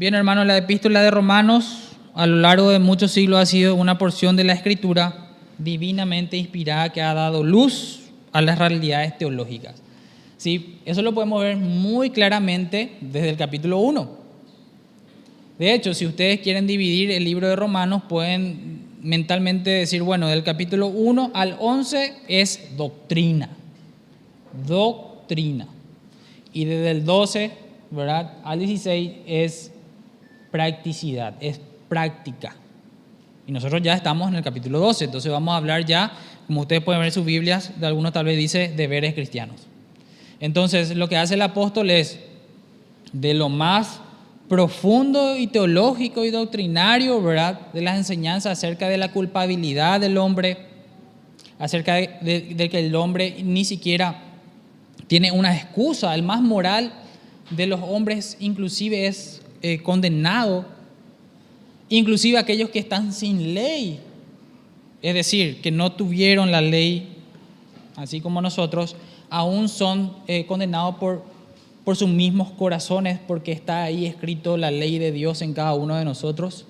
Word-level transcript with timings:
Bien, 0.00 0.14
hermanos, 0.14 0.46
la 0.46 0.56
epístola 0.56 1.02
de 1.02 1.10
Romanos 1.10 1.90
a 2.14 2.26
lo 2.26 2.36
largo 2.36 2.70
de 2.70 2.78
muchos 2.78 3.10
siglos 3.10 3.38
ha 3.38 3.44
sido 3.44 3.74
una 3.74 3.98
porción 3.98 4.34
de 4.34 4.44
la 4.44 4.54
escritura 4.54 5.28
divinamente 5.58 6.38
inspirada 6.38 6.88
que 6.88 7.02
ha 7.02 7.12
dado 7.12 7.44
luz 7.44 8.08
a 8.32 8.40
las 8.40 8.58
realidades 8.58 9.18
teológicas. 9.18 9.74
¿Sí? 10.38 10.78
Eso 10.86 11.02
lo 11.02 11.12
podemos 11.12 11.42
ver 11.42 11.58
muy 11.58 12.08
claramente 12.08 12.92
desde 13.02 13.28
el 13.28 13.36
capítulo 13.36 13.80
1. 13.80 14.10
De 15.58 15.74
hecho, 15.74 15.92
si 15.92 16.06
ustedes 16.06 16.40
quieren 16.40 16.66
dividir 16.66 17.10
el 17.10 17.22
libro 17.22 17.46
de 17.46 17.56
Romanos, 17.56 18.04
pueden 18.08 18.86
mentalmente 19.02 19.68
decir, 19.68 20.02
bueno, 20.02 20.28
del 20.28 20.44
capítulo 20.44 20.86
1 20.86 21.32
al 21.34 21.58
11 21.60 22.14
es 22.26 22.74
doctrina. 22.74 23.50
Doctrina. 24.66 25.68
Y 26.54 26.64
desde 26.64 26.90
el 26.90 27.04
12, 27.04 27.50
¿verdad? 27.90 28.38
Al 28.44 28.60
16 28.60 29.12
es 29.26 29.72
practicidad, 30.50 31.34
es 31.40 31.60
práctica. 31.88 32.56
Y 33.46 33.52
nosotros 33.52 33.82
ya 33.82 33.94
estamos 33.94 34.28
en 34.28 34.36
el 34.36 34.42
capítulo 34.42 34.78
12, 34.78 35.06
entonces 35.06 35.30
vamos 35.30 35.52
a 35.52 35.56
hablar 35.56 35.84
ya, 35.84 36.12
como 36.46 36.62
ustedes 36.62 36.82
pueden 36.82 37.00
ver 37.00 37.08
en 37.08 37.12
sus 37.12 37.24
Biblias, 37.24 37.72
de 37.80 37.86
algunos 37.86 38.12
tal 38.12 38.24
vez 38.24 38.38
dice 38.38 38.72
deberes 38.76 39.14
cristianos. 39.14 39.66
Entonces, 40.40 40.96
lo 40.96 41.08
que 41.08 41.16
hace 41.16 41.34
el 41.34 41.42
apóstol 41.42 41.90
es 41.90 42.18
de 43.12 43.34
lo 43.34 43.48
más 43.48 44.00
profundo 44.48 45.36
y 45.36 45.46
teológico 45.46 46.24
y 46.24 46.30
doctrinario, 46.30 47.22
¿verdad? 47.22 47.72
De 47.72 47.82
las 47.82 47.96
enseñanzas 47.96 48.58
acerca 48.58 48.88
de 48.88 48.98
la 48.98 49.12
culpabilidad 49.12 50.00
del 50.00 50.18
hombre, 50.18 50.58
acerca 51.58 51.94
de, 51.94 52.68
que 52.70 52.78
el 52.78 52.94
hombre 52.96 53.42
ni 53.44 53.64
siquiera 53.64 54.22
tiene 55.06 55.30
una 55.30 55.54
excusa, 55.54 56.14
el 56.14 56.22
más 56.22 56.40
moral 56.40 56.92
de 57.50 57.66
los 57.66 57.80
hombres 57.80 58.36
inclusive 58.40 59.06
es 59.06 59.42
eh, 59.62 59.82
condenado, 59.82 60.64
inclusive 61.88 62.38
aquellos 62.38 62.70
que 62.70 62.78
están 62.78 63.12
sin 63.12 63.54
ley, 63.54 64.00
es 65.02 65.14
decir, 65.14 65.60
que 65.60 65.70
no 65.70 65.92
tuvieron 65.92 66.50
la 66.50 66.60
ley, 66.60 67.16
así 67.96 68.20
como 68.20 68.40
nosotros, 68.40 68.96
aún 69.28 69.68
son 69.68 70.14
eh, 70.26 70.46
condenados 70.46 70.96
por, 70.96 71.24
por 71.84 71.96
sus 71.96 72.08
mismos 72.08 72.50
corazones, 72.52 73.18
porque 73.26 73.52
está 73.52 73.84
ahí 73.84 74.06
escrito 74.06 74.56
la 74.56 74.70
ley 74.70 74.98
de 74.98 75.12
Dios 75.12 75.42
en 75.42 75.54
cada 75.54 75.74
uno 75.74 75.94
de 75.96 76.04
nosotros. 76.04 76.66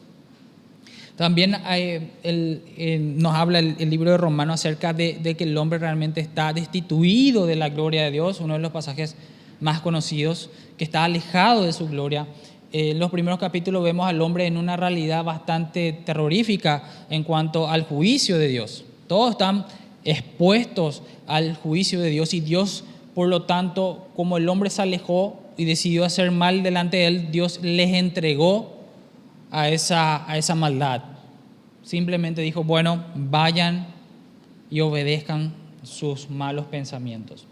También 1.17 1.51
nos 1.51 3.35
habla 3.35 3.59
el, 3.59 3.91
libro 3.91 4.11
de 4.11 4.17
Romanos 4.17 4.55
acerca 4.55 4.95
de, 4.95 5.19
de, 5.23 5.37
que 5.37 5.45
el 5.45 5.57
hombre 5.59 5.79
realmente 5.79 6.21
está 6.23 6.55
destituido 6.55 7.45
de 7.45 7.57
la 7.57 7.69
gloria 7.69 8.05
de 8.05 8.11
Dios, 8.11 8.41
uno 8.41 8.55
de 8.55 8.61
los 8.61 8.73
pasajes 8.73 9.17
más 9.61 9.81
conocidos, 9.81 10.49
que 10.79 10.85
está 10.85 11.05
alejado 11.05 11.65
de 11.65 11.75
su 11.75 11.89
gloria. 11.89 12.27
En 12.73 12.99
los 12.99 13.11
primeros 13.11 13.39
capítulos 13.39 13.83
vemos 13.83 14.07
al 14.07 14.21
hombre 14.21 14.47
en 14.47 14.57
una 14.57 14.77
realidad 14.77 15.25
bastante 15.25 15.93
terrorífica 15.93 16.85
en 17.11 17.25
cuanto 17.25 17.69
al 17.69 17.83
juicio 17.85 18.39
de 18.39 18.49
Dios. 18.49 18.85
Todos 19.07 19.33
están 19.33 19.67
expuestos 20.05 21.03
al 21.27 21.57
juicio 21.57 22.01
de 22.01 22.11
Dios 22.11 22.33
y 22.35 22.41
Dios, 22.41 22.85
por 23.15 23.29
lo 23.29 23.43
tanto, 23.43 24.09
como 24.15 24.37
el 24.37 24.49
hombre 24.49 24.71
se 24.71 24.83
alejó 24.83 25.41
y 25.57 25.65
decidió 25.65 26.05
hacer 26.05 26.31
mal 26.31 26.63
delante 26.63 26.99
de 26.99 27.07
él, 27.07 27.31
Dios 27.33 27.61
les 27.63 27.93
entregó 27.95 28.77
a 29.51 29.69
esa, 29.69 30.31
a 30.31 30.39
esa 30.39 30.55
maldad. 30.55 31.03
Simplemente 31.83 32.41
dijo, 32.41 32.63
bueno, 32.63 33.05
vayan 33.15 33.89
y 34.71 34.81
obedezcan 34.81 35.53
sus 35.83 36.31
malos 36.31 36.67
pensamientos. 36.67 37.47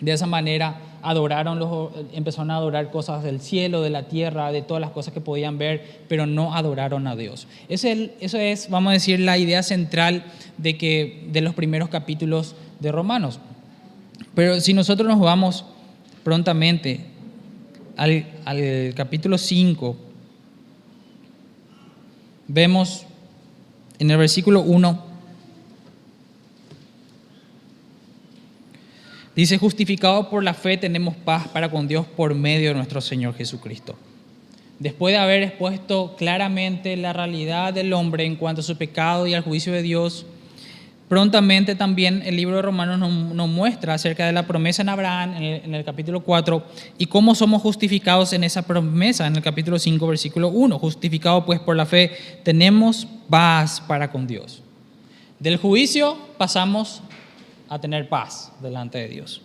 De 0.00 0.12
esa 0.12 0.26
manera 0.26 0.78
adoraron 1.02 1.58
los, 1.58 1.90
empezaron 2.12 2.50
a 2.50 2.56
adorar 2.56 2.90
cosas 2.90 3.22
del 3.22 3.40
cielo, 3.40 3.80
de 3.80 3.90
la 3.90 4.08
tierra, 4.08 4.50
de 4.52 4.62
todas 4.62 4.80
las 4.80 4.90
cosas 4.90 5.14
que 5.14 5.20
podían 5.20 5.56
ver, 5.56 6.02
pero 6.08 6.26
no 6.26 6.54
adoraron 6.54 7.06
a 7.06 7.16
Dios. 7.16 7.46
Eso 7.68 7.88
es, 7.88 8.10
eso 8.20 8.38
es 8.38 8.68
vamos 8.68 8.90
a 8.90 8.94
decir, 8.94 9.20
la 9.20 9.38
idea 9.38 9.62
central 9.62 10.24
de, 10.58 10.76
que, 10.76 11.28
de 11.30 11.40
los 11.40 11.54
primeros 11.54 11.88
capítulos 11.88 12.56
de 12.80 12.92
Romanos. 12.92 13.38
Pero 14.34 14.60
si 14.60 14.74
nosotros 14.74 15.08
nos 15.08 15.20
vamos 15.20 15.64
prontamente 16.24 17.06
al, 17.96 18.26
al 18.44 18.92
capítulo 18.94 19.38
5, 19.38 19.96
vemos 22.48 23.06
en 23.98 24.10
el 24.10 24.16
versículo 24.18 24.60
1, 24.60 25.05
Dice, 29.36 29.58
justificado 29.58 30.30
por 30.30 30.42
la 30.42 30.54
fe 30.54 30.78
tenemos 30.78 31.14
paz 31.14 31.46
para 31.48 31.70
con 31.70 31.86
Dios 31.86 32.06
por 32.06 32.34
medio 32.34 32.70
de 32.70 32.74
nuestro 32.74 33.02
Señor 33.02 33.34
Jesucristo. 33.34 33.94
Después 34.78 35.12
de 35.12 35.18
haber 35.18 35.42
expuesto 35.42 36.16
claramente 36.16 36.96
la 36.96 37.12
realidad 37.12 37.74
del 37.74 37.92
hombre 37.92 38.24
en 38.24 38.36
cuanto 38.36 38.62
a 38.62 38.64
su 38.64 38.78
pecado 38.78 39.26
y 39.26 39.34
al 39.34 39.42
juicio 39.42 39.74
de 39.74 39.82
Dios, 39.82 40.24
prontamente 41.10 41.74
también 41.74 42.22
el 42.24 42.34
libro 42.34 42.56
de 42.56 42.62
Romanos 42.62 42.98
nos, 42.98 43.48
muestra 43.48 43.92
acerca 43.92 44.24
de 44.24 44.32
la 44.32 44.46
promesa 44.46 44.80
en 44.80 44.88
Abraham 44.88 45.34
en 45.36 45.74
el, 45.74 45.84
capítulo 45.84 46.20
4 46.20 46.64
y 46.96 47.04
cómo 47.04 47.34
somos 47.34 47.60
justificados 47.60 48.32
en 48.32 48.42
esa 48.42 48.62
promesa 48.62 49.26
en 49.26 49.36
el 49.36 49.42
capítulo 49.42 49.78
5, 49.78 50.06
versículo 50.06 50.48
1. 50.48 50.78
Justificado 50.78 51.44
pues 51.44 51.60
por 51.60 51.76
la 51.76 51.84
fe 51.84 52.12
tenemos 52.42 53.06
paz 53.28 53.82
para 53.86 54.10
con 54.10 54.26
Dios. 54.26 54.62
Del 55.38 55.58
juicio 55.58 56.16
pasamos 56.38 57.02
a 57.68 57.78
tener 57.80 58.08
paz 58.08 58.52
delante 58.60 58.98
de 58.98 59.08
Dios. 59.08 59.42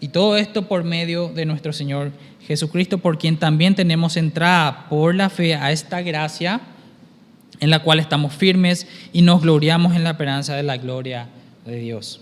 Y 0.00 0.08
todo 0.08 0.36
esto 0.36 0.68
por 0.68 0.84
medio 0.84 1.28
de 1.28 1.46
nuestro 1.46 1.72
Señor 1.72 2.12
Jesucristo, 2.46 2.98
por 2.98 3.18
quien 3.18 3.38
también 3.38 3.74
tenemos 3.74 4.16
entrada 4.16 4.86
por 4.88 5.14
la 5.14 5.30
fe 5.30 5.54
a 5.54 5.72
esta 5.72 6.02
gracia 6.02 6.60
en 7.60 7.70
la 7.70 7.78
cual 7.78 8.00
estamos 8.00 8.34
firmes 8.34 8.86
y 9.12 9.22
nos 9.22 9.42
gloriamos 9.42 9.94
en 9.94 10.04
la 10.04 10.10
esperanza 10.10 10.54
de 10.56 10.62
la 10.62 10.76
gloria 10.76 11.28
de 11.64 11.76
Dios. 11.76 12.20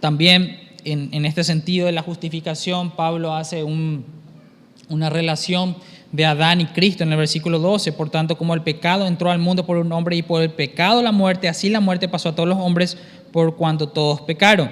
También 0.00 0.60
en, 0.84 1.24
este 1.24 1.44
sentido 1.44 1.86
de 1.86 1.92
la 1.92 2.02
justificación, 2.02 2.90
Pablo 2.90 3.34
hace 3.34 3.64
una 3.64 5.08
relación 5.08 5.76
de 6.12 6.26
Adán 6.26 6.60
y 6.60 6.66
Cristo 6.66 7.02
en 7.02 7.12
el 7.12 7.18
versículo 7.18 7.58
12. 7.58 7.92
Por 7.92 8.10
tanto, 8.10 8.36
como 8.36 8.54
el 8.54 8.62
pecado 8.62 9.06
entró 9.06 9.30
al 9.30 9.38
mundo 9.38 9.64
por 9.64 9.78
un 9.78 9.90
hombre 9.92 10.16
y 10.16 10.22
por 10.22 10.42
el 10.42 10.50
pecado 10.50 11.02
la 11.02 11.12
muerte, 11.12 11.48
así 11.48 11.70
la 11.70 11.80
muerte 11.80 12.08
pasó 12.08 12.28
a 12.28 12.34
todos 12.34 12.48
los 12.48 12.58
hombres 12.58 12.98
por 13.34 13.56
cuanto 13.56 13.88
todos 13.88 14.20
pecaron. 14.20 14.70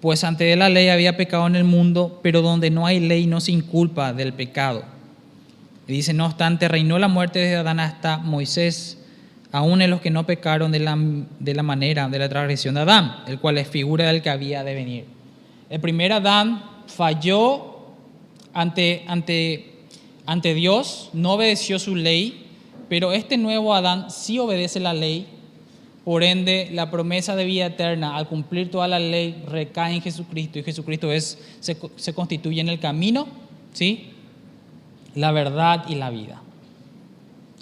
Pues 0.00 0.24
ante 0.24 0.56
la 0.56 0.70
ley 0.70 0.88
había 0.88 1.14
pecado 1.14 1.46
en 1.46 1.56
el 1.56 1.64
mundo, 1.64 2.20
pero 2.22 2.40
donde 2.40 2.70
no 2.70 2.86
hay 2.86 3.00
ley 3.00 3.26
no 3.26 3.38
se 3.38 3.52
inculpa 3.52 4.14
del 4.14 4.32
pecado. 4.32 4.82
Y 5.86 5.92
dice, 5.92 6.14
no 6.14 6.24
obstante, 6.24 6.68
reinó 6.68 6.98
la 6.98 7.08
muerte 7.08 7.40
desde 7.40 7.56
Adán 7.56 7.80
hasta 7.80 8.16
Moisés, 8.16 8.96
aún 9.52 9.82
en 9.82 9.90
los 9.90 10.00
que 10.00 10.08
no 10.08 10.24
pecaron 10.24 10.72
de 10.72 10.78
la, 10.78 10.96
de 11.38 11.54
la 11.54 11.62
manera 11.62 12.08
de 12.08 12.18
la 12.18 12.30
transgresión 12.30 12.76
de 12.76 12.80
Adán, 12.80 13.24
el 13.26 13.38
cual 13.38 13.58
es 13.58 13.68
figura 13.68 14.06
del 14.06 14.22
que 14.22 14.30
había 14.30 14.64
de 14.64 14.74
venir. 14.74 15.04
El 15.68 15.80
primer 15.80 16.14
Adán 16.14 16.64
falló 16.86 17.88
ante, 18.54 19.04
ante, 19.06 19.82
ante 20.24 20.54
Dios, 20.54 21.10
no 21.12 21.32
obedeció 21.34 21.78
su 21.78 21.94
ley, 21.94 22.46
pero 22.88 23.12
este 23.12 23.36
nuevo 23.36 23.74
Adán 23.74 24.10
sí 24.10 24.38
obedece 24.38 24.80
la 24.80 24.94
ley 24.94 25.26
por 26.04 26.24
ende, 26.24 26.68
la 26.72 26.90
promesa 26.90 27.36
de 27.36 27.44
vida 27.44 27.66
eterna, 27.66 28.16
al 28.16 28.28
cumplir 28.28 28.70
toda 28.70 28.88
la 28.88 28.98
ley, 28.98 29.42
recae 29.46 29.94
en 29.94 30.02
Jesucristo 30.02 30.58
y 30.58 30.64
Jesucristo 30.64 31.12
es, 31.12 31.38
se, 31.60 32.12
constituye 32.12 32.60
en 32.60 32.68
el 32.68 32.80
camino, 32.80 33.28
¿sí? 33.72 34.10
la 35.14 35.30
verdad 35.30 35.84
y 35.88 35.94
la 35.94 36.10
vida. 36.10 36.42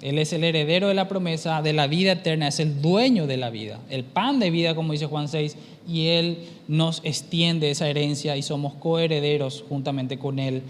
Él 0.01 0.17
es 0.17 0.33
el 0.33 0.43
heredero 0.43 0.87
de 0.87 0.95
la 0.95 1.07
promesa 1.07 1.61
de 1.61 1.73
la 1.73 1.85
vida 1.85 2.13
eterna, 2.13 2.47
es 2.47 2.59
el 2.59 2.81
dueño 2.81 3.27
de 3.27 3.37
la 3.37 3.51
vida, 3.51 3.79
el 3.91 4.03
pan 4.03 4.39
de 4.39 4.49
vida, 4.49 4.73
como 4.73 4.93
dice 4.93 5.05
Juan 5.05 5.27
6, 5.27 5.55
y 5.87 6.07
Él 6.07 6.39
nos 6.67 7.01
extiende 7.03 7.69
esa 7.69 7.87
herencia 7.87 8.35
y 8.35 8.41
somos 8.41 8.73
coherederos 8.73 9.63
juntamente 9.69 10.17
con 10.17 10.39
Él 10.39 10.63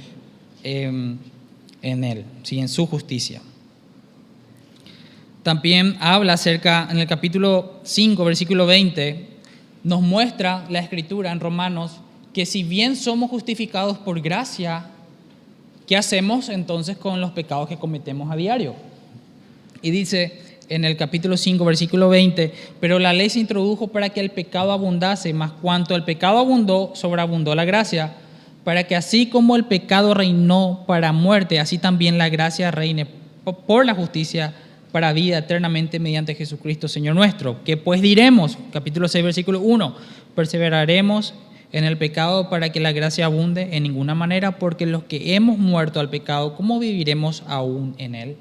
em, 0.64 1.18
en 1.82 2.04
Él, 2.04 2.26
¿sí? 2.44 2.60
en 2.60 2.68
su 2.68 2.86
justicia 2.86 3.42
también 5.44 5.98
habla 6.00 6.34
acerca, 6.34 6.88
en 6.92 7.00
el 7.00 7.08
capítulo 7.08 7.80
5, 7.84 8.24
versículo 8.24 8.66
20, 8.66 9.28
nos 9.84 10.02
muestra 10.02 10.66
la 10.70 10.80
escritura 10.80 11.32
en 11.32 11.40
Romanos 11.40 12.02
que 12.34 12.46
si 12.46 12.64
bien 12.64 12.96
somos 12.96 13.30
justificados 13.30 13.98
por 13.98 14.22
gracia, 14.22 14.86
¿qué 15.88 15.98
hacemos 15.98 16.50
entonces 16.50 16.96
con 16.98 17.20
los 17.20 17.32
pecados 17.32 17.68
que 17.68 17.78
cometemos 17.78 18.32
a 18.32 18.36
diario? 18.36 18.76
Y 19.82 19.90
dice 19.90 20.40
en 20.70 20.86
el 20.86 20.96
capítulo 20.96 21.36
5, 21.36 21.66
versículo 21.66 22.08
20, 22.08 22.54
pero 22.80 23.00
la 23.00 23.12
ley 23.12 23.30
se 23.30 23.40
introdujo 23.40 23.88
para 23.88 24.10
que 24.10 24.22
el 24.22 24.30
pecado 24.30 24.72
abundase, 24.72 25.34
más 25.34 25.52
cuanto 25.54 25.96
el 25.96 26.04
pecado 26.04 26.38
abundó, 26.38 26.92
sobreabundó 26.94 27.56
la 27.56 27.66
gracia, 27.66 28.14
para 28.64 28.86
que 28.86 28.96
así 28.96 29.26
como 29.26 29.56
el 29.56 29.66
pecado 29.66 30.14
reinó 30.14 30.84
para 30.86 31.12
muerte, 31.12 31.60
así 31.60 31.80
también 31.80 32.20
la 32.20 32.30
gracia 32.30 32.70
reine 32.70 33.08
por 33.66 33.86
la 33.86 33.96
justicia 33.96 34.54
para 34.92 35.14
vida 35.14 35.38
eternamente 35.38 36.00
mediante 36.00 36.36
Jesucristo, 36.36 36.88
Señor 36.88 37.16
nuestro. 37.16 37.64
¿Qué 37.64 37.78
pues 37.78 38.02
diremos? 38.02 38.58
Capítulo 38.72 39.08
6, 39.08 39.24
versículo 39.24 39.62
1. 39.62 39.96
Perseveraremos 40.36 41.34
en 41.72 41.86
el 41.86 41.98
pecado 41.98 42.50
para 42.50 42.72
que 42.72 42.80
la 42.80 42.92
gracia 42.92 43.26
abunde 43.26 43.70
en 43.72 43.84
ninguna 43.84 44.16
manera, 44.16 44.60
porque 44.60 44.86
los 44.86 45.04
que 45.04 45.36
hemos 45.36 45.58
muerto 45.58 46.00
al 46.00 46.10
pecado, 46.10 46.56
¿cómo 46.56 46.80
viviremos 46.80 47.44
aún 47.48 47.96
en 47.98 48.16
él? 48.16 48.36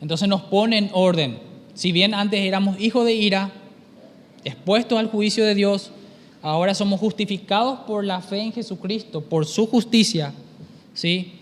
Entonces 0.00 0.28
nos 0.28 0.42
pone 0.42 0.78
en 0.78 0.90
orden. 0.92 1.38
Si 1.74 1.92
bien 1.92 2.12
antes 2.14 2.40
éramos 2.40 2.80
hijos 2.80 3.06
de 3.06 3.14
ira, 3.14 3.52
expuestos 4.44 4.98
al 4.98 5.06
juicio 5.06 5.44
de 5.44 5.54
Dios, 5.54 5.92
ahora 6.42 6.74
somos 6.74 6.98
justificados 6.98 7.80
por 7.86 8.04
la 8.04 8.20
fe 8.20 8.40
en 8.40 8.52
Jesucristo, 8.52 9.20
por 9.20 9.46
su 9.46 9.68
justicia, 9.68 10.32
¿sí? 10.92 11.41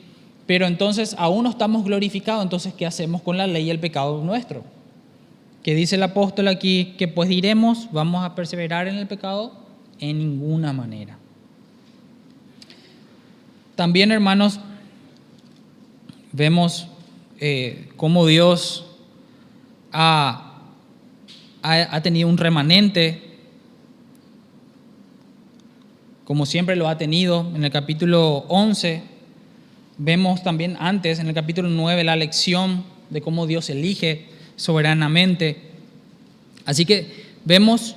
Pero 0.50 0.66
entonces 0.66 1.14
aún 1.16 1.44
no 1.44 1.50
estamos 1.50 1.84
glorificados, 1.84 2.42
entonces 2.42 2.74
¿qué 2.74 2.84
hacemos 2.84 3.22
con 3.22 3.38
la 3.38 3.46
ley 3.46 3.66
y 3.66 3.70
el 3.70 3.78
pecado 3.78 4.20
nuestro? 4.24 4.64
¿Qué 5.62 5.76
dice 5.76 5.94
el 5.94 6.02
apóstol 6.02 6.48
aquí? 6.48 6.96
Que 6.98 7.06
pues 7.06 7.28
diremos, 7.28 7.86
vamos 7.92 8.24
a 8.24 8.34
perseverar 8.34 8.88
en 8.88 8.96
el 8.96 9.06
pecado 9.06 9.52
en 10.00 10.18
ninguna 10.18 10.72
manera. 10.72 11.16
También, 13.76 14.10
hermanos, 14.10 14.58
vemos 16.32 16.88
eh, 17.38 17.88
cómo 17.96 18.26
Dios 18.26 18.86
ha, 19.92 20.64
ha 21.62 22.00
tenido 22.02 22.28
un 22.28 22.38
remanente, 22.38 23.38
como 26.24 26.44
siempre 26.44 26.74
lo 26.74 26.88
ha 26.88 26.98
tenido. 26.98 27.48
En 27.54 27.62
el 27.62 27.70
capítulo 27.70 28.46
11 28.48 29.19
vemos 30.02 30.42
también 30.42 30.78
antes, 30.80 31.18
en 31.18 31.28
el 31.28 31.34
capítulo 31.34 31.68
9, 31.68 32.04
la 32.04 32.16
lección 32.16 32.84
de 33.10 33.20
cómo 33.20 33.46
Dios 33.46 33.68
elige 33.68 34.28
soberanamente. 34.56 35.58
Así 36.64 36.86
que 36.86 37.26
vemos 37.44 37.96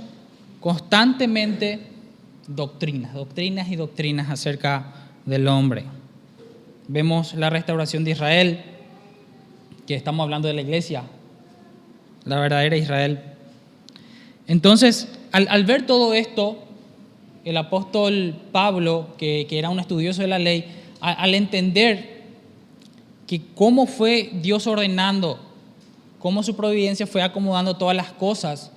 constantemente 0.59 1.79
doctrinas, 2.47 3.13
doctrinas 3.13 3.69
y 3.69 3.77
doctrinas 3.77 4.29
acerca 4.29 4.94
del 5.25 5.47
hombre. 5.47 5.85
Vemos 6.89 7.35
la 7.35 7.50
restauración 7.50 8.03
de 8.03 8.11
Israel, 8.11 8.61
que 9.88 9.95
estamos 9.95 10.25
hablando 10.25 10.49
de 10.49 10.56
la 10.56 10.61
iglesia, 10.61 11.03
la 12.25 12.38
verdadera 12.38 12.75
Israel. 12.75 13.21
Entonces, 14.47 15.07
al, 15.31 15.63
ver 15.63 15.85
todo 15.85 16.13
esto, 16.13 16.65
el 17.45 17.56
apóstol 17.56 18.35
Pablo, 18.51 19.15
que, 19.17 19.47
era 19.49 19.69
un 19.69 19.79
estudioso 19.79 20.21
de 20.21 20.27
la 20.27 20.39
ley, 20.39 20.82
al 21.03 21.35
entender 21.35 22.23
que 23.27 23.41
cómo 23.55 23.85
fue 23.88 24.31
Dios 24.41 24.67
ordenando, 24.67 25.38
cómo 26.19 26.44
su 26.44 26.55
providencia 26.55 27.05
fue 27.05 27.21
acomodando 27.21 27.75
todas 27.75 27.95
las 27.95 28.13
cosas, 28.13 28.71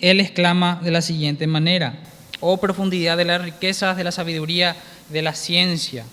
él 0.00 0.18
exclama 0.18 0.80
de 0.82 0.90
la 0.90 1.00
siguiente 1.00 1.46
manera, 1.46 2.00
oh 2.40 2.56
profundidad 2.56 3.16
de 3.16 3.24
las 3.24 3.40
riquezas, 3.40 3.96
de 3.96 4.02
la 4.02 4.10
sabiduría, 4.10 4.74
de 5.10 5.22
la 5.22 5.34
ciencia 5.34 6.04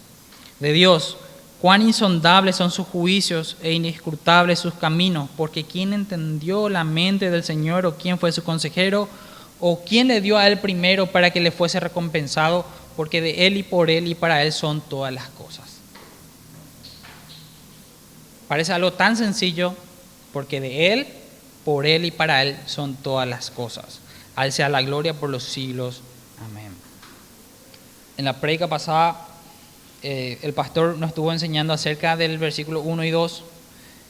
de 0.60 0.74
Dios. 0.74 1.18
Cuán 1.60 1.82
insondables 1.82 2.56
son 2.56 2.70
sus 2.70 2.86
juicios 2.86 3.58
e 3.64 3.72
inescrutables 3.72 4.60
sus 4.60 4.76
caminos, 4.76 5.28
porque 5.36 5.64
¿quién 5.64 5.92
entendió 5.92 6.70
la 6.70 6.84
mente 6.84 7.32
del 7.32 7.44
Señor 7.44 7.88
o 7.88 7.98
quién 7.98 8.20
fue 8.20 8.32
su 8.32 8.44
consejero 8.44 9.10
o 9.60 9.82
quién 9.84 10.08
le 10.08 10.22
dio 10.22 10.38
a 10.38 10.48
él 10.48 10.60
primero 10.60 11.08
para 11.08 11.32
que 11.32 11.42
le 11.42 11.50
fuese 11.50 11.80
recompensado? 11.80 12.64
Porque 12.98 13.22
de 13.22 13.48
él 13.48 13.56
y 13.56 13.64
por 13.64 13.90
él 13.90 14.08
y 14.08 14.16
para 14.16 14.44
él 14.44 14.52
son 14.52 14.82
todas 14.82 15.14
las 15.14 15.30
cosas. 15.30 15.78
Parece 18.50 18.74
algo 18.74 18.92
tan 18.92 19.16
sencillo, 19.16 19.74
porque 20.34 20.60
de 20.60 20.92
él, 20.92 21.08
por 21.64 21.86
él 21.86 22.04
y 22.04 22.12
para 22.12 22.42
él 22.42 22.58
son 22.66 22.96
todas 22.96 23.28
las 23.28 23.52
cosas. 23.52 24.00
Al 24.36 24.52
sea 24.52 24.68
la 24.68 24.82
gloria 24.82 25.14
por 25.14 25.30
los 25.30 25.44
siglos. 25.44 26.02
Amén. 26.44 26.72
En 28.18 28.26
la 28.26 28.34
predica 28.42 28.68
pasada, 28.68 29.28
eh, 30.04 30.40
el 30.42 30.54
pastor 30.54 30.98
nos 30.98 31.10
estuvo 31.10 31.32
enseñando 31.32 31.74
acerca 31.74 32.16
del 32.18 32.38
versículo 32.38 32.82
1 32.82 33.04
y 33.04 33.12
2 33.12 33.44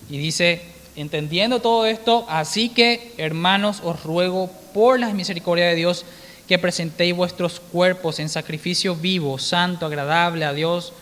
y 0.09 0.17
dice, 0.17 0.61
entendiendo 0.95 1.59
todo 1.59 1.85
esto, 1.85 2.25
así 2.29 2.69
que 2.69 3.13
hermanos 3.17 3.81
os 3.83 4.03
ruego 4.03 4.51
por 4.73 4.99
la 4.99 5.13
misericordia 5.13 5.67
de 5.67 5.75
Dios 5.75 6.05
que 6.47 6.57
presentéis 6.57 7.15
vuestros 7.15 7.59
cuerpos 7.59 8.19
en 8.19 8.29
sacrificio 8.29 8.95
vivo, 8.95 9.37
santo, 9.37 9.85
agradable 9.85 10.45
a 10.45 10.53
Dios, 10.53 10.93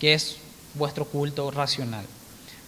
que 0.00 0.14
es 0.14 0.36
vuestro 0.74 1.04
culto 1.04 1.50
racional. 1.50 2.06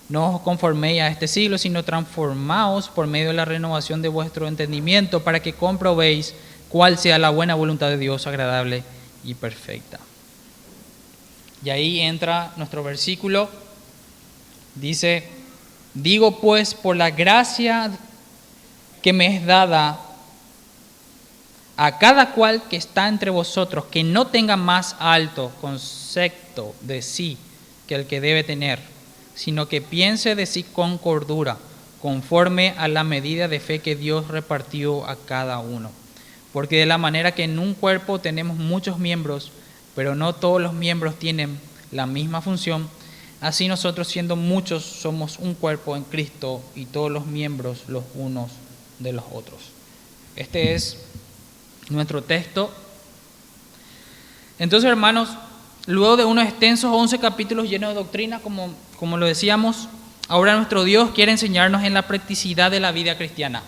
No 0.09 0.37
os 0.37 0.43
conforméis 0.43 1.03
a 1.03 1.09
este 1.09 1.27
siglo, 1.27 1.59
sino 1.59 1.83
transformaos 1.83 2.89
por 2.89 3.07
medio 3.07 3.29
de 3.29 3.35
la 3.35 3.45
renovación 3.45 4.03
de 4.03 4.09
vuestro 4.09 4.47
entendimiento 4.47 5.25
para 5.25 5.41
que 5.41 5.55
comprobéis 5.55 6.35
cuál 6.69 6.99
sea 6.99 7.19
la 7.19 7.31
buena 7.31 7.55
voluntad 7.55 7.89
de 7.89 7.99
Dios 7.99 8.27
agradable 8.27 8.85
y 9.25 9.35
perfecta. 9.35 9.99
Y 11.65 11.71
ahí 11.71 12.01
entra 12.01 12.53
nuestro 12.57 12.85
versículo. 12.85 13.49
Dice, 14.77 15.25
digo 15.95 16.39
pues 16.39 16.75
por 16.75 16.97
la 16.97 17.11
gracia 17.11 17.91
que 19.03 19.13
me 19.13 19.37
es 19.37 19.47
dada 19.47 20.06
a 21.77 21.99
cada 21.99 22.33
cual 22.33 22.63
que 22.69 22.77
está 22.77 23.09
entre 23.09 23.31
vosotros, 23.31 23.85
que 23.87 24.03
no 24.03 24.29
tenga 24.29 24.57
más 24.57 24.97
alto 24.99 25.53
concepto 25.61 26.75
de 26.81 27.03
sí 27.03 27.37
que 27.87 27.95
el 27.95 28.07
que 28.07 28.21
debe 28.21 28.45
tener, 28.45 28.79
sino 29.35 29.69
que 29.69 29.83
piense 29.83 30.35
de 30.35 30.47
sí 30.47 30.63
con 30.63 30.99
cordura, 30.99 31.59
conforme 32.01 32.75
a 32.79 32.89
la 32.89 33.05
medida 33.05 33.49
de 33.49 33.61
fe 33.61 33.81
que 33.81 33.97
Dios 33.97 34.29
repartió 34.29 35.07
a 35.07 35.17
cada 35.17 35.59
uno. 35.59 35.91
Porque 36.53 36.79
de 36.79 36.87
la 36.87 36.99
manera 36.99 37.35
que 37.35 37.45
en 37.45 37.59
un 37.59 37.75
cuerpo 37.75 38.19
tenemos 38.21 38.57
muchos 38.57 38.99
miembros, 38.99 39.53
pero 39.95 40.15
no 40.15 40.35
todos 40.35 40.61
los 40.61 40.73
miembros 40.73 41.19
tienen 41.19 41.59
la 41.93 42.07
misma 42.07 42.41
función, 42.41 42.89
así 43.41 43.69
nosotros 43.69 44.09
siendo 44.09 44.35
muchos 44.37 44.83
somos 44.83 45.39
un 45.39 45.55
cuerpo 45.55 45.97
en 45.97 46.05
Cristo 46.05 46.63
y 46.75 46.87
todos 46.87 47.11
los 47.11 47.27
miembros 47.27 47.85
los 47.89 48.05
unos 48.15 48.51
de 48.99 49.13
los 49.13 49.25
otros. 49.33 49.61
Este 50.37 50.75
es 50.75 50.99
nuestro 51.91 52.23
texto. 52.23 52.73
Entonces, 54.59 54.89
hermanos, 54.89 55.31
luego 55.87 56.17
de 56.17 56.25
unos 56.25 56.45
extensos 56.45 56.91
11 56.93 57.19
capítulos 57.19 57.69
llenos 57.69 57.91
de 57.91 57.97
doctrina, 57.97 58.41
como, 58.41 58.73
como 58.99 59.17
lo 59.17 59.27
decíamos, 59.27 59.89
ahora 60.29 60.57
nuestro 60.57 60.85
Dios 60.85 61.11
quiere 61.11 61.33
enseñarnos 61.33 61.85
en 61.85 61.95
la 61.95 62.03
practicidad 62.03 62.71
de 62.71 62.81
la 62.81 62.93
vida 62.93 63.17
cristiana. 63.17 63.63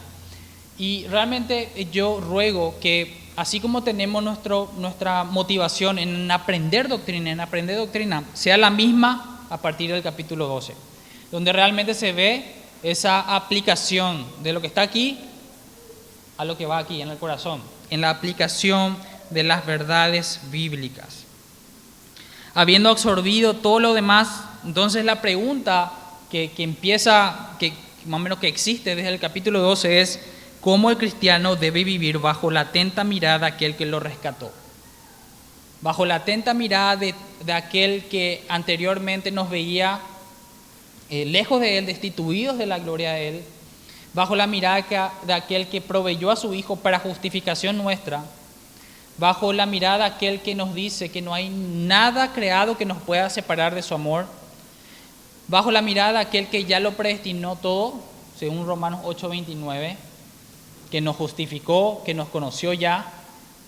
Y 0.79 1.07
realmente 1.09 1.71
eh, 1.75 1.89
yo 1.91 2.21
ruego 2.21 2.77
que 2.81 3.29
así 3.37 3.61
como 3.61 3.83
tenemos 3.83 4.23
nuestro, 4.23 4.73
nuestra 4.79 5.25
motivación 5.25 5.99
en 5.99 6.31
aprender 6.31 6.89
doctrina, 6.89 7.31
en 7.31 7.41
aprender 7.41 7.77
doctrina, 7.77 8.25
sea 8.35 8.57
la 8.57 8.71
misma 8.71 9.47
a 9.51 9.59
partir 9.59 9.93
del 9.93 10.03
capítulo 10.03 10.47
12, 10.47 10.75
donde 11.31 11.53
realmente 11.53 11.95
se 11.95 12.13
ve 12.13 12.55
esa 12.83 13.37
aplicación 13.37 14.25
de 14.43 14.53
lo 14.53 14.61
que 14.61 14.67
está 14.67 14.83
aquí 14.83 15.19
a 16.39 16.45
lo 16.45 16.57
que 16.57 16.67
va 16.67 16.79
aquí 16.79 17.03
en 17.03 17.11
el 17.11 17.19
corazón, 17.19 17.61
en 17.91 18.01
la 18.01 18.11
aplicación 18.11 18.97
de 19.31 19.43
las 19.43 19.67
verdades 19.67 20.41
bíblicas. 20.51 21.25
Habiendo 22.55 22.89
absorbido 22.89 23.55
todo 23.55 23.81
lo 23.81 23.93
demás, 23.93 24.29
entonces 24.65 25.05
la 25.05 25.21
pregunta 25.21 25.93
que, 26.31 26.53
que 26.53 26.63
empieza, 26.63 27.51
que 27.59 27.73
más 28.07 28.21
o 28.21 28.23
menos 28.23 28.39
que 28.39 28.49
existe 28.49 28.95
desde 28.95 29.11
el 29.11 29.21
capítulo 29.21 29.61
12 29.61 30.01
es, 30.01 30.21
cómo 30.61 30.91
el 30.91 30.97
cristiano 30.97 31.57
debe 31.57 31.85
vivir 31.85 32.19
bajo 32.19 32.51
la 32.51 32.61
atenta 32.61 33.05
mirada 33.05 33.39
de 33.41 33.47
aquel 33.47 33.77
que 33.77 33.87
lo 33.87 34.01
rescató, 34.01 34.53
bajo 35.81 36.07
la 36.07 36.17
atenta 36.17 36.55
mirada 36.55 36.97
de, 36.97 37.15
aquel 37.53 38.05
que 38.05 38.45
anteriormente 38.49 39.31
nos 39.31 39.51
veía 39.51 40.01
eh, 41.11 41.25
lejos 41.25 41.61
de 41.61 41.79
Él, 41.79 41.87
destituidos 41.87 42.59
de 42.59 42.67
la 42.67 42.79
gloria 42.79 43.13
de 43.13 43.29
Él, 43.29 43.45
bajo 44.15 44.37
la 44.37 44.47
mirada 44.47 45.13
de 45.27 45.33
aquel 45.33 45.69
que 45.69 45.81
proveyó 45.81 46.31
a 46.31 46.37
su 46.37 46.55
Hijo 46.55 46.77
para 46.77 46.99
justificación 46.99 47.77
nuestra, 47.77 48.25
bajo 49.19 49.53
la 49.53 49.67
mirada 49.67 49.99
de 49.99 50.15
aquel 50.15 50.41
que 50.41 50.55
nos 50.55 50.75
dice 50.75 51.11
que 51.11 51.23
no 51.23 51.35
hay 51.35 51.49
nada 51.51 52.33
creado 52.33 52.77
que 52.77 52.85
nos 52.85 52.99
pueda 52.99 53.29
separar 53.31 53.75
de 53.75 53.83
su 53.83 53.95
amor, 53.95 54.27
bajo 55.49 55.71
la 55.71 55.83
mirada 55.83 56.13
de 56.13 56.19
aquel 56.19 56.49
que 56.49 56.65
ya 56.65 56.81
lo 56.81 56.93
predestinó 56.93 57.57
todo, 57.57 57.95
según 58.39 58.67
Romanos 58.67 59.01
8:29 59.05 59.97
que 60.91 61.01
nos 61.01 61.17
justificó, 61.17 62.03
que 62.05 62.15
nos 62.15 62.29
conoció 62.29 62.73
ya 62.73 63.13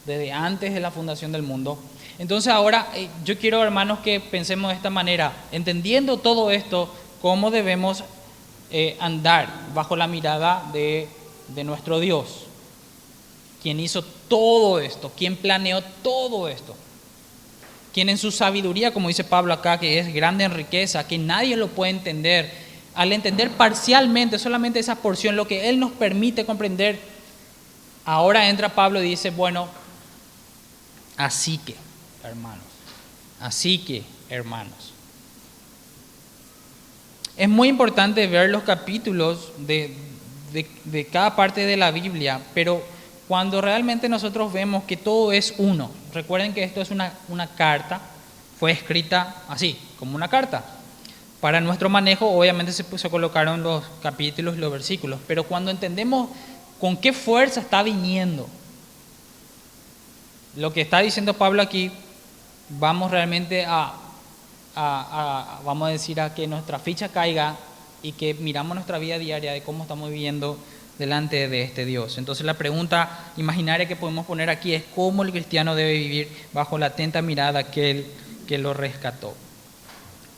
desde 0.07 0.33
antes 0.33 0.73
de 0.73 0.81
la 0.81 0.91
fundación 0.91 1.33
del 1.33 1.43
mundo. 1.43 1.79
Entonces 2.19 2.53
ahora 2.53 2.89
eh, 2.95 3.09
yo 3.25 3.39
quiero, 3.39 3.63
hermanos, 3.63 4.01
que 4.01 4.21
pensemos 4.21 4.71
de 4.71 4.77
esta 4.77 4.91
manera, 4.91 5.33
entendiendo 5.53 6.17
todo 6.17 6.51
esto, 6.51 6.93
cómo 7.21 7.51
debemos 7.51 8.05
eh, 8.71 8.97
andar 9.01 9.49
bajo 9.75 9.97
la 9.97 10.07
mirada 10.07 10.69
de, 10.73 11.09
de 11.49 11.65
nuestro 11.65 12.01
Dios, 12.01 12.45
quien 13.63 13.81
hizo 13.81 14.03
todo 14.03 14.79
esto, 14.79 15.13
quien 15.17 15.37
planeó 15.37 15.83
todo 16.03 16.49
esto, 16.49 16.75
quien 17.93 18.09
en 18.09 18.19
su 18.19 18.31
sabiduría, 18.31 18.93
como 18.93 19.09
dice 19.09 19.25
Pablo 19.25 19.53
acá, 19.53 19.79
que 19.79 19.99
es 19.99 20.15
grande 20.15 20.45
en 20.45 20.55
riqueza, 20.55 21.07
que 21.07 21.19
nadie 21.19 21.57
lo 21.57 21.69
puede 21.69 21.91
entender, 21.91 22.51
al 22.95 23.13
entender 23.13 23.51
parcialmente 23.51 24.39
solamente 24.39 24.79
esa 24.79 24.97
porción, 24.97 25.37
lo 25.37 25.47
que 25.47 25.69
Él 25.69 25.79
nos 25.79 25.93
permite 25.93 26.47
comprender, 26.47 26.99
ahora 28.05 28.49
entra 28.49 28.75
Pablo 28.75 29.03
y 29.03 29.09
dice, 29.09 29.31
bueno, 29.31 29.69
Así 31.21 31.59
que, 31.59 31.77
hermanos, 32.25 32.65
así 33.41 33.79
que, 33.79 34.05
hermanos. 34.31 34.90
Es 37.41 37.49
muy 37.49 37.69
importante 37.69 38.27
ver 38.27 38.51
los 38.51 38.65
capítulos 38.65 39.53
de, 39.57 39.97
de, 40.85 41.07
cada 41.07 41.35
parte 41.37 41.65
de 41.65 41.79
la 41.79 41.91
Biblia, 41.91 42.39
pero 42.53 42.85
cuando 43.29 43.63
realmente 43.63 44.11
nosotros 44.11 44.53
vemos 44.53 44.85
que 44.85 44.99
todo 44.99 45.33
es 45.33 45.55
uno, 45.57 45.91
recuerden 46.13 46.53
que 46.53 46.63
esto 46.63 46.83
es 46.83 46.91
una, 46.91 47.15
una 47.29 47.47
carta, 47.47 48.03
fue 48.59 48.73
escrita 48.73 49.37
así, 49.49 49.79
como 49.99 50.17
una 50.17 50.29
carta. 50.29 50.63
Para 51.41 51.63
nuestro 51.63 51.89
manejo, 51.89 52.29
obviamente 52.29 52.73
se, 52.73 52.85
se 52.99 53.09
colocaron 53.09 53.63
los 53.63 53.85
capítulos 54.03 54.59
y 54.59 54.61
los 54.61 54.71
versículos, 54.71 55.19
pero 55.27 55.45
cuando 55.45 55.71
entendemos 55.71 56.29
con 56.79 56.99
qué 56.99 57.15
fuerza 57.15 57.61
está 57.61 57.83
viniendo, 57.83 58.51
lo 60.57 60.75
que 60.75 60.83
está 60.83 60.99
diciendo 60.99 61.33
Pablo 61.33 61.63
aquí, 61.63 61.91
vamos 62.69 63.11
realmente 63.11 63.65
a, 63.65 63.95
vamos 64.75 65.89
a 65.89 65.93
decir, 65.93 66.21
a 66.21 66.35
que 66.35 66.47
nuestra 66.47 66.79
ficha 66.79 67.09
caiga 67.09 67.57
y 68.03 68.13
que 68.13 68.35
miramos 68.35 68.75
nuestra 68.75 68.99
vida 68.99 69.19
diaria 69.19 69.53
de 69.53 69.63
cómo 69.63 69.83
estamos 69.83 70.11
viviendo 70.11 70.59
delante 70.99 71.49
de 71.49 71.63
este 71.63 71.85
Dios. 71.85 72.19
Entonces 72.19 72.45
la 72.45 72.55
pregunta 72.55 73.33
imaginaria 73.37 73.89
que 73.89 73.97
podemos 73.97 74.27
poner 74.27 74.51
aquí 74.51 74.75
es 74.75 74.85
cómo 74.95 75.23
el 75.23 75.33
cristiano 75.33 75.75
debe 75.75 75.95
vivir 75.95 76.29
bajo 76.53 76.79
la 76.79 76.87
atenta 76.87 77.23
mirada 77.23 77.55
de 77.55 77.59
aquel 77.61 78.07
que 78.47 78.59
lo 78.59 78.75
rescató. 78.75 79.35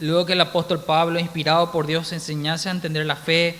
Luego 0.01 0.27
que 0.27 0.33
el 0.33 0.41
apóstol 0.41 0.83
Pablo, 0.83 1.19
inspirado 1.19 1.71
por 1.71 1.87
Dios, 1.87 2.13
enseñase 2.13 2.69
a 2.69 2.73
entender 2.73 3.07
la 3.07 3.17
fe, 3.17 3.57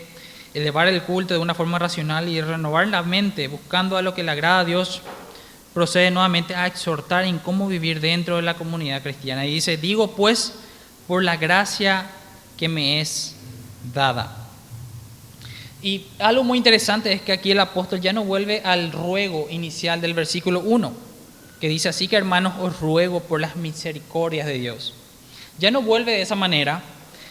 elevar 0.55 0.89
el 0.89 1.03
culto 1.03 1.35
de 1.35 1.41
una 1.41 1.55
forma 1.55 1.79
racional 1.79 2.29
y 2.29 2.41
renovar 2.41 2.89
la 2.89 3.03
mente, 3.03 3.49
buscando 3.49 3.97
a 3.97 4.03
lo 4.03 4.15
que 4.15 4.23
le 4.23 4.31
agrada 4.33 4.61
a 4.61 4.65
Dios, 4.65 5.03
procede 5.75 6.11
nuevamente 6.11 6.55
a 6.55 6.67
exhortar 6.67 7.25
en 7.25 7.39
cómo 7.39 7.67
vivir 7.67 8.01
dentro 8.01 8.37
de 8.37 8.43
la 8.43 8.55
comunidad 8.55 9.03
cristiana. 9.03 9.47
Y 9.47 9.55
dice, 9.55 9.77
digo 9.77 10.15
pues, 10.15 10.55
por 11.07 11.25
la 11.25 11.37
gracia 11.37 12.07
que 12.57 12.69
me 12.69 13.01
es 13.01 13.35
dada. 13.93 14.37
Y 15.83 16.07
algo 16.21 16.45
muy 16.45 16.59
interesante 16.59 17.13
es 17.13 17.23
que 17.23 17.33
aquí 17.33 17.51
el 17.51 17.59
apóstol 17.59 18.01
ya 18.01 18.13
no 18.13 18.25
vuelve 18.25 18.63
al 18.65 18.93
ruego 18.93 19.49
inicial 19.51 20.01
del 20.01 20.15
versículo 20.15 20.61
1, 20.61 20.93
que 21.61 21.69
dice 21.69 21.89
así 21.89 22.07
que 22.07 22.17
hermanos 22.17 22.55
os 22.61 22.79
ruego 22.79 23.21
por 23.21 23.41
las 23.41 23.57
misericordias 23.57 24.47
de 24.47 24.55
Dios. 24.55 24.95
Ya 25.59 25.73
no 25.73 25.83
vuelve 25.83 26.13
de 26.13 26.23
esa 26.23 26.37
manera, 26.37 26.83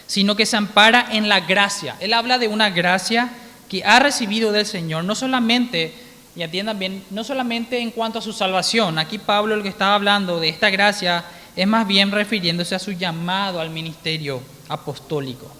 sino 0.06 0.36
que 0.36 0.46
se 0.46 0.58
ampara 0.58 1.08
en 1.12 1.30
la 1.30 1.40
gracia. 1.40 1.96
Él 2.02 2.14
habla 2.14 2.38
de 2.38 2.50
una 2.50 2.70
gracia 2.70 3.30
que 3.70 3.86
ha 3.86 4.00
recibido 4.02 4.52
del 4.52 4.66
Señor, 4.66 5.06
no 5.06 5.16
solamente, 5.16 5.94
y 6.36 6.44
atiendan 6.44 6.78
bien, 6.78 7.04
no 7.10 7.24
solamente 7.24 7.80
en 7.80 7.92
cuanto 7.92 8.20
a 8.20 8.22
su 8.22 8.34
salvación. 8.34 9.00
Aquí 9.00 9.18
Pablo 9.18 9.56
el 9.56 9.64
que 9.64 9.70
estaba 9.70 9.96
hablando 9.96 10.42
de 10.42 10.50
esta 10.50 10.70
gracia 10.70 11.24
es 11.56 11.68
más 11.68 11.88
bien 11.88 12.12
refiriéndose 12.12 12.76
a 12.76 12.80
su 12.80 12.92
llamado 12.92 13.60
al 13.60 13.70
ministerio 13.70 14.42
apostólico 14.70 15.52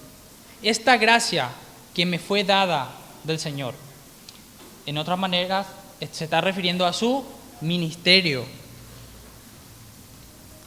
esta 0.62 0.96
gracia 0.96 1.50
que 1.92 2.06
me 2.06 2.18
fue 2.18 2.44
dada 2.44 2.90
del 3.24 3.38
Señor. 3.38 3.74
En 4.86 4.96
otras 4.96 5.18
maneras, 5.18 5.66
se 6.10 6.24
está 6.24 6.40
refiriendo 6.40 6.86
a 6.86 6.92
su 6.92 7.24
ministerio 7.60 8.44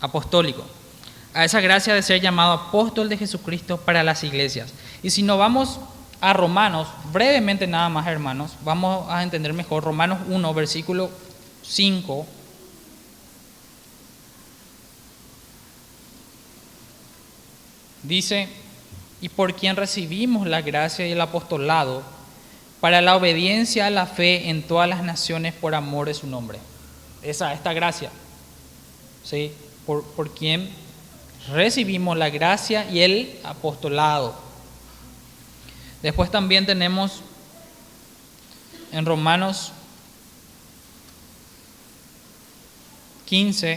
apostólico, 0.01 0.63
a 1.33 1.43
esa 1.45 1.61
gracia 1.61 1.93
de 1.93 2.01
ser 2.01 2.21
llamado 2.21 2.53
apóstol 2.53 3.09
de 3.09 3.17
Jesucristo 3.17 3.77
para 3.77 4.03
las 4.03 4.23
iglesias. 4.23 4.73
Y 5.01 5.09
si 5.09 5.23
no 5.23 5.37
vamos 5.37 5.79
a 6.21 6.33
Romanos, 6.33 6.87
brevemente 7.11 7.67
nada 7.67 7.89
más 7.89 8.07
hermanos, 8.07 8.53
vamos 8.63 9.09
a 9.09 9.23
entender 9.23 9.53
mejor 9.53 9.83
Romanos 9.83 10.19
1, 10.29 10.53
versículo 10.53 11.09
5. 11.63 12.27
Dice, 18.07 18.47
y 19.21 19.29
por 19.29 19.55
quien 19.55 19.75
recibimos 19.75 20.47
la 20.47 20.61
gracia 20.61 21.07
y 21.07 21.11
el 21.11 21.21
apostolado 21.21 22.03
para 22.79 23.01
la 23.01 23.15
obediencia 23.15 23.87
a 23.87 23.89
la 23.89 24.05
fe 24.05 24.49
en 24.49 24.61
todas 24.61 24.87
las 24.87 25.03
naciones 25.03 25.53
por 25.53 25.73
amor 25.73 26.07
de 26.07 26.13
su 26.13 26.27
nombre. 26.27 26.59
Esa, 27.23 27.53
esta 27.53 27.73
gracia, 27.73 28.11
¿sí? 29.23 29.51
por, 29.85 30.03
por 30.03 30.33
quien 30.35 30.69
recibimos 31.51 32.17
la 32.17 32.29
gracia 32.29 32.89
y 32.91 32.99
el 32.99 33.39
apostolado. 33.43 34.35
Después 36.03 36.29
también 36.29 36.67
tenemos 36.67 37.21
en 38.91 39.05
Romanos 39.05 39.71
15, 43.25 43.75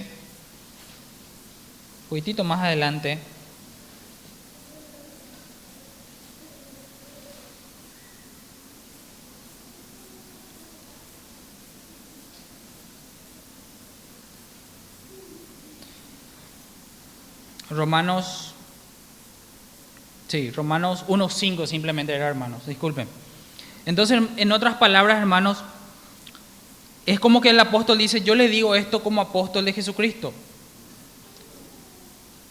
un 2.02 2.08
poquitito 2.11 2.44
más 2.44 2.61
adelante, 2.61 3.18
Romanos, 17.78 18.54
sí, 20.26 20.50
Romanos 20.50 21.04
1.5 21.06 21.66
simplemente 21.66 22.12
era 22.12 22.26
hermanos, 22.26 22.66
disculpen. 22.66 23.08
Entonces, 23.87 24.20
en 24.37 24.52
otras 24.52 24.75
palabras, 24.75 25.18
hermanos, 25.18 25.58
es 27.06 27.20
como 27.20 27.40
que 27.40 27.50
el 27.50 27.61
apóstol 27.61 27.97
dice, 27.97 28.20
yo 28.20 28.35
le 28.35 28.49
digo 28.49 28.75
esto 28.75 29.02
como 29.02 29.20
apóstol 29.20 29.64
de 29.64 29.73
Jesucristo. 29.73 30.35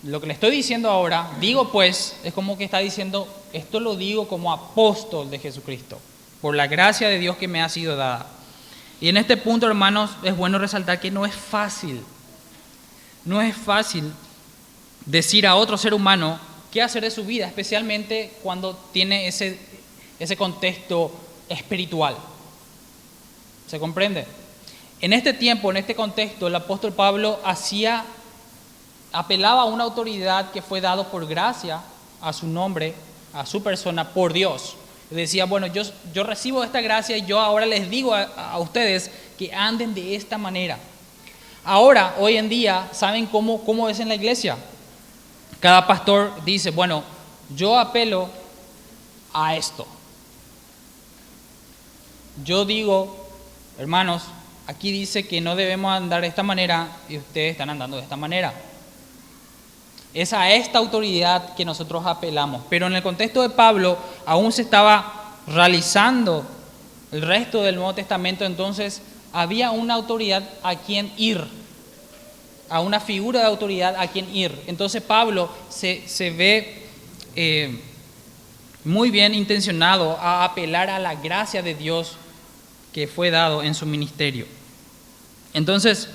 Lo 0.03 0.22
que 0.22 0.27
le 0.27 0.34
estoy 0.34 0.51
diciendo 0.51 0.89
ahora, 0.89 1.29
digo 1.41 1.72
pues, 1.72 2.15
es 2.24 2.34
como 2.34 2.57
que 2.57 2.63
está 2.63 2.77
diciendo, 2.79 3.27
esto 3.51 3.81
lo 3.81 3.96
digo 3.96 4.29
como 4.29 4.53
apóstol 4.53 5.29
de 5.29 5.39
Jesucristo, 5.39 6.00
por 6.41 6.55
la 6.55 6.67
gracia 6.67 7.10
de 7.10 7.19
Dios 7.19 7.36
que 7.36 7.50
me 7.50 7.62
ha 7.62 7.67
sido 7.67 7.98
dada. 7.98 8.27
Y 9.01 9.10
en 9.10 9.17
este 9.17 9.36
punto, 9.36 9.67
hermanos, 9.67 10.12
es 10.24 10.38
bueno 10.38 10.57
resaltar 10.57 11.01
que 11.01 11.12
no 11.12 11.25
es 11.25 11.36
fácil, 11.36 12.01
no 13.25 13.41
es 13.41 13.55
fácil 13.55 14.13
decir 15.08 15.48
a 15.48 15.56
otro 15.56 15.78
ser 15.78 15.94
humano 15.94 16.40
qué 16.72 16.82
hacer 16.82 17.02
de 17.02 17.12
su 17.12 17.24
vida, 17.24 17.48
especialmente 17.48 18.34
cuando 18.44 18.78
tiene 18.92 19.28
ese, 19.28 19.58
ese 20.20 20.38
contexto 20.38 21.12
espiritual. 21.50 22.16
¿Se 23.68 23.80
comprende? 23.80 24.26
En 25.00 25.14
este 25.14 25.34
tiempo, 25.34 25.72
en 25.72 25.78
este 25.78 25.96
contexto, 25.96 26.48
el 26.48 26.56
apóstol 26.56 26.94
Pablo 26.94 27.40
apelaba 29.12 29.62
a 29.62 29.66
una 29.66 29.86
autoridad 29.86 30.52
que 30.52 30.62
fue 30.62 30.82
dado 30.82 31.08
por 31.10 31.26
gracia 31.26 31.82
a 32.22 32.34
su 32.34 32.48
nombre, 32.48 32.94
a 33.34 33.46
su 33.46 33.64
persona, 33.64 34.14
por 34.14 34.34
Dios. 34.34 34.76
Decía, 35.10 35.46
bueno, 35.46 35.68
yo, 35.68 35.84
yo 36.14 36.24
recibo 36.24 36.64
esta 36.64 36.82
gracia 36.82 37.16
y 37.16 37.26
yo 37.26 37.40
ahora 37.40 37.66
les 37.66 37.90
digo 37.90 38.14
a, 38.14 38.24
a 38.24 38.60
ustedes 38.60 39.10
que 39.38 39.54
anden 39.54 39.94
de 39.94 40.16
esta 40.16 40.38
manera. 40.38 40.78
Ahora, 41.64 42.16
hoy 42.20 42.36
en 42.36 42.50
día, 42.50 42.90
¿saben 42.92 43.26
cómo, 43.26 43.64
cómo 43.64 43.88
es 43.88 44.00
en 44.00 44.10
la 44.10 44.16
iglesia? 44.16 44.58
Cada 45.60 45.88
pastor 45.88 46.34
dice, 46.46 46.72
bueno, 46.72 47.04
yo 47.56 47.80
apelo 47.80 48.30
a 49.34 49.56
esto. 49.56 49.88
Yo 52.44 52.66
digo, 52.66 53.28
hermanos, 53.80 54.24
aquí 54.68 54.92
dice 54.92 55.28
que 55.28 55.42
no 55.42 55.56
debemos 55.56 55.92
andar 55.92 56.22
de 56.22 56.28
esta 56.28 56.44
manera 56.44 56.90
y 57.10 57.18
ustedes 57.18 57.54
están 57.54 57.70
andando 57.70 57.98
de 57.98 58.04
esta 58.04 58.16
manera. 58.16 58.54
Es 60.14 60.34
a 60.34 60.52
esta 60.52 60.78
autoridad 60.78 61.56
que 61.56 61.66
nosotros 61.66 62.06
apelamos. 62.06 62.64
Pero 62.70 62.88
en 62.88 62.96
el 62.96 63.04
contexto 63.04 63.42
de 63.42 63.50
Pablo 63.50 63.98
aún 64.26 64.52
se 64.52 64.62
estaba 64.62 65.36
realizando 65.48 66.46
el 67.12 67.22
resto 67.22 67.64
del 67.64 67.76
Nuevo 67.76 67.96
Testamento, 67.96 68.46
entonces 68.46 69.02
había 69.32 69.72
una 69.72 69.94
autoridad 69.94 70.44
a 70.62 70.76
quien 70.76 71.12
ir 71.18 71.48
a 72.70 72.82
una 72.82 73.00
figura 73.00 73.42
de 73.42 73.46
autoridad 73.46 73.96
a 73.98 74.08
quien 74.08 74.34
ir. 74.36 74.52
Entonces 74.68 75.02
Pablo 75.02 75.50
se, 75.70 76.02
ve 76.32 76.84
eh, 77.36 77.80
muy 78.84 79.12
bien 79.12 79.34
intencionado 79.34 80.18
a 80.20 80.44
apelar 80.44 80.90
a 80.90 81.00
la 81.00 81.16
gracia 81.16 81.62
de 81.62 81.76
Dios 81.76 82.18
que 82.94 83.08
fue 83.08 83.32
dado 83.32 83.64
en 83.64 83.76
su 83.76 83.86
ministerio. 83.86 84.46
Entonces, 85.54 86.10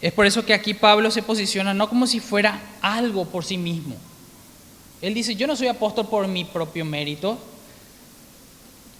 es 0.00 0.12
por 0.12 0.26
eso 0.26 0.44
que 0.44 0.54
aquí 0.54 0.74
Pablo 0.74 1.10
se 1.10 1.22
posiciona 1.22 1.72
no 1.72 1.88
como 1.88 2.06
si 2.06 2.20
fuera 2.20 2.60
algo 2.80 3.24
por 3.24 3.44
sí 3.44 3.56
mismo. 3.56 3.96
Él 5.00 5.14
dice, 5.14 5.34
yo 5.34 5.46
no 5.46 5.56
soy 5.56 5.68
apóstol 5.68 6.08
por 6.08 6.26
mi 6.28 6.44
propio 6.44 6.84
mérito, 6.84 7.38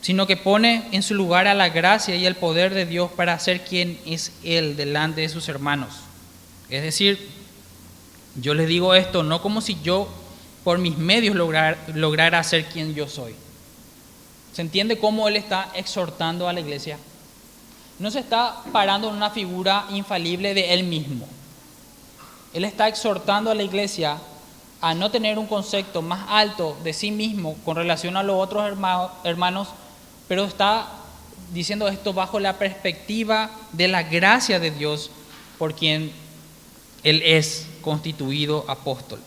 sino 0.00 0.26
que 0.26 0.36
pone 0.36 0.88
en 0.92 1.02
su 1.02 1.14
lugar 1.14 1.46
a 1.46 1.54
la 1.54 1.68
gracia 1.68 2.16
y 2.16 2.26
el 2.26 2.34
poder 2.34 2.74
de 2.74 2.86
Dios 2.86 3.10
para 3.12 3.38
ser 3.38 3.62
quien 3.64 3.98
es 4.04 4.32
Él 4.42 4.76
delante 4.76 5.20
de 5.20 5.28
sus 5.28 5.48
hermanos. 5.48 5.94
Es 6.72 6.82
decir, 6.82 7.28
yo 8.36 8.54
les 8.54 8.66
digo 8.66 8.94
esto 8.94 9.22
no 9.22 9.42
como 9.42 9.60
si 9.60 9.78
yo 9.82 10.08
por 10.64 10.78
mis 10.78 10.98
medios 10.98 11.36
lograr, 11.36 11.78
lograra 11.94 12.42
ser 12.42 12.66
quien 12.66 12.94
yo 12.94 13.08
soy. 13.08 13.34
¿Se 14.52 14.62
entiende 14.62 14.98
cómo 14.98 15.28
él 15.28 15.36
está 15.36 15.70
exhortando 15.74 16.48
a 16.48 16.52
la 16.52 16.60
iglesia? 16.60 16.98
no 18.02 18.10
se 18.10 18.18
está 18.18 18.62
parando 18.72 19.08
en 19.08 19.14
una 19.14 19.30
figura 19.30 19.86
infalible 19.90 20.54
de 20.54 20.74
él 20.74 20.82
mismo. 20.82 21.24
Él 22.52 22.64
está 22.64 22.88
exhortando 22.88 23.50
a 23.50 23.54
la 23.54 23.62
iglesia 23.62 24.18
a 24.80 24.92
no 24.92 25.12
tener 25.12 25.38
un 25.38 25.46
concepto 25.46 26.02
más 26.02 26.24
alto 26.28 26.76
de 26.82 26.92
sí 26.92 27.12
mismo 27.12 27.56
con 27.64 27.76
relación 27.76 28.16
a 28.16 28.24
los 28.24 28.42
otros 28.42 28.64
hermanos, 29.22 29.68
pero 30.26 30.44
está 30.44 30.88
diciendo 31.52 31.86
esto 31.86 32.12
bajo 32.12 32.40
la 32.40 32.58
perspectiva 32.58 33.50
de 33.70 33.86
la 33.86 34.02
gracia 34.02 34.58
de 34.58 34.72
Dios 34.72 35.10
por 35.56 35.76
quien 35.76 36.12
Él 37.02 37.22
es 37.24 37.66
constituido 37.80 38.64
apóstol. 38.68 39.20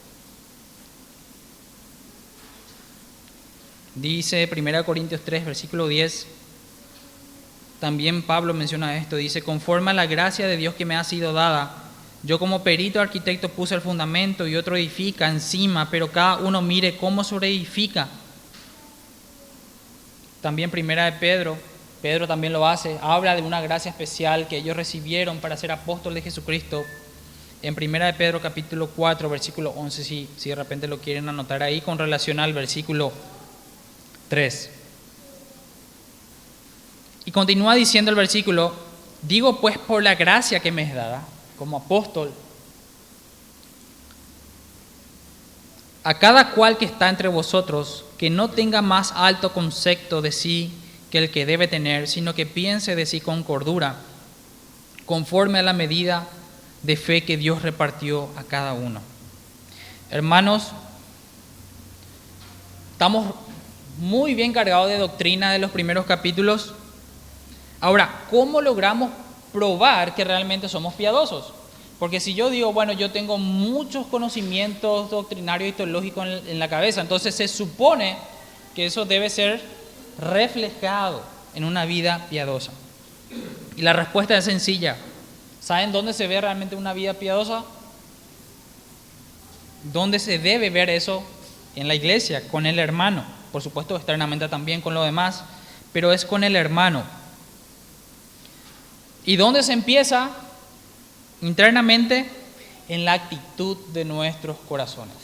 Dice 3.95 4.49
1 4.51 4.85
Corintios 4.85 5.21
3, 5.23 5.45
versículo 5.45 5.87
10, 5.87 6.27
también 7.79 8.23
Pablo 8.23 8.53
menciona 8.53 8.97
esto, 8.97 9.15
dice, 9.15 9.41
conforme 9.41 9.91
a 9.91 9.93
la 9.93 10.05
gracia 10.05 10.47
de 10.47 10.57
Dios 10.57 10.75
que 10.75 10.85
me 10.85 10.95
ha 10.95 11.03
sido 11.03 11.33
dada, 11.33 11.83
yo 12.23 12.39
como 12.39 12.63
perito 12.63 12.99
arquitecto 12.99 13.49
puse 13.49 13.75
el 13.75 13.81
fundamento 13.81 14.47
y 14.47 14.55
otro 14.55 14.75
edifica 14.75 15.29
encima, 15.29 15.89
pero 15.91 16.11
cada 16.11 16.37
uno 16.37 16.61
mire 16.61 16.97
cómo 16.97 17.23
sobreedifica. 17.23 18.07
También 20.41 20.71
primera 20.71 21.05
de 21.05 21.13
Pedro, 21.13 21.57
Pedro 22.01 22.27
también 22.27 22.53
lo 22.53 22.67
hace, 22.67 22.97
habla 23.01 23.35
de 23.35 23.41
una 23.41 23.61
gracia 23.61 23.89
especial 23.89 24.47
que 24.47 24.57
ellos 24.57 24.75
recibieron 24.75 25.37
para 25.37 25.55
ser 25.55 25.71
apóstoles 25.71 26.15
de 26.15 26.29
Jesucristo. 26.29 26.83
En 27.65 27.73
primera 27.73 28.05
de 28.05 28.13
Pedro 28.13 28.39
capítulo 28.39 28.91
4, 28.95 29.27
versículo 29.27 29.71
11, 29.71 30.03
si, 30.03 30.29
si 30.37 30.49
de 30.49 30.55
repente 30.55 30.87
lo 30.87 30.99
quieren 30.99 31.27
anotar 31.27 31.63
ahí 31.63 31.81
con 31.81 31.97
relación 31.97 32.39
al 32.39 32.53
versículo 32.53 33.11
3. 34.29 34.69
Y 37.25 37.31
continúa 37.31 37.73
diciendo 37.73 38.11
el 38.11 38.17
versículo, 38.17 38.71
digo 39.23 39.59
pues 39.61 39.79
por 39.79 40.03
la 40.03 40.13
gracia 40.13 40.59
que 40.59 40.71
me 40.71 40.83
es 40.83 40.93
dada 40.93 41.25
como 41.57 41.77
apóstol, 41.77 42.31
a 46.03 46.19
cada 46.19 46.51
cual 46.51 46.77
que 46.77 46.85
está 46.85 47.09
entre 47.09 47.29
vosotros, 47.29 48.05
que 48.19 48.29
no 48.29 48.51
tenga 48.51 48.83
más 48.83 49.11
alto 49.15 49.53
concepto 49.53 50.21
de 50.21 50.31
sí 50.31 50.71
que 51.09 51.17
el 51.17 51.31
que 51.31 51.47
debe 51.47 51.67
tener, 51.67 52.07
sino 52.07 52.35
que 52.35 52.45
piense 52.45 52.95
de 52.95 53.07
sí 53.07 53.21
con 53.21 53.41
cordura, 53.41 53.95
conforme 55.07 55.57
a 55.57 55.63
la 55.63 55.73
medida 55.73 56.27
de 56.85 56.95
fe 56.97 57.23
que 57.23 57.37
Dios 57.37 57.61
repartió 57.61 58.29
a 58.35 58.43
cada 58.43 58.73
uno. 58.73 59.01
Hermanos, 60.09 60.71
estamos 62.91 63.33
muy 63.97 64.35
bien 64.35 64.53
cargados 64.53 64.89
de 64.89 64.97
doctrina 64.97 65.51
de 65.51 65.59
los 65.59 65.71
primeros 65.71 66.05
capítulos. 66.05 66.73
Ahora, 67.81 68.23
¿cómo 68.29 68.61
logramos 68.61 69.11
probar 69.55 70.13
que 70.13 70.25
realmente 70.25 70.67
somos 70.67 70.93
piadosos. 70.95 71.53
Porque 71.97 72.19
si 72.19 72.33
yo 72.33 72.49
digo, 72.49 72.73
bueno, 72.73 72.91
yo 72.91 73.11
tengo 73.11 73.37
muchos 73.37 74.05
conocimientos 74.07 75.09
doctrinarios 75.09 75.69
y 75.69 75.71
teológicos 75.71 76.27
en 76.45 76.59
la 76.59 76.67
cabeza, 76.67 76.99
entonces 76.99 77.33
se 77.33 77.47
supone 77.47 78.17
que 78.75 78.85
eso 78.85 79.05
debe 79.05 79.29
ser 79.29 79.61
reflejado 80.19 81.23
en 81.55 81.63
una 81.63 81.85
vida 81.85 82.27
piadosa. 82.29 82.73
Y 83.77 83.81
la 83.81 83.93
respuesta 83.93 84.35
es 84.35 84.43
sencilla. 84.43 84.97
¿Saben 85.65 85.91
dónde 85.91 86.13
se 86.13 86.27
ve 86.27 86.39
realmente 86.39 86.75
una 86.75 86.93
vida 86.93 87.15
piadosa? 87.15 87.63
¿Dónde 89.91 90.19
se 90.19 90.37
debe 90.37 90.69
ver 90.69 90.91
eso? 90.91 91.23
En 91.75 91.87
la 91.87 91.95
iglesia, 91.95 92.47
con 92.49 92.67
el 92.67 92.77
hermano. 92.77 93.25
Por 93.51 93.63
supuesto, 93.63 93.95
externamente 93.95 94.47
también 94.47 94.79
con 94.79 94.93
lo 94.93 95.01
demás, 95.01 95.43
pero 95.91 96.13
es 96.13 96.23
con 96.23 96.43
el 96.43 96.55
hermano. 96.55 97.03
¿Y 99.25 99.37
dónde 99.37 99.63
se 99.63 99.73
empieza? 99.73 100.29
Internamente, 101.41 102.29
en 102.87 103.03
la 103.03 103.13
actitud 103.13 103.75
de 103.91 104.05
nuestros 104.05 104.57
corazones. 104.69 105.15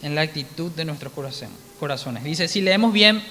En 0.00 0.14
la 0.14 0.22
actitud 0.22 0.70
de 0.70 0.86
nuestros 0.86 1.12
corazones. 1.78 2.24
Dice, 2.24 2.48
si 2.48 2.62
leemos 2.62 2.94
bien, 2.94 3.22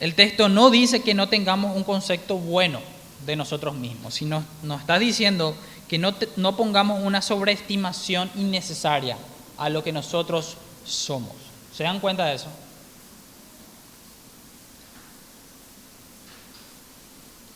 el 0.00 0.14
texto 0.14 0.48
no 0.48 0.70
dice 0.70 1.02
que 1.02 1.12
no 1.12 1.28
tengamos 1.28 1.76
un 1.76 1.84
concepto 1.84 2.38
bueno 2.38 2.95
de 3.26 3.36
nosotros 3.36 3.74
mismos, 3.74 4.14
sino 4.14 4.44
nos 4.62 4.80
está 4.80 4.98
diciendo 4.98 5.54
que 5.88 5.98
no, 5.98 6.14
no 6.36 6.56
pongamos 6.56 7.02
una 7.02 7.20
sobreestimación 7.20 8.30
innecesaria 8.36 9.18
a 9.58 9.68
lo 9.68 9.82
que 9.84 9.92
nosotros 9.92 10.56
somos. 10.84 11.32
¿Se 11.74 11.84
dan 11.84 12.00
cuenta 12.00 12.24
de 12.26 12.36
eso? 12.36 12.48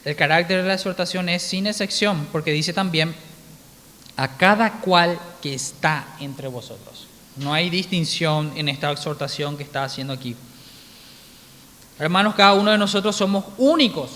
El 0.05 0.17
carácter 0.17 0.63
de 0.63 0.69
la 0.69 0.75
exhortación 0.75 1.29
es 1.29 1.43
sin 1.43 1.67
excepción, 1.67 2.27
porque 2.33 2.53
dice 2.53 2.73
también 2.73 3.15
a 4.17 4.37
cada 4.37 4.81
cual 4.81 5.19
que 5.43 5.55
está 5.55 6.17
entre 6.21 6.49
vosotros. 6.49 7.07
No 7.37 7.53
hay 7.53 7.71
distinción 7.71 8.53
en 8.57 8.69
esta 8.69 8.91
exhortación 8.91 9.57
que 9.57 9.63
está 9.63 9.85
haciendo 9.85 10.13
aquí. 10.13 10.37
Hermanos, 11.99 12.35
cada 12.35 12.55
uno 12.55 12.71
de 12.71 12.79
nosotros 12.79 13.15
somos 13.15 13.45
únicos. 13.59 14.11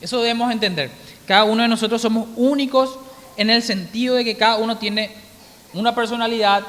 Eso 0.00 0.20
debemos 0.20 0.50
entender. 0.52 0.90
Cada 1.26 1.44
uno 1.44 1.62
de 1.62 1.68
nosotros 1.68 2.00
somos 2.00 2.28
únicos 2.36 2.98
en 3.36 3.50
el 3.50 3.62
sentido 3.62 4.16
de 4.16 4.24
que 4.24 4.36
cada 4.36 4.56
uno 4.56 4.78
tiene 4.78 5.10
una 5.72 5.94
personalidad, 5.94 6.64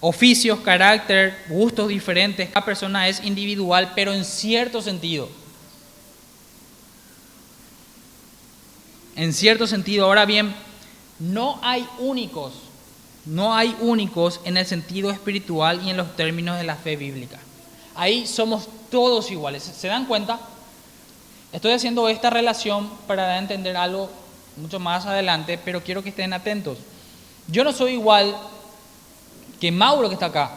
oficios, 0.00 0.60
carácter, 0.60 1.44
gustos 1.48 1.88
diferentes. 1.88 2.48
Cada 2.48 2.64
persona 2.64 3.08
es 3.08 3.22
individual, 3.24 3.92
pero 3.94 4.12
en 4.12 4.24
cierto 4.24 4.82
sentido. 4.82 5.28
en 9.16 9.32
cierto 9.32 9.66
sentido. 9.66 10.06
Ahora 10.06 10.24
bien, 10.26 10.54
no 11.18 11.58
hay 11.62 11.88
únicos, 11.98 12.52
no 13.24 13.54
hay 13.54 13.74
únicos 13.80 14.40
en 14.44 14.56
el 14.56 14.66
sentido 14.66 15.10
espiritual 15.10 15.80
y 15.84 15.90
en 15.90 15.96
los 15.96 16.14
términos 16.14 16.58
de 16.58 16.64
la 16.64 16.76
fe 16.76 16.96
bíblica. 16.96 17.40
Ahí 17.94 18.26
somos 18.26 18.68
todos 18.90 19.30
iguales. 19.30 19.62
¿Se 19.62 19.88
dan 19.88 20.04
cuenta? 20.04 20.38
Estoy 21.56 21.72
haciendo 21.72 22.06
esta 22.10 22.28
relación 22.28 22.86
para 23.06 23.38
entender 23.38 23.78
algo 23.78 24.10
mucho 24.58 24.78
más 24.78 25.06
adelante, 25.06 25.56
pero 25.56 25.82
quiero 25.82 26.02
que 26.02 26.10
estén 26.10 26.34
atentos. 26.34 26.76
Yo 27.48 27.64
no 27.64 27.72
soy 27.72 27.92
igual 27.92 28.36
que 29.58 29.72
Mauro 29.72 30.08
que 30.08 30.12
está 30.12 30.26
acá, 30.26 30.50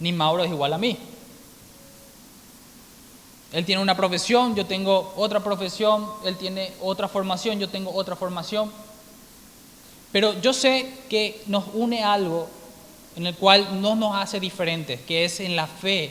ni 0.00 0.12
Mauro 0.12 0.42
es 0.42 0.50
igual 0.50 0.72
a 0.72 0.78
mí. 0.78 0.98
Él 3.52 3.64
tiene 3.64 3.80
una 3.80 3.96
profesión, 3.96 4.56
yo 4.56 4.66
tengo 4.66 5.14
otra 5.16 5.38
profesión, 5.38 6.10
él 6.24 6.36
tiene 6.36 6.72
otra 6.80 7.06
formación, 7.06 7.60
yo 7.60 7.68
tengo 7.68 7.94
otra 7.94 8.16
formación. 8.16 8.72
Pero 10.10 10.40
yo 10.40 10.52
sé 10.52 10.94
que 11.08 11.44
nos 11.46 11.66
une 11.74 12.02
algo 12.02 12.48
en 13.14 13.24
el 13.24 13.36
cual 13.36 13.80
no 13.80 13.94
nos 13.94 14.16
hace 14.16 14.40
diferentes, 14.40 15.00
que 15.02 15.24
es 15.24 15.38
en 15.38 15.54
la 15.54 15.68
fe 15.68 16.10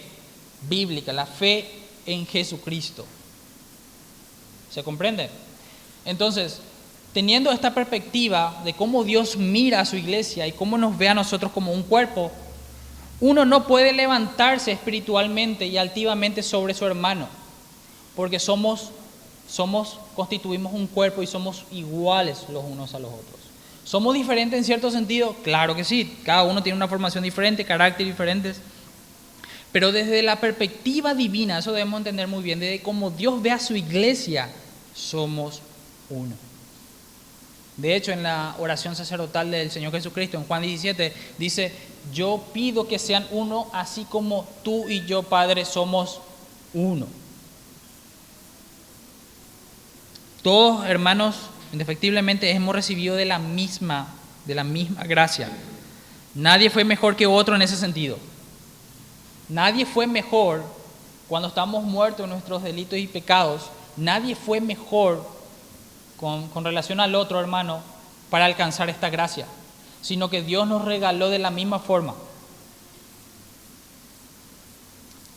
bíblica, 0.62 1.12
la 1.12 1.26
fe 1.26 1.70
en 2.06 2.26
Jesucristo. 2.26 3.06
¿Se 4.69 4.84
comprende? 4.84 5.30
Entonces, 6.06 6.62
teniendo 7.13 7.51
esta 7.51 7.73
perspectiva 7.73 8.62
de 8.63 8.73
cómo 8.73 9.03
Dios 9.03 9.38
mira 9.38 9.80
a 9.80 9.86
su 9.86 9.95
iglesia 9.95 10.47
y 10.47 10.51
cómo 10.51 10.77
nos 10.77 10.97
ve 10.97 11.10
a 11.10 11.13
nosotros 11.13 11.51
como 11.51 11.71
un 11.71 11.84
cuerpo, 11.84 12.32
uno 13.19 13.45
no 13.45 13.65
puede 13.65 13.93
levantarse 13.93 14.71
espiritualmente 14.71 15.65
y 15.65 15.77
altivamente 15.77 16.43
sobre 16.43 16.73
su 16.73 16.86
hermano, 16.86 17.27
porque 18.15 18.39
somos, 18.39 18.91
somos, 19.49 19.99
constituimos 20.15 20.73
un 20.73 20.88
cuerpo 20.88 21.23
y 21.23 21.27
somos 21.27 21.63
iguales 21.71 22.45
los 22.49 22.63
unos 22.63 22.93
a 22.93 22.99
los 22.99 23.12
otros. 23.12 23.41
¿Somos 23.84 24.13
diferentes 24.13 24.60
en 24.60 24.65
cierto 24.65 24.91
sentido? 24.91 25.36
Claro 25.43 25.73
que 25.73 25.84
sí, 25.84 26.19
cada 26.23 26.43
uno 26.43 26.62
tiene 26.62 26.75
una 26.75 26.89
formación 26.89 27.23
diferente, 27.23 27.65
carácter 27.65 28.06
diferentes. 28.06 28.62
Pero 29.71 29.91
desde 29.91 30.23
la 30.23 30.39
perspectiva 30.39 31.13
divina, 31.13 31.60
eso 31.60 31.71
debemos 31.71 31.99
entender 31.99 32.27
muy 32.27 32.43
bien, 32.43 32.60
desde 32.60 32.82
cómo 32.82 33.12
Dios 33.12 33.41
ve 33.41 33.51
a 33.51 33.60
su 33.60 33.75
iglesia, 33.75 34.49
somos 34.93 35.62
uno. 36.10 36.36
De 37.75 37.95
hecho, 37.95 38.12
en 38.12 38.23
la 38.23 38.56
oración 38.58 38.95
sacerdotal 38.95 39.51
del 39.51 39.69
Señor 39.69 39.91
Jesucristo, 39.91 40.38
en 40.38 40.45
Juan 40.45 40.63
17, 40.63 41.13
dice, 41.38 41.71
yo 42.12 42.43
pido 42.53 42.88
que 42.88 42.97
sean 42.97 43.27
uno, 43.30 43.67
así 43.71 44.06
como 44.06 44.47
tú 44.63 44.89
y 44.89 45.06
yo, 45.06 45.21
Padre, 45.23 45.63
somos 45.63 46.21
uno. 46.73 47.08
Todos, 50.41 50.88
hermanos, 50.88 51.36
indefectiblemente 51.71 52.49
hemos 52.49 52.73
recibido 52.73 53.15
de 53.15 53.25
la 53.25 53.38
misma, 53.38 54.08
de 54.45 54.56
la 54.56 54.63
misma 54.63 55.03
gracia. 55.03 55.49
Nadie 56.34 56.69
fue 56.69 56.84
mejor 56.84 57.15
que 57.15 57.27
otro 57.27 57.56
en 57.56 57.62
ese 57.62 57.75
sentido. 57.75 58.17
Nadie 59.49 59.86
fue 59.86 60.07
mejor 60.07 60.63
cuando 61.27 61.47
estamos 61.47 61.83
muertos 61.83 62.23
en 62.23 62.31
nuestros 62.31 62.63
delitos 62.63 62.99
y 62.99 63.07
pecados. 63.07 63.63
Nadie 63.95 64.36
fue 64.36 64.62
mejor 64.62 65.25
con, 66.17 66.49
relación 66.63 66.99
al 66.99 67.15
otro 67.15 67.39
hermano 67.39 67.81
para 68.29 68.45
alcanzar 68.45 68.89
esta 68.89 69.10
gracia, 69.10 69.45
sino 70.01 70.29
que 70.29 70.41
Dios 70.41 70.67
nos 70.67 70.86
regaló 70.86 71.29
de 71.29 71.39
la 71.39 71.51
misma 71.51 71.79
forma. 71.79 72.13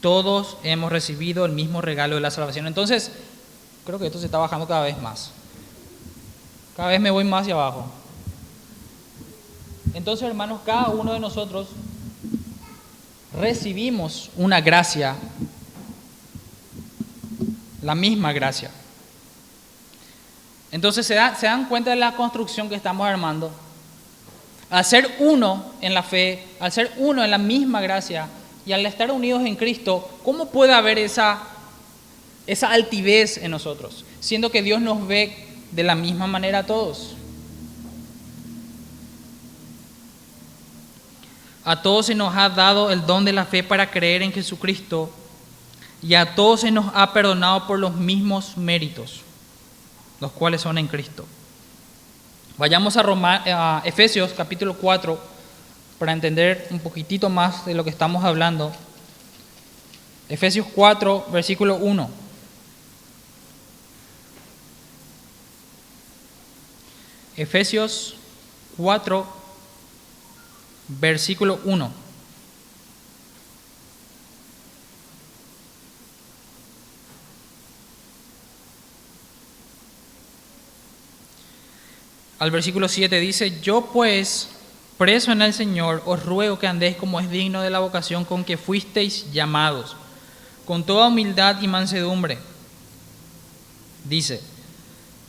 Todos 0.01 0.57
hemos 0.63 0.91
recibido 0.91 1.45
el 1.45 1.53
mismo 1.53 1.81
regalo 1.81 2.15
de 2.15 2.23
la 2.23 2.31
salvación. 2.31 2.67
Entonces, 2.67 3.13
Creo 3.85 3.99
que 3.99 4.07
esto 4.07 4.19
se 4.19 4.27
está 4.27 4.39
bajando 4.39 4.67
cada 4.67 4.83
vez 4.83 5.01
más. 5.01 5.33
Cada 6.77 6.91
vez 6.91 7.01
me 7.01 7.11
voy 7.11 7.25
más 7.25 7.43
hacia 7.43 7.55
abajo. 7.55 7.87
Entonces, 9.95 10.29
hermanos, 10.29 10.61
cada 10.65 10.91
uno 10.91 11.13
de 11.13 11.21
nosotros 11.21 11.69
recibimos 13.39 14.31
una 14.37 14.61
gracia, 14.61 15.17
la 17.83 17.95
misma 17.95 18.33
gracia. 18.33 18.71
Entonces, 20.73 21.07
¿se, 21.07 21.15
se 21.39 21.47
dan 21.47 21.69
cuenta 21.69 21.91
de 21.91 21.97
la 21.97 22.15
construcción 22.15 22.69
que 22.69 22.75
estamos 22.75 23.07
armando? 23.07 23.51
Al 24.71 24.85
ser 24.85 25.17
uno 25.19 25.73
en 25.81 25.95
la 25.95 26.03
fe, 26.03 26.45
al 26.61 26.71
ser 26.71 26.93
uno 26.97 27.25
en 27.25 27.31
la 27.31 27.39
misma 27.39 27.81
gracia 27.81 28.29
y 28.65 28.73
al 28.73 28.87
estar 28.87 29.11
unidos 29.11 29.45
en 29.45 29.57
Cristo, 29.57 30.09
¿cómo 30.25 30.51
puede 30.51 30.73
haber 30.73 30.99
esa, 30.99 31.43
esa 32.47 32.71
altivez 32.71 33.39
en 33.39 33.51
nosotros? 33.51 34.05
Siendo 34.21 34.51
que 34.51 34.63
Dios 34.63 34.81
nos 34.81 35.07
ve 35.09 35.49
de 35.73 35.83
la 35.83 35.97
misma 35.97 36.29
manera 36.29 36.61
a 36.61 36.67
todos. 36.67 37.17
A 41.65 41.83
todos 41.83 42.07
se 42.07 42.15
nos 42.15 42.35
ha 42.37 42.49
dado 42.49 42.91
el 42.91 43.05
don 43.07 43.25
de 43.25 43.33
la 43.33 43.45
fe 43.45 43.63
para 43.63 43.91
creer 43.91 44.23
en 44.23 44.33
Jesucristo 44.33 45.11
y 46.03 46.15
a 46.15 46.35
todos 46.35 46.61
se 46.61 46.71
nos 46.71 46.87
ha 46.95 47.13
perdonado 47.13 47.67
por 47.67 47.79
los 47.79 47.95
mismos 47.95 48.57
méritos, 48.57 49.21
los 50.21 50.33
cuales 50.33 50.63
son 50.63 50.79
en 50.79 50.89
Cristo. 50.89 51.27
Vayamos 52.57 52.97
a, 52.97 53.03
a 53.03 53.83
Efesios 53.85 54.33
capítulo 54.35 54.75
4 54.75 55.19
para 55.99 56.13
entender 56.13 56.67
un 56.71 56.79
poquitito 56.79 57.29
más 57.29 57.67
de 57.67 57.75
lo 57.75 57.85
que 57.85 57.91
estamos 57.91 58.25
hablando. 58.25 58.73
Efesios 60.31 60.67
4, 60.75 61.27
versículo 61.31 61.77
1. 61.77 62.09
Efesios 67.37 68.15
4, 68.77 69.40
versículo 70.99 71.61
1. 71.65 72.01
al 82.41 82.51
versículo 82.51 82.89
7 82.89 83.21
dice, 83.21 83.61
yo 83.61 83.91
pues, 83.93 84.49
preso 84.97 85.31
en 85.31 85.43
el 85.43 85.53
Señor, 85.53 86.03
os 86.07 86.25
ruego 86.25 86.59
que 86.59 86.67
andéis 86.67 86.97
como 86.97 87.21
es 87.21 87.31
digno 87.31 87.61
de 87.61 87.69
la 87.69 87.81
vocación 87.81 88.25
con 88.25 88.45
que 88.45 88.57
fuisteis 88.57 89.31
llamados, 89.31 89.95
con 90.65 90.83
toda 90.83 91.09
humildad 91.09 91.61
y 91.61 91.69
mansedumbre. 91.69 92.39
Dice, 94.05 94.41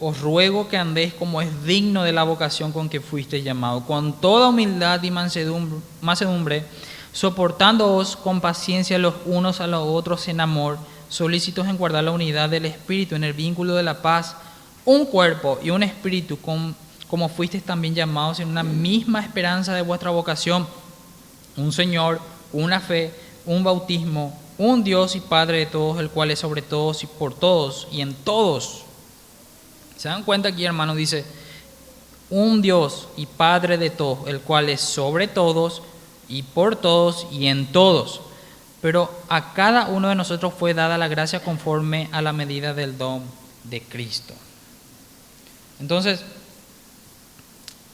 os 0.01 0.19
ruego 0.19 0.67
que 0.67 0.77
andéis 0.77 1.13
como 1.13 1.41
es 1.41 1.63
digno 1.63 2.01
de 2.01 2.11
la 2.11 2.23
vocación 2.23 2.71
con 2.71 2.89
que 2.89 2.99
fuisteis 2.99 3.43
llamados, 3.43 3.83
con 3.83 4.13
toda 4.13 4.49
humildad 4.49 5.01
y 5.03 5.11
mansedumbre, 5.11 6.65
soportándoos 7.13 8.15
con 8.15 8.41
paciencia 8.41 8.97
los 8.97 9.13
unos 9.25 9.61
a 9.61 9.67
los 9.67 9.87
otros 9.87 10.27
en 10.27 10.41
amor, 10.41 10.79
solícitos 11.07 11.67
en 11.67 11.77
guardar 11.77 12.03
la 12.03 12.11
unidad 12.11 12.49
del 12.49 12.65
Espíritu 12.65 13.13
en 13.13 13.23
el 13.23 13.33
vínculo 13.33 13.75
de 13.75 13.83
la 13.83 14.01
paz, 14.01 14.35
un 14.85 15.05
cuerpo 15.05 15.59
y 15.61 15.69
un 15.69 15.83
espíritu 15.83 16.39
como 17.07 17.29
fuisteis 17.29 17.63
también 17.63 17.93
llamados 17.93 18.39
en 18.39 18.47
una 18.47 18.63
misma 18.63 19.21
esperanza 19.21 19.75
de 19.75 19.83
vuestra 19.83 20.09
vocación, 20.09 20.65
un 21.57 21.71
Señor, 21.71 22.19
una 22.51 22.79
fe, 22.79 23.13
un 23.45 23.63
bautismo, 23.63 24.35
un 24.57 24.83
Dios 24.83 25.15
y 25.15 25.19
Padre 25.19 25.59
de 25.59 25.65
todos, 25.67 25.99
el 25.99 26.09
cual 26.09 26.31
es 26.31 26.39
sobre 26.39 26.63
todos 26.63 27.03
y 27.03 27.07
por 27.07 27.35
todos 27.35 27.87
y 27.91 28.01
en 28.01 28.15
todos. 28.15 28.85
¿Se 30.01 30.09
dan 30.09 30.23
cuenta 30.23 30.49
aquí, 30.49 30.65
hermano? 30.65 30.95
Dice, 30.95 31.23
un 32.31 32.63
Dios 32.63 33.07
y 33.17 33.27
Padre 33.27 33.77
de 33.77 33.91
todos, 33.91 34.27
el 34.27 34.41
cual 34.41 34.67
es 34.69 34.81
sobre 34.81 35.27
todos 35.27 35.83
y 36.27 36.41
por 36.41 36.75
todos 36.75 37.27
y 37.31 37.45
en 37.45 37.71
todos. 37.71 38.21
Pero 38.81 39.15
a 39.29 39.53
cada 39.53 39.89
uno 39.89 40.09
de 40.09 40.15
nosotros 40.15 40.55
fue 40.57 40.73
dada 40.73 40.97
la 40.97 41.07
gracia 41.07 41.43
conforme 41.43 42.09
a 42.13 42.23
la 42.23 42.33
medida 42.33 42.73
del 42.73 42.97
don 42.97 43.21
de 43.65 43.79
Cristo. 43.79 44.33
Entonces, 45.79 46.23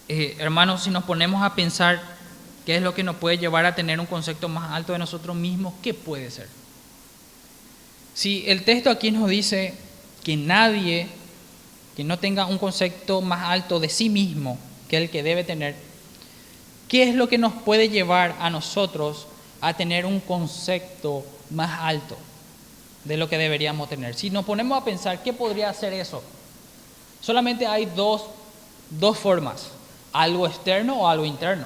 eh, 0.08 0.38
hermanos, 0.40 0.84
si 0.84 0.92
nos 0.92 1.04
ponemos 1.04 1.44
a 1.44 1.56
pensar 1.56 2.02
qué 2.66 2.78
es 2.78 2.82
lo 2.82 2.94
que 2.94 3.04
nos 3.04 3.18
puede 3.18 3.38
llevar 3.38 3.66
a 3.66 3.76
tener 3.76 4.00
un 4.00 4.06
concepto 4.06 4.48
más 4.48 4.72
alto 4.72 4.94
de 4.94 5.00
nosotros 5.00 5.36
mismos, 5.36 5.74
¿qué 5.84 5.94
puede 5.94 6.32
ser? 6.32 6.48
Si 8.14 8.46
el 8.48 8.64
texto 8.64 8.90
aquí 8.90 9.12
nos 9.12 9.28
dice 9.28 9.74
que 10.24 10.38
nadie 10.38 11.10
que 11.98 12.04
no 12.04 12.20
tenga 12.20 12.46
un 12.46 12.60
concepto 12.60 13.22
más 13.22 13.50
alto 13.50 13.80
de 13.80 13.90
sí 13.90 14.08
mismo 14.08 14.60
que 14.88 14.98
el 14.98 15.10
que 15.10 15.24
debe 15.24 15.44
tener, 15.44 15.74
¿qué 16.88 17.10
es 17.10 17.16
lo 17.16 17.28
que 17.28 17.40
nos 17.40 17.54
puede 17.54 17.90
llevar 17.90 18.36
a 18.40 18.52
nosotros 18.52 19.26
a 19.62 19.74
tener 19.74 20.06
un 20.06 20.20
concepto 20.20 21.26
más 21.50 21.80
alto 21.82 22.16
de 23.04 23.18
lo 23.18 23.28
que 23.28 23.40
deberíamos 23.40 23.90
tener? 23.90 24.14
Si 24.14 24.30
nos 24.30 24.46
ponemos 24.46 24.80
a 24.80 24.86
pensar, 24.86 25.24
¿qué 25.24 25.34
podría 25.34 25.74
ser 25.74 25.92
eso? 25.94 26.22
Solamente 27.20 27.66
hay 27.66 27.88
dos, 27.88 28.26
dos 28.92 29.18
formas 29.18 29.72
algo 30.14 30.46
externo 30.46 31.02
o 31.02 31.08
algo 31.08 31.26
interno. 31.26 31.66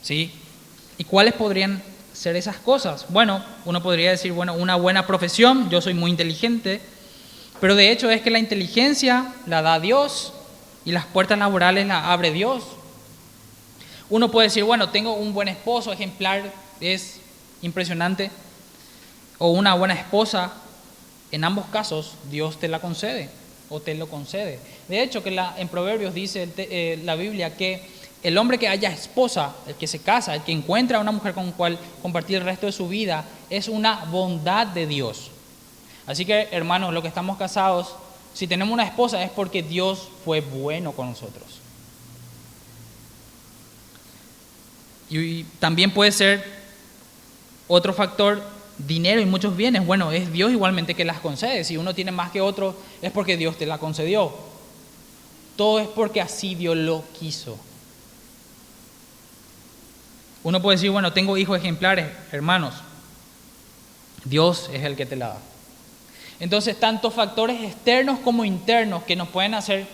¿Sí? 0.00 0.32
¿Y 0.96 1.04
cuáles 1.04 1.34
podrían 1.34 1.82
ser 2.14 2.36
esas 2.36 2.56
cosas? 2.56 3.04
Bueno, 3.10 3.44
uno 3.66 3.82
podría 3.82 4.12
decir, 4.12 4.32
bueno, 4.32 4.54
una 4.54 4.76
buena 4.76 5.06
profesión, 5.06 5.68
yo 5.68 5.82
soy 5.82 5.92
muy 5.92 6.10
inteligente, 6.10 6.80
pero 7.60 7.74
de 7.74 7.90
hecho 7.90 8.10
es 8.10 8.22
que 8.22 8.30
la 8.30 8.38
inteligencia 8.38 9.34
la 9.46 9.62
da 9.62 9.80
Dios 9.80 10.32
y 10.84 10.92
las 10.92 11.06
puertas 11.06 11.38
laborales 11.38 11.86
las 11.86 12.04
abre 12.04 12.32
Dios. 12.32 12.64
Uno 14.10 14.30
puede 14.30 14.48
decir, 14.48 14.64
bueno, 14.64 14.88
tengo 14.88 15.14
un 15.14 15.34
buen 15.34 15.48
esposo, 15.48 15.92
ejemplar, 15.92 16.52
es 16.80 17.20
impresionante, 17.62 18.30
o 19.38 19.50
una 19.50 19.74
buena 19.74 19.94
esposa, 19.94 20.52
en 21.30 21.44
ambos 21.44 21.66
casos 21.66 22.14
Dios 22.30 22.58
te 22.58 22.68
la 22.68 22.80
concede 22.80 23.28
o 23.68 23.80
te 23.80 23.94
lo 23.94 24.08
concede. 24.08 24.58
De 24.88 25.02
hecho, 25.02 25.22
que 25.22 25.30
la, 25.30 25.54
en 25.58 25.68
Proverbios 25.68 26.14
dice 26.14 26.48
eh, 26.56 26.98
la 27.04 27.16
Biblia 27.16 27.56
que 27.56 27.82
el 28.22 28.36
hombre 28.38 28.58
que 28.58 28.68
haya 28.68 28.90
esposa, 28.90 29.54
el 29.66 29.74
que 29.74 29.86
se 29.86 30.00
casa, 30.00 30.34
el 30.34 30.42
que 30.42 30.52
encuentra 30.52 30.98
a 30.98 31.00
una 31.00 31.12
mujer 31.12 31.34
con 31.34 31.46
la 31.46 31.52
cual 31.52 31.78
compartir 32.02 32.38
el 32.38 32.44
resto 32.44 32.66
de 32.66 32.72
su 32.72 32.88
vida, 32.88 33.24
es 33.50 33.68
una 33.68 34.06
bondad 34.06 34.66
de 34.68 34.86
Dios. 34.86 35.30
Así 36.08 36.24
que, 36.24 36.48
hermanos, 36.52 36.94
lo 36.94 37.02
que 37.02 37.08
estamos 37.08 37.36
casados, 37.36 37.94
si 38.32 38.46
tenemos 38.46 38.72
una 38.72 38.84
esposa 38.84 39.22
es 39.22 39.30
porque 39.30 39.62
Dios 39.62 40.08
fue 40.24 40.40
bueno 40.40 40.92
con 40.92 41.10
nosotros. 41.10 41.60
Y 45.10 45.44
también 45.60 45.90
puede 45.90 46.10
ser 46.10 46.42
otro 47.68 47.92
factor 47.92 48.42
dinero 48.78 49.20
y 49.20 49.26
muchos 49.26 49.54
bienes, 49.54 49.84
bueno, 49.84 50.10
es 50.10 50.32
Dios 50.32 50.50
igualmente 50.50 50.94
que 50.94 51.04
las 51.04 51.20
concede. 51.20 51.62
Si 51.62 51.76
uno 51.76 51.94
tiene 51.94 52.10
más 52.10 52.30
que 52.30 52.40
otro, 52.40 52.74
es 53.02 53.12
porque 53.12 53.36
Dios 53.36 53.58
te 53.58 53.66
la 53.66 53.76
concedió. 53.76 54.32
Todo 55.56 55.78
es 55.78 55.88
porque 55.88 56.22
así 56.22 56.54
Dios 56.54 56.74
lo 56.74 57.04
quiso. 57.18 57.58
Uno 60.42 60.62
puede 60.62 60.76
decir, 60.76 60.90
bueno, 60.90 61.12
tengo 61.12 61.36
hijos 61.36 61.58
ejemplares, 61.58 62.06
hermanos. 62.32 62.76
Dios 64.24 64.70
es 64.72 64.84
el 64.84 64.96
que 64.96 65.04
te 65.04 65.16
la 65.16 65.28
da. 65.28 65.38
Entonces, 66.40 66.78
tanto 66.78 67.10
factores 67.10 67.62
externos 67.62 68.20
como 68.20 68.44
internos 68.44 69.02
que 69.02 69.16
nos 69.16 69.28
pueden 69.28 69.54
hacer 69.54 69.86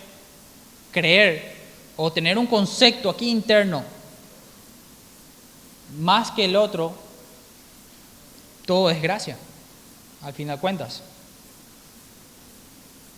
creer 0.91 1.55
o 1.97 2.11
tener 2.11 2.37
un 2.37 2.45
concepto 2.45 3.09
aquí 3.09 3.29
interno 3.29 3.83
más 5.99 6.31
que 6.31 6.45
el 6.45 6.55
otro, 6.55 6.95
todo 8.65 8.89
es 8.89 9.01
gracia, 9.01 9.37
al 10.21 10.33
fin 10.33 10.47
de 10.47 10.57
cuentas. 10.57 11.01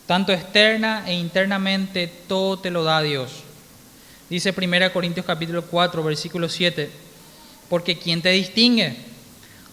Tanto 0.06 0.32
externa 0.32 1.04
e 1.08 1.14
internamente, 1.14 2.08
todo 2.08 2.60
te 2.60 2.72
lo 2.72 2.84
da 2.84 3.02
Dios. 3.02 3.44
Dice 4.30 4.54
1 4.56 4.94
Corintios 4.94 5.26
capítulo 5.26 5.66
4, 5.66 6.04
versículo 6.04 6.50
7, 6.50 6.90
porque 7.70 7.98
¿quién 7.98 8.22
te 8.22 8.30
distingue? 8.30 8.96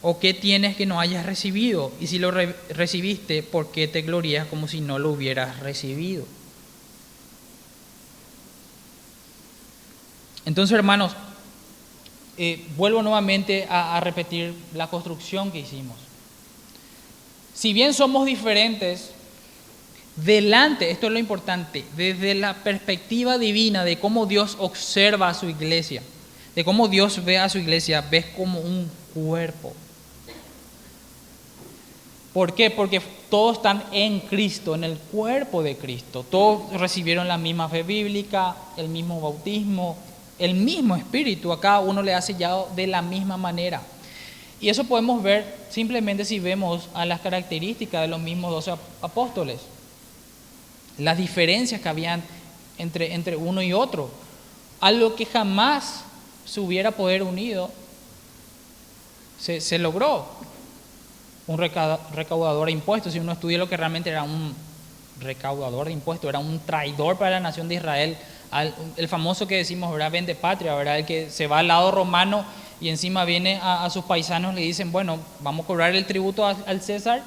¿O 0.07 0.19
qué 0.19 0.35
tienes 0.35 0.77
que 0.77 0.85
no 0.85 1.01
hayas 1.01 1.25
recibido? 1.25 1.91
Y 1.99 2.09
si 2.09 2.19
lo 2.19 2.31
recibiste, 2.31 3.43
¿por 3.43 3.73
qué 3.73 3.89
te 3.89 4.03
glorías 4.03 4.47
como 4.47 4.69
si 4.69 4.83
no 4.83 4.99
lo 4.99 5.09
hubieras 5.09 5.61
recibido? 5.61 6.27
Entonces, 10.45 10.77
hermanos, 10.77 11.13
eh, 12.37 12.67
vuelvo 12.77 13.03
nuevamente 13.03 13.67
a, 13.71 13.97
a 13.97 14.01
repetir 14.01 14.53
la 14.75 14.89
construcción 14.89 15.51
que 15.51 15.61
hicimos. 15.61 15.97
Si 17.55 17.73
bien 17.73 17.95
somos 17.95 18.27
diferentes, 18.27 19.13
delante, 20.17 20.91
esto 20.91 21.07
es 21.07 21.15
lo 21.15 21.19
importante, 21.19 21.83
desde 21.97 22.35
la 22.35 22.63
perspectiva 22.63 23.39
divina 23.39 23.85
de 23.85 23.99
cómo 23.99 24.27
Dios 24.27 24.59
observa 24.61 25.31
a 25.31 25.35
su 25.35 25.49
iglesia, 25.49 26.03
de 26.55 26.63
cómo 26.63 26.89
Dios 26.89 27.25
ve 27.25 27.39
a 27.39 27.49
su 27.49 27.57
iglesia, 27.57 28.03
ves 28.03 28.27
como 28.37 28.61
un 28.61 28.91
cuerpo. 29.15 29.75
¿Por 32.35 32.53
qué? 32.53 32.69
Porque 32.69 33.01
todos 33.31 33.59
están 33.59 33.85
en 33.93 34.19
Cristo, 34.19 34.75
en 34.75 34.83
el 34.83 34.99
cuerpo 34.99 35.63
de 35.63 35.77
Cristo. 35.77 36.27
Todos 36.29 36.73
recibieron 36.73 37.29
la 37.29 37.39
misma 37.39 37.69
fe 37.69 37.85
bíblica, 37.85 38.57
el 38.77 38.89
mismo 38.89 39.21
bautismo, 39.21 39.97
el 40.41 40.55
mismo 40.55 40.97
espíritu. 40.97 41.53
A 41.53 41.61
cada 41.61 41.79
uno 41.79 42.03
le 42.03 42.13
ha 42.13 42.21
sellado 42.21 42.69
de 42.75 42.89
la 42.89 43.03
misma 43.03 43.37
manera. 43.37 43.81
Y 44.61 44.69
eso 44.69 44.83
podemos 44.83 45.23
ver 45.23 45.47
simplemente 45.71 46.25
si 46.25 46.41
vemos 46.41 46.89
a 46.93 47.07
las 47.07 47.21
características 47.21 48.03
de 48.03 48.09
los 48.09 48.19
mismos 48.19 48.51
doce 48.51 48.75
apóstoles. 49.01 49.61
Las 50.99 51.17
diferencias 51.17 51.81
que 51.81 51.89
habían 51.89 52.21
entre, 52.79 53.15
entre 53.15 53.37
uno 53.37 53.63
y 53.63 53.73
otro. 53.73 54.11
Algo 54.81 55.15
que 55.15 55.25
jamás 55.25 56.03
se 56.45 56.59
hubiera 56.59 56.91
poder 56.91 57.23
unido, 57.23 57.71
se, 59.39 59.61
se 59.61 59.79
logró 59.79 60.27
un 61.47 61.59
recaudador 61.59 62.67
de 62.67 62.73
impuestos. 62.73 63.13
Si 63.13 63.19
uno 63.19 63.33
estudia 63.33 63.59
lo 63.59 63.69
que 63.69 63.77
realmente 63.77 64.11
era 64.11 64.23
un 64.23 64.55
recaudador 65.21 65.87
de 65.87 65.93
impuestos, 65.93 66.29
era 66.29 66.39
un 66.39 66.59
traidor 66.61 67.17
para 67.19 67.33
la 67.33 67.41
nación 67.41 67.69
de 67.69 67.77
Israel, 67.77 68.17
el 68.97 69.09
famoso 69.09 69.47
que 69.47 69.57
decimos, 69.57 69.93
¿verdad? 69.93 70.11
Vende 70.11 70.35
patria, 70.35 70.75
¿verdad? 70.75 70.99
El 70.99 71.07
que 71.07 71.31
se 71.31 71.47
va 71.47 71.59
al 71.59 71.69
lado 71.69 71.91
romano 71.91 72.45
y 72.81 72.89
encima 72.89 73.25
viene 73.25 73.59
a, 73.63 73.89
sus 73.91 74.05
paisanos, 74.05 74.55
le 74.55 74.61
dicen, 74.61 74.93
bueno, 74.93 75.19
vamos 75.41 75.65
a 75.65 75.67
cobrar 75.67 75.95
el 75.95 76.07
tributo 76.07 76.47
al 76.47 76.81
César, 76.81 77.23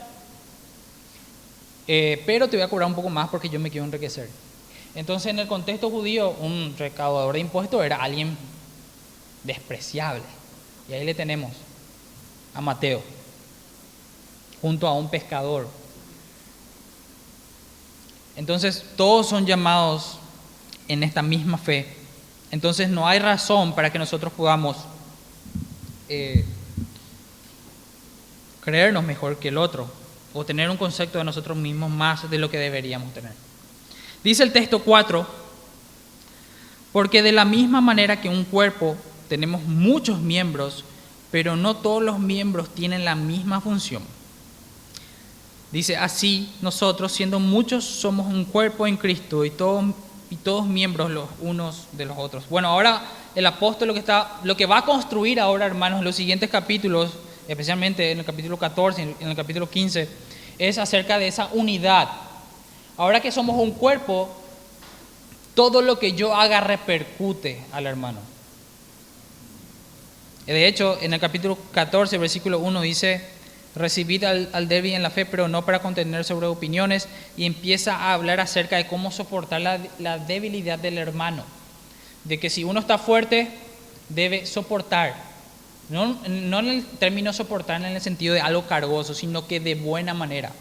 eh, 1.87 2.21
pero 2.25 2.47
te 2.47 2.57
voy 2.57 2.63
a 2.63 2.69
cobrar 2.69 2.87
un 2.87 2.95
poco 2.95 3.09
más 3.09 3.29
porque 3.29 3.49
yo 3.49 3.59
me 3.59 3.69
quiero 3.69 3.85
enriquecer. 3.85 4.29
Entonces, 4.95 5.31
en 5.31 5.39
el 5.39 5.47
contexto 5.47 5.89
judío, 5.89 6.31
un 6.31 6.75
recaudador 6.77 7.33
de 7.33 7.39
impuestos 7.39 7.83
era 7.83 7.97
alguien 7.97 8.37
despreciable. 9.43 10.23
Y 10.89 10.93
ahí 10.93 11.05
le 11.05 11.13
tenemos 11.13 11.51
a 12.53 12.61
Mateo 12.61 13.16
junto 14.61 14.87
a 14.87 14.93
un 14.93 15.09
pescador. 15.09 15.67
Entonces 18.35 18.83
todos 18.95 19.27
son 19.27 19.45
llamados 19.45 20.19
en 20.87 21.03
esta 21.03 21.21
misma 21.21 21.57
fe. 21.57 21.87
Entonces 22.51 22.89
no 22.89 23.07
hay 23.07 23.19
razón 23.19 23.73
para 23.73 23.91
que 23.91 23.99
nosotros 23.99 24.31
podamos 24.33 24.77
eh, 26.07 26.45
creernos 28.61 29.03
mejor 29.03 29.37
que 29.37 29.49
el 29.49 29.57
otro 29.57 29.89
o 30.33 30.45
tener 30.45 30.69
un 30.69 30.77
concepto 30.77 31.17
de 31.17 31.23
nosotros 31.23 31.57
mismos 31.57 31.89
más 31.89 32.29
de 32.29 32.37
lo 32.37 32.49
que 32.49 32.57
deberíamos 32.57 33.13
tener. 33.13 33.31
Dice 34.23 34.43
el 34.43 34.51
texto 34.51 34.83
4, 34.83 35.25
porque 36.91 37.21
de 37.21 37.31
la 37.31 37.45
misma 37.45 37.81
manera 37.81 38.21
que 38.21 38.29
un 38.29 38.43
cuerpo 38.43 38.97
tenemos 39.29 39.63
muchos 39.63 40.19
miembros, 40.19 40.83
pero 41.31 41.55
no 41.55 41.77
todos 41.77 42.03
los 42.03 42.19
miembros 42.19 42.69
tienen 42.73 43.03
la 43.03 43.15
misma 43.15 43.61
función. 43.61 44.03
Dice, 45.71 45.97
así 45.97 46.49
nosotros, 46.61 47.11
siendo 47.11 47.39
muchos, 47.39 47.83
somos 47.83 48.27
un 48.27 48.45
cuerpo 48.45 48.87
en 48.87 48.95
Cristo 48.95 49.43
y 49.43 49.49
todos, 49.49 49.85
y 50.29 50.37
todos 50.37 50.65
miembros 50.65 51.11
los 51.11 51.27
unos 51.41 51.87
de 51.91 52.05
los 52.05 52.17
otros. 52.17 52.47
Bueno, 52.49 52.69
ahora 52.69 53.01
el 53.35 53.45
apóstol 53.45 53.89
lo 53.89 53.93
que, 53.93 53.99
está, 53.99 54.39
lo 54.43 54.55
que 54.55 54.65
va 54.65 54.79
a 54.79 54.85
construir 54.85 55.39
ahora, 55.39 55.65
hermanos, 55.65 55.99
en 55.99 56.05
los 56.05 56.15
siguientes 56.15 56.49
capítulos, 56.49 57.11
especialmente 57.47 58.11
en 58.11 58.19
el 58.19 58.25
capítulo 58.25 58.57
14, 58.57 59.15
en 59.19 59.27
el 59.29 59.35
capítulo 59.35 59.69
15, 59.69 60.07
es 60.57 60.77
acerca 60.77 61.19
de 61.19 61.27
esa 61.27 61.49
unidad. 61.53 62.09
Ahora 62.95 63.19
que 63.21 63.31
somos 63.31 63.57
un 63.57 63.71
cuerpo, 63.71 64.29
todo 65.53 65.81
lo 65.81 65.99
que 65.99 66.13
yo 66.13 66.35
haga 66.35 66.61
repercute 66.61 67.61
al 67.71 67.85
hermano. 67.85 68.19
De 70.47 70.65
hecho, 70.65 70.97
en 71.01 71.13
el 71.13 71.19
capítulo 71.19 71.57
14, 71.73 72.17
versículo 72.17 72.59
1 72.59 72.81
dice, 72.81 73.36
recibid 73.77 74.23
al, 74.23 74.67
débil 74.67 74.93
en 74.93 75.03
la 75.03 75.09
fe, 75.09 75.25
pero 75.25 75.47
no 75.47 75.65
para 75.65 75.79
contener 75.79 76.23
sobre 76.23 76.47
opiniones, 76.47 77.07
y 77.35 77.45
empieza 77.45 77.95
a 77.95 78.13
hablar 78.13 78.39
acerca 78.39 78.77
de 78.77 78.87
cómo 78.87 79.11
soportar 79.11 79.61
la, 79.61 80.17
debilidad 80.19 80.79
del 80.79 80.97
hermano. 80.97 81.43
De 82.23 82.39
que 82.39 82.49
si 82.49 82.63
uno 82.63 82.79
está 82.79 82.97
fuerte, 82.97 83.49
debe 84.09 84.45
soportar. 84.45 85.15
No, 85.89 86.17
no, 86.27 86.59
en 86.59 86.67
el 86.67 86.85
término 86.85 87.31
soportar 87.31 87.81
en 87.81 87.95
el 87.95 88.01
sentido 88.01 88.33
de 88.33 88.41
algo 88.41 88.67
cargoso, 88.67 89.13
sino 89.13 89.47
que 89.47 89.59
de 89.59 89.75
buena 89.75 90.13
manera. 90.13 90.51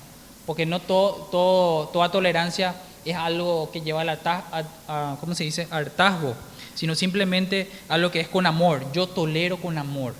Porque 0.46 0.66
no 0.66 0.78
todo, 0.78 1.28
todo, 1.32 1.88
toda 1.88 2.12
tolerancia 2.12 2.76
es 3.04 3.16
algo 3.16 3.70
que 3.72 3.80
lleva 3.80 4.02
al 4.02 4.08
a, 4.08 5.16
¿cómo 5.20 5.34
se 5.34 5.44
dice? 5.44 5.66
hartazgo, 5.70 6.34
sino 6.74 6.94
simplemente 6.94 7.70
algo 7.88 8.10
que 8.10 8.20
es 8.20 8.28
con 8.28 8.46
amor. 8.46 8.84
Yo 8.92 9.08
tolero 9.08 9.56
con 9.56 9.78
amor. 9.78 10.14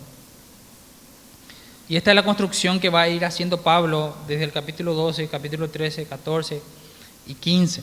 Y 1.88 1.96
esta 1.96 2.10
es 2.10 2.16
la 2.16 2.24
construcción 2.24 2.80
que 2.80 2.90
va 2.90 3.02
a 3.02 3.08
ir 3.08 3.24
haciendo 3.24 3.60
Pablo 3.60 4.16
desde 4.26 4.44
el 4.44 4.52
capítulo 4.52 4.94
12, 4.94 5.28
capítulo 5.28 5.70
13, 5.70 6.06
14 6.06 6.60
y 7.28 7.34
15. 7.34 7.82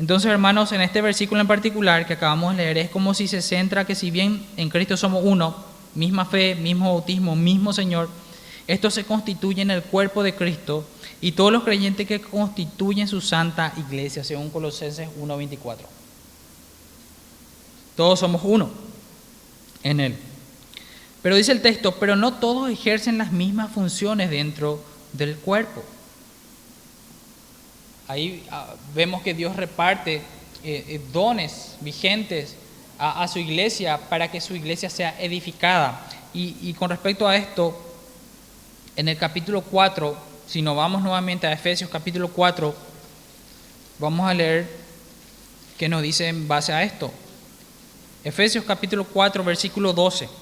Entonces, 0.00 0.30
hermanos, 0.30 0.72
en 0.72 0.80
este 0.80 1.00
versículo 1.00 1.40
en 1.40 1.46
particular 1.46 2.04
que 2.06 2.14
acabamos 2.14 2.56
de 2.56 2.64
leer, 2.64 2.78
es 2.78 2.90
como 2.90 3.14
si 3.14 3.28
se 3.28 3.42
centra 3.42 3.84
que 3.84 3.94
si 3.94 4.10
bien 4.10 4.44
en 4.56 4.70
Cristo 4.70 4.96
somos 4.96 5.22
uno, 5.24 5.54
misma 5.94 6.24
fe, 6.24 6.56
mismo 6.56 6.92
bautismo, 6.92 7.36
mismo 7.36 7.72
Señor, 7.72 8.08
esto 8.66 8.90
se 8.90 9.04
constituye 9.04 9.62
en 9.62 9.70
el 9.70 9.82
cuerpo 9.82 10.22
de 10.24 10.34
Cristo 10.34 10.84
y 11.20 11.32
todos 11.32 11.52
los 11.52 11.62
creyentes 11.62 12.08
que 12.08 12.20
constituyen 12.20 13.06
su 13.06 13.20
santa 13.20 13.72
iglesia, 13.76 14.24
según 14.24 14.50
Colosenses 14.50 15.08
1.24. 15.20 15.76
Todos 17.96 18.18
somos 18.18 18.40
uno 18.44 18.70
en 19.84 20.00
Él. 20.00 20.31
Pero 21.22 21.36
dice 21.36 21.52
el 21.52 21.62
texto, 21.62 21.94
pero 22.00 22.16
no 22.16 22.34
todos 22.34 22.68
ejercen 22.68 23.16
las 23.16 23.30
mismas 23.30 23.70
funciones 23.70 24.28
dentro 24.28 24.82
del 25.12 25.36
cuerpo. 25.36 25.84
Ahí 28.08 28.44
ah, 28.50 28.74
vemos 28.94 29.22
que 29.22 29.32
Dios 29.32 29.54
reparte 29.54 30.16
eh, 30.16 30.22
eh, 30.64 31.00
dones 31.12 31.76
vigentes 31.80 32.56
a, 32.98 33.26
su 33.26 33.40
iglesia 33.40 33.98
para 33.98 34.30
que 34.30 34.40
su 34.40 34.54
iglesia 34.54 34.88
sea 34.88 35.20
edificada. 35.20 36.08
Y, 36.34 36.72
con 36.74 36.88
respecto 36.88 37.26
a 37.26 37.36
esto, 37.36 37.76
en 38.96 39.08
el 39.08 39.18
capítulo 39.18 39.60
4, 39.62 40.16
si 40.46 40.62
nos 40.62 40.76
vamos 40.76 41.02
nuevamente 41.02 41.46
a 41.46 41.52
Efesios 41.52 41.90
capítulo 41.90 42.28
4, 42.28 42.74
vamos 43.98 44.28
a 44.28 44.34
leer 44.34 44.68
qué 45.78 45.88
nos 45.88 46.00
dice 46.00 46.28
en 46.28 46.46
base 46.46 46.72
a 46.72 46.84
esto. 46.84 47.12
Efesios 48.22 48.64
capítulo 48.64 49.04
4, 49.04 49.42
versículo 49.42 49.92
12 49.92 50.41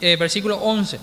eh, 0.00 0.16
versículo 0.16 0.56
11. 0.56 0.98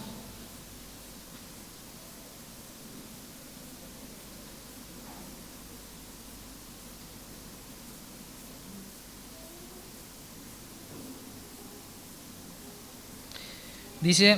Dice 14.05 14.37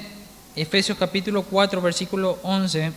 Efesios 0.56 0.98
capítulo 0.98 1.44
4, 1.44 1.82
versículo 1.82 2.40
11, 2.42 2.94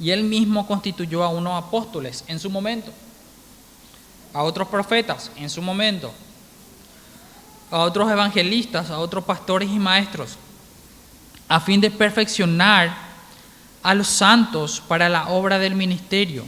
y 0.00 0.10
él 0.10 0.24
mismo 0.24 0.66
constituyó 0.66 1.22
a 1.22 1.28
unos 1.28 1.62
apóstoles 1.62 2.24
en 2.28 2.40
su 2.40 2.48
momento, 2.48 2.90
a 4.32 4.42
otros 4.42 4.68
profetas 4.68 5.30
en 5.36 5.50
su 5.50 5.60
momento, 5.60 6.14
a 7.74 7.80
otros 7.80 8.08
evangelistas, 8.08 8.90
a 8.90 9.00
otros 9.00 9.24
pastores 9.24 9.68
y 9.68 9.80
maestros, 9.80 10.36
a 11.48 11.58
fin 11.58 11.80
de 11.80 11.90
perfeccionar 11.90 12.96
a 13.82 13.94
los 13.94 14.06
santos 14.06 14.80
para 14.86 15.08
la 15.08 15.26
obra 15.30 15.58
del 15.58 15.74
ministerio, 15.74 16.44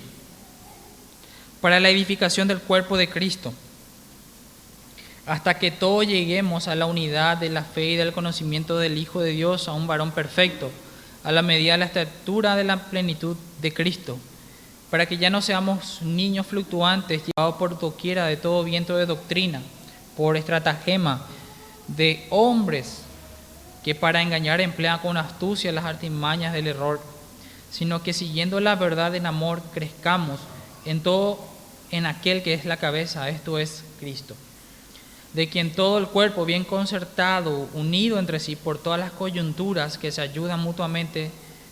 para 1.61 1.81
la 1.81 1.91
edificación 1.91 2.47
del 2.47 2.61
cuerpo 2.61 2.97
de 2.97 3.09
Cristo, 3.09 3.53
hasta 5.27 5.59
que 5.59 5.73
todos 5.73 6.07
lleguemos 6.07 6.69
a 6.69 6.77
la 6.77 6.87
unidad 6.87 7.39
de 7.39 7.51
la 7.51 7.65
fe 7.65 7.87
y 7.87 7.97
del 7.97 8.13
conocimiento 8.13 8.79
del 8.79 8.97
Hijo 8.97 9.21
de 9.21 9.31
Dios, 9.31 9.67
a 9.67 9.73
un 9.73 9.89
varón 9.89 10.13
perfecto, 10.13 10.71
a 11.25 11.33
la 11.33 11.43
medida 11.43 11.73
de 11.73 11.79
la 11.79 11.87
estatura 11.87 12.55
de 12.55 12.63
la 12.63 12.85
plenitud 12.85 13.37
de 13.61 13.75
Cristo, 13.75 14.17
para 14.93 15.07
que 15.07 15.19
ya 15.19 15.29
no 15.29 15.43
seamos 15.43 16.03
niños 16.03 16.47
fluctuantes 16.47 17.23
llevados 17.27 17.57
por 17.57 17.81
doquiera 17.81 18.27
de 18.27 18.37
todo 18.37 18.63
viento 18.63 18.97
de 18.97 19.07
doctrina 19.07 19.61
por 20.17 20.37
estratagema 20.37 21.25
de 21.89 22.27
hombres 22.31 23.03
que 23.85 23.95
para 23.95 24.23
engañar 24.23 24.61
emplean 24.61 24.99
con 24.99 25.17
astucia 25.17 25.71
las 25.71 25.85
artimañas 25.85 26.53
del 26.53 26.67
error, 26.67 27.01
sino 27.71 28.03
que 28.03 28.13
siguiendo 28.13 28.59
la 28.61 28.75
verdad 28.75 29.15
en 29.15 29.27
amor 29.27 29.63
crezcamos 29.73 30.41
en 30.85 31.01
todo 31.01 31.39
en 31.91 32.07
aquel 32.07 32.43
que 32.43 32.55
es 32.55 32.65
la 32.65 32.79
cabeza, 32.79 33.29
esto 33.29 33.59
es 33.59 33.85
Cristo, 34.01 34.35
de 35.35 35.49
quien 35.49 35.73
todo 35.73 35.99
el 35.99 36.09
cuerpo 36.09 36.45
bien 36.45 36.65
concertado, 36.65 37.69
unido 37.75 38.19
entre 38.19 38.41
sí 38.41 38.57
por 38.57 38.79
todas 38.79 38.99
las 38.99 39.13
coyunturas 39.13 39.99
que 39.99 40.11
se 40.11 40.21
ayudan 40.21 40.61
mutuamente, 40.61 41.31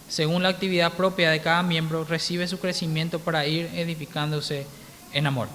según 0.08 0.42
la 0.42 0.50
actividad 0.50 0.92
propia 0.92 1.30
de 1.30 1.40
cada 1.40 1.62
miembro, 1.62 2.04
recibe 2.04 2.46
su 2.46 2.60
crecimiento 2.60 3.18
para 3.18 3.46
ir 3.46 3.70
edificándose 3.74 4.66
en 5.12 5.26
amor. 5.26 5.48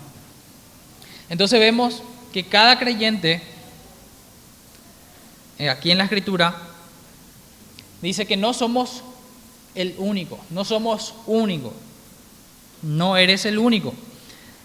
Entonces 1.30 1.60
vemos 1.60 2.02
que 2.34 2.44
cada 2.44 2.78
creyente, 2.78 3.42
eh, 5.58 5.70
aquí 5.70 5.92
en 5.92 5.98
la 5.98 6.04
escritura, 6.06 6.56
dice 8.02 8.26
que 8.26 8.38
no 8.38 8.54
somos 8.54 9.04
el 9.76 9.96
único, 9.98 10.40
no 10.50 10.64
somos 10.66 11.14
único, 11.26 11.74
no 12.82 13.18
eres 13.18 13.46
el 13.46 13.58
único. 13.58 13.94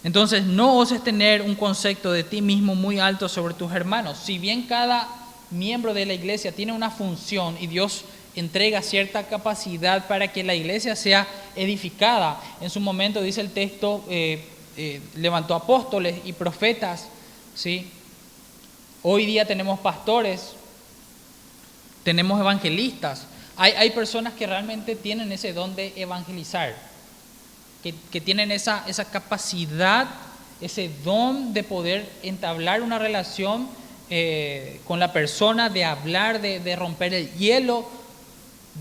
Entonces 0.02 0.44
no 0.44 0.76
oses 0.76 1.02
tener 1.02 1.40
un 1.40 1.54
concepto 1.54 2.12
de 2.12 2.24
ti 2.24 2.42
mismo 2.42 2.74
muy 2.74 2.98
alto 2.98 3.28
sobre 3.28 3.54
tus 3.54 3.72
hermanos. 3.72 4.18
Si 4.22 4.38
bien 4.38 4.66
cada 4.66 5.08
miembro 5.50 5.94
de 5.94 6.04
la 6.04 6.12
iglesia 6.12 6.52
tiene 6.52 6.72
una 6.72 6.90
función 6.90 7.56
y 7.58 7.66
Dios 7.66 8.04
entrega 8.36 8.82
cierta 8.82 9.26
capacidad 9.28 10.06
para 10.06 10.32
que 10.32 10.44
la 10.44 10.54
iglesia 10.54 10.96
sea 10.96 11.26
edificada, 11.56 12.40
en 12.60 12.68
su 12.68 12.80
momento 12.80 13.22
dice 13.22 13.40
el 13.40 13.50
texto, 13.50 14.04
eh, 14.10 14.44
eh, 14.76 15.00
levantó 15.16 15.54
apóstoles 15.54 16.16
y 16.24 16.32
profetas, 16.32 17.08
¿sí? 17.54 17.90
Hoy 19.02 19.26
día 19.26 19.44
tenemos 19.44 19.80
pastores, 19.80 20.52
tenemos 22.02 22.40
evangelistas, 22.40 23.26
hay, 23.56 23.72
hay 23.72 23.90
personas 23.90 24.32
que 24.34 24.46
realmente 24.46 24.96
tienen 24.96 25.30
ese 25.30 25.52
don 25.52 25.76
de 25.76 25.92
evangelizar, 25.96 26.74
que, 27.82 27.94
que 28.10 28.20
tienen 28.20 28.50
esa, 28.50 28.84
esa 28.88 29.04
capacidad, 29.04 30.08
ese 30.60 30.90
don 31.04 31.52
de 31.52 31.62
poder 31.62 32.10
entablar 32.22 32.82
una 32.82 32.98
relación 32.98 33.68
eh, 34.10 34.80
con 34.86 34.98
la 34.98 35.12
persona, 35.12 35.68
de 35.68 35.84
hablar, 35.84 36.40
de, 36.40 36.60
de 36.60 36.76
romper 36.76 37.14
el 37.14 37.30
hielo, 37.34 37.86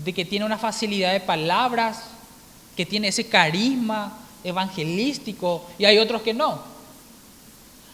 de 0.04 0.12
que 0.12 0.24
tiene 0.24 0.44
una 0.44 0.58
facilidad 0.58 1.12
de 1.12 1.20
palabras, 1.20 2.04
que 2.76 2.84
tiene 2.84 3.08
ese 3.08 3.28
carisma 3.28 4.18
evangelístico, 4.42 5.64
y 5.78 5.84
hay 5.84 5.98
otros 5.98 6.22
que 6.22 6.34
no. 6.34 6.73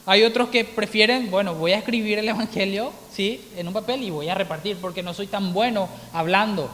Hay 0.06 0.24
otros 0.24 0.48
que 0.48 0.64
prefieren, 0.64 1.30
bueno, 1.30 1.54
voy 1.54 1.72
a 1.72 1.78
escribir 1.78 2.18
el 2.18 2.28
Evangelio, 2.28 2.92
¿sí? 3.12 3.44
En 3.56 3.68
un 3.68 3.74
papel 3.74 4.02
y 4.02 4.10
voy 4.10 4.28
a 4.28 4.34
repartir 4.34 4.76
porque 4.78 5.02
no 5.02 5.14
soy 5.14 5.26
tan 5.26 5.52
bueno 5.52 5.88
hablando. 6.12 6.70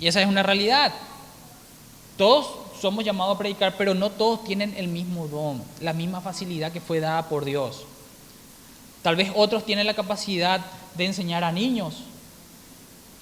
Y 0.00 0.08
esa 0.08 0.20
es 0.20 0.26
una 0.26 0.42
realidad. 0.42 0.92
Todos 2.16 2.62
somos 2.80 3.04
llamados 3.04 3.36
a 3.36 3.38
predicar, 3.38 3.76
pero 3.78 3.94
no 3.94 4.10
todos 4.10 4.42
tienen 4.44 4.74
el 4.76 4.88
mismo 4.88 5.28
don, 5.28 5.62
la 5.80 5.92
misma 5.92 6.20
facilidad 6.20 6.72
que 6.72 6.80
fue 6.80 6.98
dada 6.98 7.28
por 7.28 7.44
Dios. 7.44 7.84
Tal 9.02 9.14
vez 9.14 9.30
otros 9.34 9.64
tienen 9.64 9.86
la 9.86 9.94
capacidad 9.94 10.60
de 10.94 11.06
enseñar 11.06 11.44
a 11.44 11.52
niños, 11.52 12.02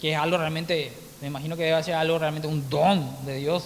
que 0.00 0.12
es 0.12 0.18
algo 0.18 0.38
realmente, 0.38 0.92
me 1.20 1.28
imagino 1.28 1.56
que 1.56 1.64
debe 1.64 1.82
ser 1.82 1.94
algo 1.94 2.18
realmente 2.18 2.48
un 2.48 2.68
don 2.70 3.06
de 3.26 3.36
Dios, 3.36 3.64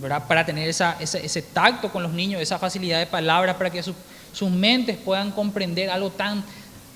Para 0.00 0.46
tener 0.46 0.68
ese, 0.68 1.42
tacto 1.42 1.90
con 1.90 2.02
los 2.02 2.12
niños, 2.12 2.40
esa 2.40 2.58
facilidad 2.58 3.00
de 3.00 3.06
palabras, 3.06 3.56
para 3.56 3.70
que 3.70 3.82
sus 3.82 4.50
mentes 4.50 4.96
puedan 4.96 5.32
comprender 5.32 5.90
algo 5.90 6.10
tan, 6.10 6.44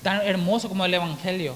hermoso 0.03 0.69
como 0.69 0.85
el 0.85 0.93
Evangelio. 0.93 1.55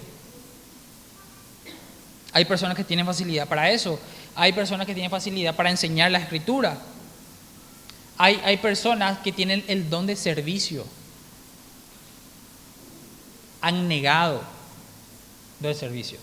Hay 2.33 2.45
personas 2.45 2.75
que 2.75 2.83
tienen 2.83 3.05
facilidad 3.05 3.47
para 3.47 3.71
eso. 3.71 3.99
Hay 4.35 4.53
personas 4.53 4.85
que 4.85 4.93
tienen 4.93 5.09
facilidad 5.09 5.55
para 5.55 5.69
enseñar 5.69 6.11
la 6.11 6.19
escritura. 6.19 6.77
Hay, 8.17 8.41
hay 8.43 8.57
personas 8.57 9.19
que 9.19 9.31
tienen 9.31 9.63
el 9.67 9.89
don 9.89 10.05
de 10.05 10.15
servicio. 10.15 10.85
Han 13.61 13.87
negado 13.87 14.43
del 15.59 15.75
servicio. 15.75 16.19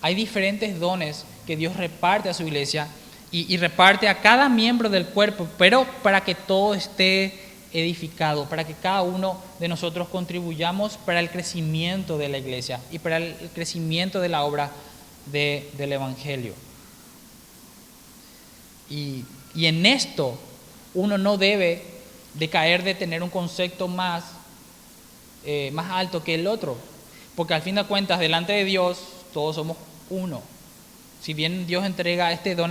Hay 0.00 0.14
diferentes 0.14 0.78
dones 0.80 1.24
que 1.48 1.56
Dios 1.56 1.78
reparte 1.78 2.28
a 2.28 2.34
su 2.34 2.42
iglesia 2.42 2.88
y, 3.30 3.56
reparte 3.56 4.06
a 4.06 4.20
cada 4.20 4.50
miembro 4.50 4.90
del 4.90 5.06
cuerpo, 5.06 5.48
pero 5.56 5.86
para 6.02 6.20
que 6.22 6.34
todo 6.34 6.74
esté 6.74 7.40
edificado, 7.72 8.46
para 8.50 8.64
que 8.64 8.74
cada 8.74 9.00
uno 9.00 9.42
de 9.58 9.66
nosotros 9.68 10.08
contribuyamos 10.08 10.98
para 10.98 11.20
el 11.20 11.30
crecimiento 11.30 12.18
de 12.18 12.28
la 12.28 12.36
iglesia 12.36 12.80
y 12.90 12.98
para 12.98 13.16
el 13.16 13.34
crecimiento 13.54 14.20
de 14.20 14.28
la 14.28 14.44
obra 14.44 14.70
del 15.24 15.92
Evangelio. 15.92 16.52
Y, 18.90 19.24
en 19.54 19.86
esto 19.86 20.38
uno 20.92 21.16
no 21.16 21.38
debe 21.38 21.82
de 22.34 22.50
caer 22.50 22.82
de 22.82 22.94
tener 22.94 23.22
un 23.22 23.30
concepto 23.30 23.88
más, 23.88 24.24
eh, 25.46 25.70
más 25.72 25.90
alto 25.92 26.22
que 26.22 26.34
el 26.34 26.46
otro, 26.46 26.76
porque 27.34 27.54
al 27.54 27.62
fin 27.62 27.76
de 27.76 27.84
cuentas 27.84 28.20
delante 28.20 28.52
de 28.52 28.66
Dios 28.66 28.98
todos 29.32 29.56
somos 29.56 29.78
uno. 30.10 30.42
Si 31.22 31.34
bien 31.34 31.66
Dios 31.66 31.84
entrega 31.84 32.32
este 32.32 32.54
don 32.54 32.70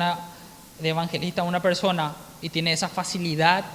de 0.80 0.90
evangelista 0.90 1.42
a 1.42 1.46
una 1.46 1.62
persona 1.62 2.16
y 2.42 2.50
tiene 2.50 2.74
esa 2.74 2.90
facilidad, 2.90 3.66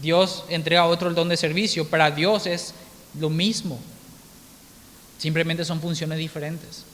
Dios 0.00 0.44
entrega 0.48 0.82
a 0.82 0.86
otro 0.86 1.08
el 1.08 1.14
don 1.14 1.28
de 1.28 1.36
servicio. 1.36 1.88
Para 1.88 2.10
Dios 2.10 2.46
es 2.46 2.74
lo 3.18 3.30
mismo. 3.30 3.78
Simplemente 5.18 5.64
son 5.64 5.80
funciones 5.80 6.18
diferentes. 6.18 6.84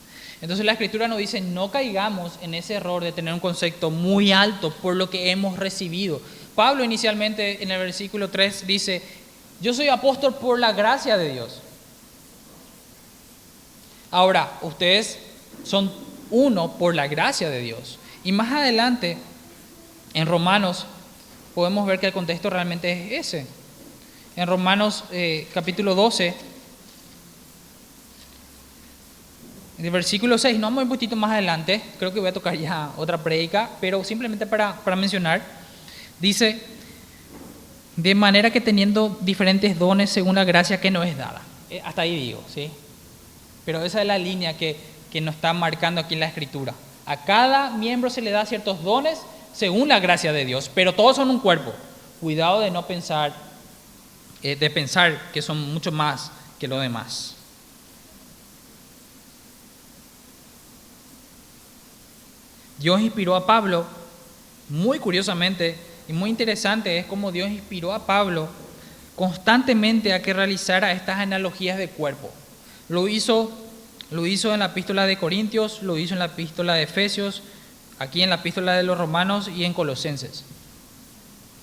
Entonces 0.41 0.67
la 0.67 0.73
escritura 0.73 1.07
nos 1.07 1.19
dice, 1.19 1.41
no 1.41 1.71
caigamos 1.71 2.33
en 2.43 2.55
ese 2.55 2.75
error 2.75 3.03
de 3.03 3.13
tener 3.13 3.33
un 3.33 3.41
concepto 3.41 3.91
muy 3.91 4.33
alto 4.33 4.73
por 4.73 4.97
lo 4.97 5.09
que 5.09 5.31
hemos 5.31 5.59
recibido. 5.59 6.21
Pablo 6.57 6.85
inicialmente 6.85 7.63
en 7.63 7.71
el 7.71 7.79
versículo 7.79 8.29
3 8.29 8.67
dice, 8.67 9.03
yo 9.61 9.73
soy 9.73 9.89
apóstol 9.89 10.35
por 10.35 10.59
la 10.59 10.73
gracia 10.73 11.17
de 11.17 11.33
Dios. 11.33 11.61
Ahora, 14.11 14.59
ustedes 14.63 15.19
son 15.65 15.91
uno 16.33 16.77
por 16.79 16.97
la 16.97 17.07
gracia 17.07 17.49
de 17.49 17.61
Dios. 17.61 18.01
Y 18.25 18.33
más 18.33 18.51
adelante, 18.51 19.19
en 20.15 20.27
Romanos, 20.27 20.87
podemos 21.55 21.87
ver 21.87 22.01
que 22.01 22.07
el 22.07 22.13
contexto 22.13 22.51
realmente 22.51 23.17
es 23.17 23.29
ese. 23.29 23.47
En 24.35 24.49
Romanos 24.49 25.05
eh, 25.13 25.47
capítulo 25.55 25.95
12, 25.95 26.35
en 29.79 29.85
el 29.85 29.91
versículo 29.91 30.39
6, 30.39 30.59
no 30.59 30.69
vamos 30.69 30.85
un 30.85 30.89
poquito 30.89 31.17
más 31.17 31.33
adelante, 31.33 31.83
creo 31.99 32.13
que 32.13 32.21
voy 32.21 32.29
a 32.29 32.33
tocar 32.33 32.57
ya 32.57 32.93
otra 32.97 33.19
prédica, 33.19 33.71
pero 33.81 34.03
simplemente 34.05 34.47
para, 34.47 34.75
para 34.77 34.97
mencionar, 34.97 35.43
dice, 36.19 36.61
de 37.97 38.15
manera 38.15 38.51
que 38.51 38.61
teniendo 38.61 39.19
diferentes 39.21 39.79
dones 39.79 40.09
según 40.11 40.37
la 40.37 40.45
gracia 40.45 40.81
que 40.81 40.91
nos 40.91 41.07
es 41.07 41.17
dada. 41.17 41.43
Eh, 41.69 41.83
hasta 41.85 42.03
ahí 42.03 42.15
digo, 42.17 42.43
¿sí? 42.53 42.71
Pero 43.65 43.85
esa 43.85 44.01
es 44.01 44.07
la 44.07 44.19
línea 44.19 44.57
que, 44.57 44.77
que 45.13 45.21
nos 45.21 45.35
está 45.35 45.53
marcando 45.53 46.01
aquí 46.01 46.15
en 46.15 46.21
la 46.21 46.27
escritura. 46.27 46.73
A 47.05 47.19
cada 47.25 47.71
miembro 47.71 48.09
se 48.09 48.23
le 48.23 48.31
da 48.31 48.47
ciertos 48.47 48.83
dones 48.83 49.21
según 49.53 49.89
la 49.89 50.01
gracia 50.01 50.33
de 50.33 50.47
Dios, 50.47 50.71
pero 50.75 50.95
todos 50.95 51.17
son 51.17 51.29
un 51.29 51.39
cuerpo. 51.39 51.75
Cuidado 52.21 52.61
de 52.61 52.71
no 52.71 52.87
pensar, 52.87 53.35
eh, 54.43 54.57
de 54.57 54.71
pensar 54.71 55.31
que 55.33 55.43
son 55.43 55.75
mucho 55.75 55.93
más 55.93 56.33
que 56.59 56.67
lo 56.67 56.79
demás. 56.79 57.35
Dios 62.79 63.01
inspiró 63.01 63.37
a 63.37 63.47
Pablo, 63.47 63.85
muy 64.71 64.99
curiosamente 64.99 65.77
y 66.09 66.15
muy 66.15 66.31
interesante 66.31 66.99
es 66.99 67.05
como 67.05 67.31
Dios 67.31 67.51
inspiró 67.51 67.93
a 67.93 68.07
Pablo 68.07 68.49
constantemente 69.15 70.15
a 70.15 70.23
que 70.23 70.33
realizara 70.33 70.93
estas 70.93 71.19
analogías 71.19 71.77
de 71.77 71.89
cuerpo. 71.89 72.31
Lo 72.89 73.09
hizo 73.09 73.62
lo 74.13 74.27
hizo 74.27 74.53
en 74.53 74.61
la 74.61 74.67
epístola 74.67 75.07
de 75.07 75.17
Corintios, 75.17 75.83
lo 75.83 75.97
hizo 75.99 76.15
en 76.15 76.19
la 76.19 76.27
epístola 76.27 76.75
de 76.75 76.83
Efesios, 76.83 77.43
aquí 77.99 78.23
en 78.23 78.31
la 78.31 78.37
epístola 78.37 78.75
de 78.75 78.83
los 78.83 78.99
Romanos 78.99 79.49
y 79.49 79.65
en 79.65 79.73
Colosenses. 79.73 80.45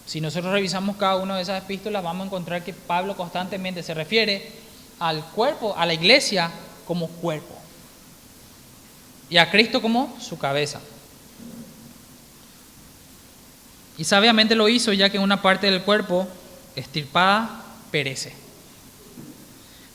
Si 0.06 0.20
nosotros 0.22 0.52
revisamos 0.52 0.98
cada 0.98 1.18
una 1.18 1.36
de 1.36 1.44
esas 1.44 1.64
epístolas, 1.64 2.04
vamos 2.04 2.24
a 2.24 2.26
encontrar 2.26 2.64
que 2.64 2.74
Pablo 2.74 3.16
constantemente 3.16 3.84
se 3.84 3.94
refiere 3.94 4.52
al 5.00 5.24
cuerpo, 5.24 5.76
a 5.78 5.86
la 5.86 5.94
iglesia 5.94 6.52
como 6.86 7.08
cuerpo. 7.08 7.56
Y 9.30 9.38
a 9.38 9.52
Cristo 9.52 9.82
como 9.82 10.18
su 10.20 10.40
cabeza. 10.40 10.82
Y 14.00 14.04
sabiamente 14.04 14.56
lo 14.56 14.68
hizo 14.70 14.94
ya 14.94 15.10
que 15.10 15.20
una 15.20 15.42
parte 15.42 15.70
del 15.70 15.84
cuerpo, 15.84 16.28
estirpada, 16.76 17.64
perece. 17.92 18.34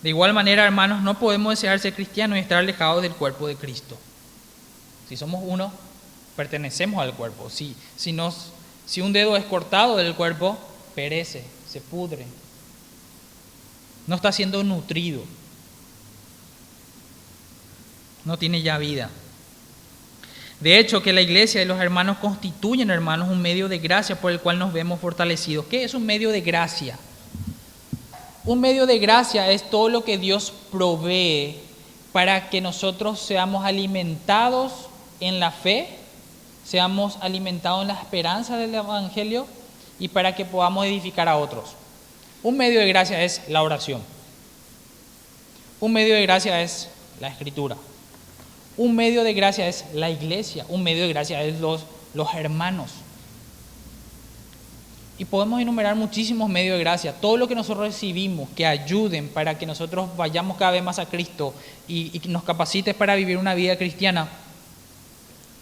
De 0.04 0.10
igual 0.10 0.34
manera, 0.34 0.66
hermanos, 0.66 1.00
no 1.00 1.18
podemos 1.18 1.54
desear 1.54 1.80
ser 1.80 1.94
cristianos 1.94 2.36
y 2.36 2.40
estar 2.42 2.58
alejados 2.58 3.00
del 3.00 3.14
cuerpo 3.14 3.46
de 3.46 3.56
Cristo. 3.56 3.96
Si 5.08 5.16
somos 5.16 5.40
uno, 5.42 5.72
pertenecemos 6.36 7.02
al 7.02 7.14
cuerpo. 7.14 7.48
Si, 7.48 7.74
si, 7.96 8.12
nos, 8.12 8.48
si 8.84 9.00
un 9.00 9.14
dedo 9.14 9.34
es 9.34 9.46
cortado 9.46 9.96
del 9.96 10.14
cuerpo, 10.14 10.58
perece, 10.94 11.42
se 11.66 11.80
pudre. 11.80 12.26
No 14.06 14.16
está 14.16 14.30
siendo 14.30 14.62
nutrido. 14.62 15.24
No 18.26 18.36
tiene 18.36 18.60
ya 18.60 18.76
vida. 18.76 19.08
De 20.60 20.78
hecho, 20.78 21.02
que 21.02 21.14
la 21.14 21.22
iglesia 21.22 21.62
y 21.62 21.64
los 21.64 21.80
hermanos 21.80 22.18
constituyen, 22.18 22.90
hermanos, 22.90 23.30
un 23.30 23.40
medio 23.40 23.70
de 23.70 23.78
gracia 23.78 24.20
por 24.20 24.32
el 24.32 24.40
cual 24.40 24.58
nos 24.58 24.74
vemos 24.74 25.00
fortalecidos. 25.00 25.64
¿Qué 25.64 25.82
es 25.82 25.94
un 25.94 26.04
medio 26.04 26.28
de 26.28 26.42
gracia? 26.42 26.98
Un 28.46 28.60
medio 28.60 28.84
de 28.84 28.98
gracia 28.98 29.50
es 29.50 29.70
todo 29.70 29.88
lo 29.88 30.04
que 30.04 30.18
Dios 30.18 30.52
provee 30.70 31.56
para 32.12 32.50
que 32.50 32.60
nosotros 32.60 33.18
seamos 33.18 33.64
alimentados 33.64 34.72
en 35.20 35.40
la 35.40 35.50
fe, 35.50 35.88
seamos 36.62 37.16
alimentados 37.22 37.82
en 37.82 37.88
la 37.88 37.94
esperanza 37.94 38.58
del 38.58 38.74
Evangelio 38.74 39.46
y 39.98 40.08
para 40.08 40.34
que 40.34 40.44
podamos 40.44 40.84
edificar 40.84 41.26
a 41.26 41.38
otros. 41.38 41.70
Un 42.42 42.58
medio 42.58 42.80
de 42.80 42.88
gracia 42.88 43.22
es 43.24 43.40
la 43.48 43.62
oración. 43.62 44.02
Un 45.80 45.94
medio 45.94 46.14
de 46.14 46.22
gracia 46.22 46.60
es 46.60 46.90
la 47.20 47.28
escritura. 47.28 47.76
Un 48.76 48.94
medio 48.94 49.24
de 49.24 49.32
gracia 49.32 49.68
es 49.68 49.86
la 49.94 50.10
iglesia, 50.10 50.66
un 50.68 50.82
medio 50.82 51.04
de 51.04 51.08
gracia 51.08 51.42
es 51.42 51.60
los, 51.60 51.84
los 52.12 52.34
hermanos. 52.34 52.90
Y 55.16 55.24
podemos 55.24 55.60
enumerar 55.60 55.94
muchísimos 55.94 56.50
medios 56.50 56.76
de 56.76 56.80
gracia, 56.82 57.12
todo 57.12 57.36
lo 57.36 57.46
que 57.46 57.54
nosotros 57.54 57.86
recibimos 57.86 58.48
que 58.56 58.66
ayuden 58.66 59.28
para 59.28 59.56
que 59.56 59.64
nosotros 59.64 60.16
vayamos 60.16 60.56
cada 60.56 60.72
vez 60.72 60.82
más 60.82 60.98
a 60.98 61.06
Cristo 61.06 61.54
y, 61.86 62.10
y 62.12 62.28
nos 62.28 62.42
capacite 62.42 62.94
para 62.94 63.14
vivir 63.14 63.36
una 63.36 63.54
vida 63.54 63.76
cristiana 63.76 64.28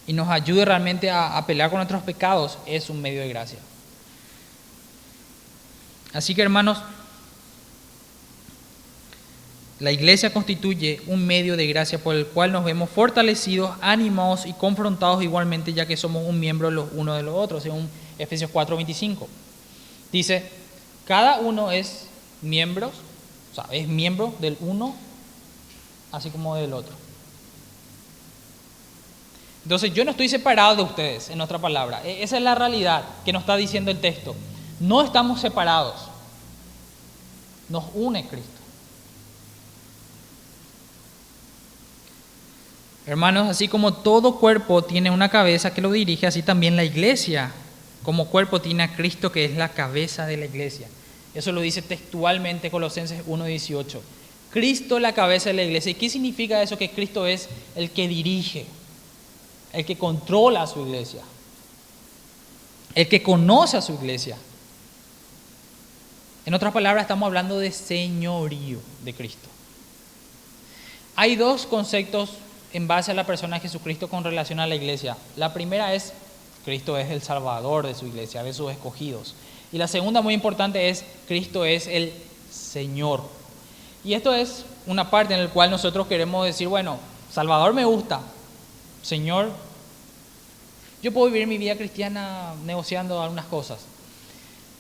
y 0.07 0.13
nos 0.13 0.29
ayude 0.29 0.65
realmente 0.65 1.11
a, 1.11 1.43
pelear 1.47 1.71
con 1.71 1.79
nuestros 1.79 2.03
pecados, 2.03 2.59
es 2.67 2.91
un 2.91 3.01
medio 3.01 3.21
de 3.21 3.29
gracia. 3.29 3.59
Así 6.13 6.35
que 6.35 6.43
hermanos, 6.43 6.83
la 9.79 9.91
iglesia 9.91 10.33
constituye 10.33 11.01
un 11.07 11.27
medio 11.27 11.57
de 11.57 11.67
gracia 11.67 11.99
por 11.99 12.15
el 12.15 12.27
cual 12.27 12.53
nos 12.53 12.65
vemos 12.65 12.91
fortalecidos, 12.91 13.77
animados 13.81 14.47
y 14.47 14.53
confrontados 14.53 15.23
igualmente, 15.23 15.73
ya 15.73 15.87
que 15.87 15.97
somos 15.97 16.27
un 16.27 16.39
miembro 16.39 16.71
los 16.71 16.89
uno 16.93 17.15
de 17.15 17.23
los 17.23 17.35
otros, 17.35 17.65
Efesios 18.19 18.51
4:25. 18.51 19.27
Dice, 20.11 20.49
cada 21.07 21.41
uno 21.41 21.71
es 21.71 22.07
miembro, 22.43 22.89
o 23.53 23.55
sea, 23.55 23.67
es 23.71 23.89
miembro 23.89 24.35
del 24.41 24.57
uno, 24.61 24.95
así 26.13 26.31
como 26.31 26.55
del 26.57 26.73
otro. 26.73 26.95
Entonces 29.65 29.95
yo 29.95 30.05
no 30.05 30.11
estoy 30.11 30.29
separado 30.29 30.77
de 30.77 30.83
ustedes, 30.83 31.31
en 31.31 31.41
otra 31.41 31.59
palabra. 31.59 32.03
E-, 32.05 32.23
esa 32.23 32.37
es 32.37 32.43
la 32.43 32.55
realidad 32.55 33.05
que 33.25 33.33
nos 33.33 33.43
está 33.43 33.57
diciendo 33.57 33.91
el 33.91 34.01
texto. 34.01 34.35
No 34.81 35.03
estamos 35.03 35.41
separados. 35.41 36.09
Nos 37.69 37.85
une 37.95 38.27
Cristo. 38.27 38.51
Hermanos, 43.07 43.49
así 43.49 43.67
como 43.67 43.95
todo 43.95 44.37
cuerpo 44.37 44.83
tiene 44.83 45.11
una 45.11 45.29
cabeza 45.29 45.75
que 45.75 45.81
lo 45.81 45.91
dirige, 45.91 46.27
así 46.27 46.43
también 46.43 46.77
la 46.77 46.85
iglesia 46.85 47.53
como 48.03 48.27
cuerpo 48.27 48.61
tiene 48.61 48.83
a 48.83 48.95
Cristo 48.95 49.33
que 49.33 49.45
es 49.45 49.57
la 49.57 49.71
cabeza 49.71 50.27
de 50.27 50.37
la 50.37 50.47
iglesia. 50.47 50.89
Eso 51.35 51.53
lo 51.53 51.61
dice 51.61 51.83
textualmente 51.83 52.71
Colosenses 52.71 53.25
1.18. 53.27 54.01
Cristo 54.51 54.99
la 54.99 55.15
cabeza 55.15 55.49
de 55.49 55.55
la 55.55 55.63
iglesia. 55.63 55.93
¿Y 55.93 55.95
qué 55.95 56.11
significa 56.11 56.63
eso? 56.63 56.77
Que 56.77 56.91
Cristo 56.91 57.27
es 57.27 57.49
el 57.75 57.91
que 57.91 58.07
dirige, 58.07 58.67
el 59.73 59.85
que 59.87 59.97
controla 59.97 60.63
a 60.63 60.67
su 60.67 60.81
iglesia, 60.81 61.23
el 62.95 63.09
que 63.09 63.23
conoce 63.23 63.79
a 63.79 63.83
su 63.83 63.95
iglesia. 63.95 64.37
En 66.45 66.55
otras 66.55 66.73
palabras, 66.73 67.05
estamos 67.05 67.27
hablando 67.27 67.59
de 67.59 67.71
señorío 67.71 68.79
de 69.05 69.15
Cristo. 69.15 69.49
Hay 71.17 71.37
dos 71.37 71.67
conceptos 71.67 72.31
en 72.73 72.89
base 72.89 73.11
a 73.11 73.15
la 73.15 73.27
persona 73.27 73.57
de 73.57 73.63
Jesucristo 73.63 74.09
con 74.09 74.25
relación 74.25 74.61
a 74.61 74.67
la 74.67 74.75
iglesia. 74.75 75.17
La 75.37 75.55
primera 75.55 75.95
es, 75.95 76.13
Cristo 76.65 76.97
es 76.97 77.11
el 77.11 77.23
salvador 77.23 77.87
de 77.87 77.95
su 77.95 78.07
iglesia, 78.07 78.43
de 78.43 78.53
sus 78.53 78.71
escogidos. 78.71 79.35
Y 79.73 79.79
la 79.79 79.89
segunda 79.89 80.21
muy 80.21 80.35
importante 80.35 80.89
es, 80.89 81.05
Cristo 81.27 81.65
es 81.65 81.87
el 81.87 82.13
Señor. 82.51 83.23
Y 84.05 84.15
esto 84.15 84.35
es 84.35 84.65
una 84.87 85.11
parte 85.11 85.35
en 85.35 85.45
la 85.45 85.51
cual 85.51 85.71
nosotros 85.71 86.07
queremos 86.07 86.45
decir, 86.45 86.69
bueno, 86.69 86.99
Salvador 87.33 87.73
me 87.73 87.85
gusta, 87.85 88.21
Señor, 89.03 89.51
yo 91.03 91.13
puedo 91.13 91.31
vivir 91.31 91.47
mi 91.47 91.59
vida 91.59 91.77
cristiana 91.77 92.55
negociando 92.65 93.21
algunas 93.21 93.47
cosas. 93.47 93.81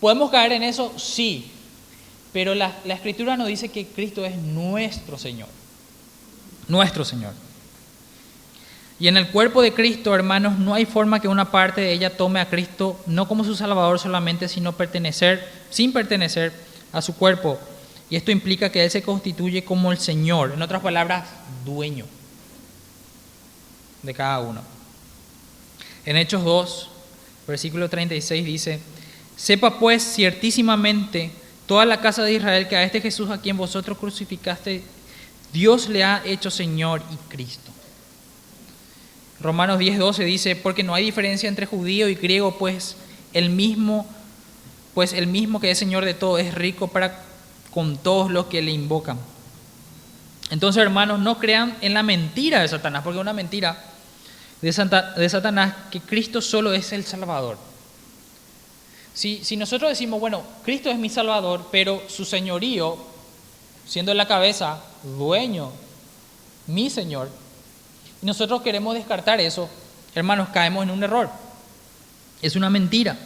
¿Podemos 0.01 0.31
caer 0.31 0.53
en 0.53 0.63
eso? 0.63 0.93
Sí, 0.99 1.51
pero 2.33 2.55
la, 2.55 2.77
la 2.85 2.95
escritura 2.95 3.37
nos 3.37 3.49
dice 3.49 3.71
que 3.71 3.87
Cristo 3.87 4.25
es 4.25 4.37
nuestro 4.37 5.19
Señor, 5.19 5.49
nuestro 6.69 7.05
Señor. 7.05 7.33
Y 9.01 9.09
en 9.09 9.17
el 9.17 9.29
cuerpo 9.29 9.63
de 9.63 9.73
Cristo, 9.73 10.15
hermanos, 10.15 10.59
no 10.59 10.75
hay 10.75 10.85
forma 10.85 11.21
que 11.21 11.29
una 11.29 11.51
parte 11.51 11.81
de 11.81 11.93
ella 11.93 12.17
tome 12.17 12.41
a 12.41 12.49
Cristo 12.49 13.01
no 13.07 13.27
como 13.27 13.45
su 13.45 13.57
Salvador 13.57 13.99
solamente, 13.99 14.49
sino 14.49 14.73
pertenecer, 14.73 15.49
sin 15.71 15.93
pertenecer 15.93 16.53
a 16.93 17.03
su 17.03 17.17
cuerpo. 17.17 17.59
Y 18.11 18.17
esto 18.17 18.31
implica 18.31 18.71
que 18.71 18.85
Él 18.85 18.91
se 18.91 19.03
constituye 19.03 19.65
como 19.65 19.91
el 19.91 19.99
Señor, 19.99 20.53
en 20.53 20.63
otras 20.63 20.83
palabras, 20.83 21.29
dueño 21.65 22.05
de 24.03 24.15
cada 24.15 24.41
uno. 24.41 24.61
En 26.05 26.17
Hechos 26.17 26.45
2, 26.45 26.91
versículo 27.49 27.89
36 27.89 28.45
dice, 28.45 28.81
Sepa 29.37 29.79
pues 29.79 30.03
ciertísimamente 30.03 31.33
toda 31.67 31.85
la 31.85 32.01
casa 32.01 32.23
de 32.23 32.35
Israel 32.35 32.69
que 32.69 32.77
a 32.77 32.85
este 32.85 33.01
Jesús 33.01 33.31
a 33.31 33.41
quien 33.41 33.57
vosotros 33.57 33.99
crucificaste, 33.99 34.83
Dios 35.53 35.89
le 35.89 36.05
ha 36.05 36.23
hecho 36.25 36.51
Señor 36.51 37.03
y 37.11 37.17
Cristo. 37.29 37.72
Romanos 39.43 39.79
10:12 39.79 40.25
dice, 40.25 40.57
porque 40.57 40.83
no 40.83 40.95
hay 40.95 41.05
diferencia 41.05 41.49
entre 41.49 41.67
judío 41.67 42.09
y 42.09 42.15
griego, 42.15 42.59
pues 42.59 42.97
el 43.33 43.51
mismo, 43.51 44.07
pues 44.95 45.13
el 45.13 45.27
mismo 45.27 45.61
que 45.61 45.71
es 45.71 45.79
Señor 45.79 46.05
de 46.05 46.15
todo 46.15 46.39
es 46.39 46.55
rico 46.55 46.89
para 46.89 47.25
con 47.73 47.97
todos 47.97 48.31
los 48.31 48.47
que 48.47 48.63
le 48.63 48.71
invocan. 48.71 49.19
Entonces, 50.51 50.83
hermanos, 50.83 51.19
no 51.19 51.39
crean 51.39 51.77
en 51.81 51.95
la 51.95 52.03
mentira 52.03 52.61
de 52.61 52.69
Satanás, 52.69 53.03
porque 53.03 53.19
una 53.19 53.33
mentira 53.33 53.83
de 54.61 55.29
Satanás 55.29 55.75
que 55.91 56.01
Cristo 56.01 56.41
solo 56.41 56.73
es 56.73 56.93
el 56.93 57.05
Salvador. 57.05 57.57
Si, 59.15 59.43
si 59.45 59.57
nosotros 59.57 59.91
decimos, 59.91 60.21
bueno, 60.21 60.43
Cristo 60.65 60.91
es 60.91 60.99
mi 60.99 61.09
Salvador, 61.09 61.69
pero 61.73 62.03
su 62.09 62.25
señorío, 62.25 62.97
siendo 63.87 64.15
la 64.15 64.29
cabeza, 64.29 64.81
dueño, 65.03 65.73
mi 66.67 66.91
Señor, 66.91 67.29
nosotros 68.23 68.63
queremos 68.63 68.95
descartar 68.95 69.41
eso, 69.41 69.69
hermanos, 70.15 70.49
caemos 70.53 70.85
en 70.85 70.91
un 70.91 71.03
error. 71.03 71.29
Es 72.41 72.57
una 72.57 72.71
mentira. 72.71 73.19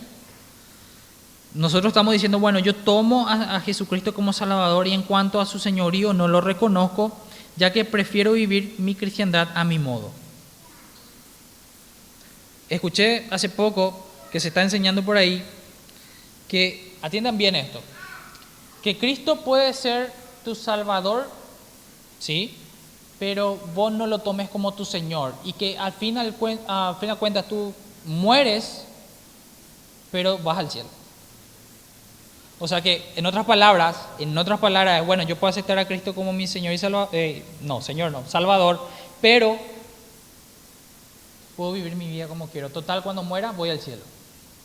Nosotros 1.55 1.91
estamos 1.91 2.13
diciendo, 2.13 2.39
bueno, 2.39 2.59
yo 2.59 2.75
tomo 2.75 3.29
a, 3.29 3.57
a, 3.57 3.61
Jesucristo 3.61 4.13
como 4.13 4.33
Salvador 4.33 4.87
y 4.87 4.93
en 4.93 5.03
cuanto 5.03 5.41
a 5.41 5.47
su 5.47 5.59
señorío 5.59 6.13
no 6.13 6.29
lo 6.29 6.41
reconozco, 6.41 7.17
ya 7.57 7.73
que 7.73 7.85
prefiero 7.85 8.33
vivir 8.33 8.75
mi 8.79 8.95
cristiandad 8.95 9.49
a 9.55 9.65
mi 9.65 9.79
modo. 9.79 10.11
Escuché 12.69 13.27
hace 13.31 13.49
poco 13.49 14.07
que 14.31 14.41
se 14.41 14.49
está 14.49 14.63
enseñando 14.63 15.03
por 15.03 15.17
ahí 15.17 15.43
que, 16.49 16.97
atiendan 17.03 17.39
bien 17.39 17.55
esto, 17.55 17.81
que 18.83 18.99
Cristo 18.99 19.43
puede 19.43 19.73
ser 19.73 20.13
tu 20.45 20.55
Salvador, 20.55 21.31
¿sí? 22.19 22.57
Pero 23.19 23.57
vos 23.75 23.93
no 23.93 24.07
lo 24.07 24.19
tomes 24.19 24.49
como 24.49 24.75
tu 24.75 24.85
Señor 24.85 25.35
y 25.45 25.53
que 25.53 25.79
al 25.79 25.93
final, 25.93 26.35
al 26.67 26.97
final 26.97 27.19
cuentas 27.19 27.49
tú 27.49 27.73
mueres, 28.05 28.85
pero 30.11 30.39
vas 30.39 30.59
al 30.59 30.71
cielo. 30.71 30.89
O 32.59 32.67
sea 32.67 32.81
que, 32.81 33.13
en 33.17 33.27
otras 33.27 33.45
palabras, 33.45 33.97
en 34.19 34.37
otras 34.37 34.59
palabras, 34.59 35.05
bueno, 35.05 35.23
yo 35.25 35.37
puedo 35.37 35.51
aceptar 35.51 35.79
a 35.79 35.87
Cristo 35.87 36.15
como 36.15 36.33
mi 36.33 36.47
Señor 36.47 36.73
y 36.73 36.79
Salvador, 36.79 37.11
eh, 37.13 37.43
no, 37.61 37.83
Señor, 37.83 38.13
no, 38.13 38.27
Salvador, 38.27 38.81
pero 39.21 39.59
puedo 41.57 41.73
vivir 41.73 41.97
mi 41.97 42.09
vida 42.09 42.29
como 42.29 42.49
quiero. 42.49 42.71
Total, 42.71 43.03
cuando 43.03 43.23
muera, 43.23 43.53
voy 43.53 43.71
al 43.71 43.81
cielo. 43.81 44.03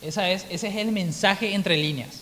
Esa 0.00 0.30
es, 0.30 0.46
ese 0.50 0.68
es 0.68 0.76
el 0.76 0.90
mensaje 0.90 1.54
entre 1.54 1.76
líneas. 1.76 2.20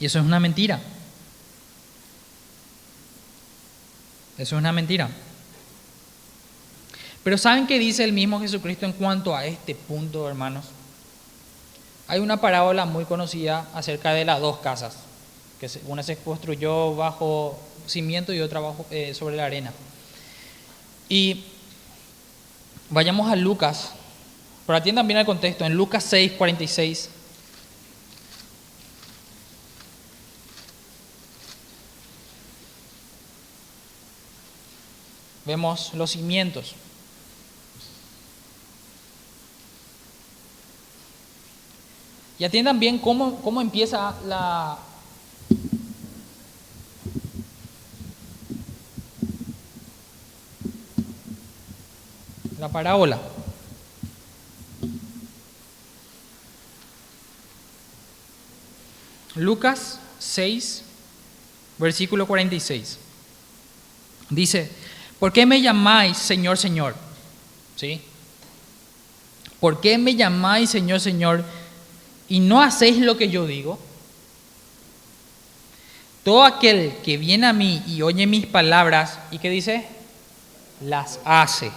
Y 0.00 0.06
eso 0.06 0.18
es 0.18 0.24
una 0.24 0.40
mentira. 0.40 0.80
Eso 4.36 4.56
es 4.56 4.60
una 4.60 4.72
mentira. 4.72 5.08
Pero 7.22 7.38
¿saben 7.38 7.66
qué 7.66 7.78
dice 7.78 8.04
el 8.04 8.12
mismo 8.12 8.40
Jesucristo 8.40 8.84
en 8.84 8.92
cuanto 8.92 9.34
a 9.34 9.46
este 9.46 9.74
punto, 9.74 10.28
hermanos? 10.28 10.66
Hay 12.06 12.20
una 12.20 12.40
parábola 12.40 12.84
muy 12.84 13.06
conocida 13.06 13.66
acerca 13.72 14.12
de 14.12 14.26
las 14.26 14.40
dos 14.40 14.58
casas, 14.58 14.96
que 15.58 15.70
una 15.86 16.02
se 16.02 16.16
construyó 16.18 16.94
bajo 16.94 17.58
cimiento 17.86 18.32
y 18.34 18.40
otra 18.40 18.60
bajo, 18.60 18.84
eh, 18.90 19.14
sobre 19.14 19.36
la 19.36 19.46
arena. 19.46 19.72
Y 21.08 21.44
vayamos 22.90 23.30
a 23.30 23.36
Lucas, 23.36 23.92
pero 24.66 24.76
atiendan 24.76 25.06
bien 25.06 25.18
el 25.18 25.26
contexto, 25.26 25.64
en 25.64 25.74
Lucas 25.74 26.04
6, 26.04 26.32
46. 26.32 27.08
Vemos 35.44 35.92
los 35.94 36.10
cimientos. 36.12 36.74
Y 42.38 42.44
atiendan 42.44 42.80
bien 42.80 42.98
cómo, 42.98 43.40
cómo 43.42 43.60
empieza 43.60 44.14
la, 44.26 44.78
la 52.58 52.68
parábola. 52.68 53.20
Lucas 59.36 59.98
6, 60.18 60.82
versículo 61.78 62.26
46. 62.26 62.98
Dice, 64.30 64.70
¿por 65.24 65.32
qué 65.32 65.46
me 65.46 65.62
llamáis 65.62 66.18
Señor, 66.18 66.58
Señor? 66.58 66.94
¿Sí? 67.76 67.98
¿Por 69.58 69.80
qué 69.80 69.96
me 69.96 70.16
llamáis 70.16 70.68
Señor, 70.68 71.00
Señor 71.00 71.42
y 72.28 72.40
no 72.40 72.60
hacéis 72.60 72.98
lo 72.98 73.16
que 73.16 73.30
yo 73.30 73.46
digo? 73.46 73.78
Todo 76.24 76.44
aquel 76.44 76.98
que 77.02 77.16
viene 77.16 77.46
a 77.46 77.54
mí 77.54 77.82
y 77.86 78.02
oye 78.02 78.26
mis 78.26 78.44
palabras 78.44 79.18
y 79.30 79.38
que 79.38 79.48
dice, 79.48 79.88
las 80.82 81.18
hace. 81.24 81.72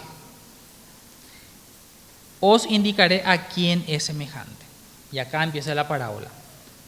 Os 2.40 2.66
indicaré 2.66 3.22
a 3.24 3.48
quién 3.48 3.82
es 3.88 4.04
semejante. 4.04 4.66
Y 5.10 5.20
acá 5.20 5.42
empieza 5.42 5.74
la 5.74 5.88
parábola. 5.88 6.28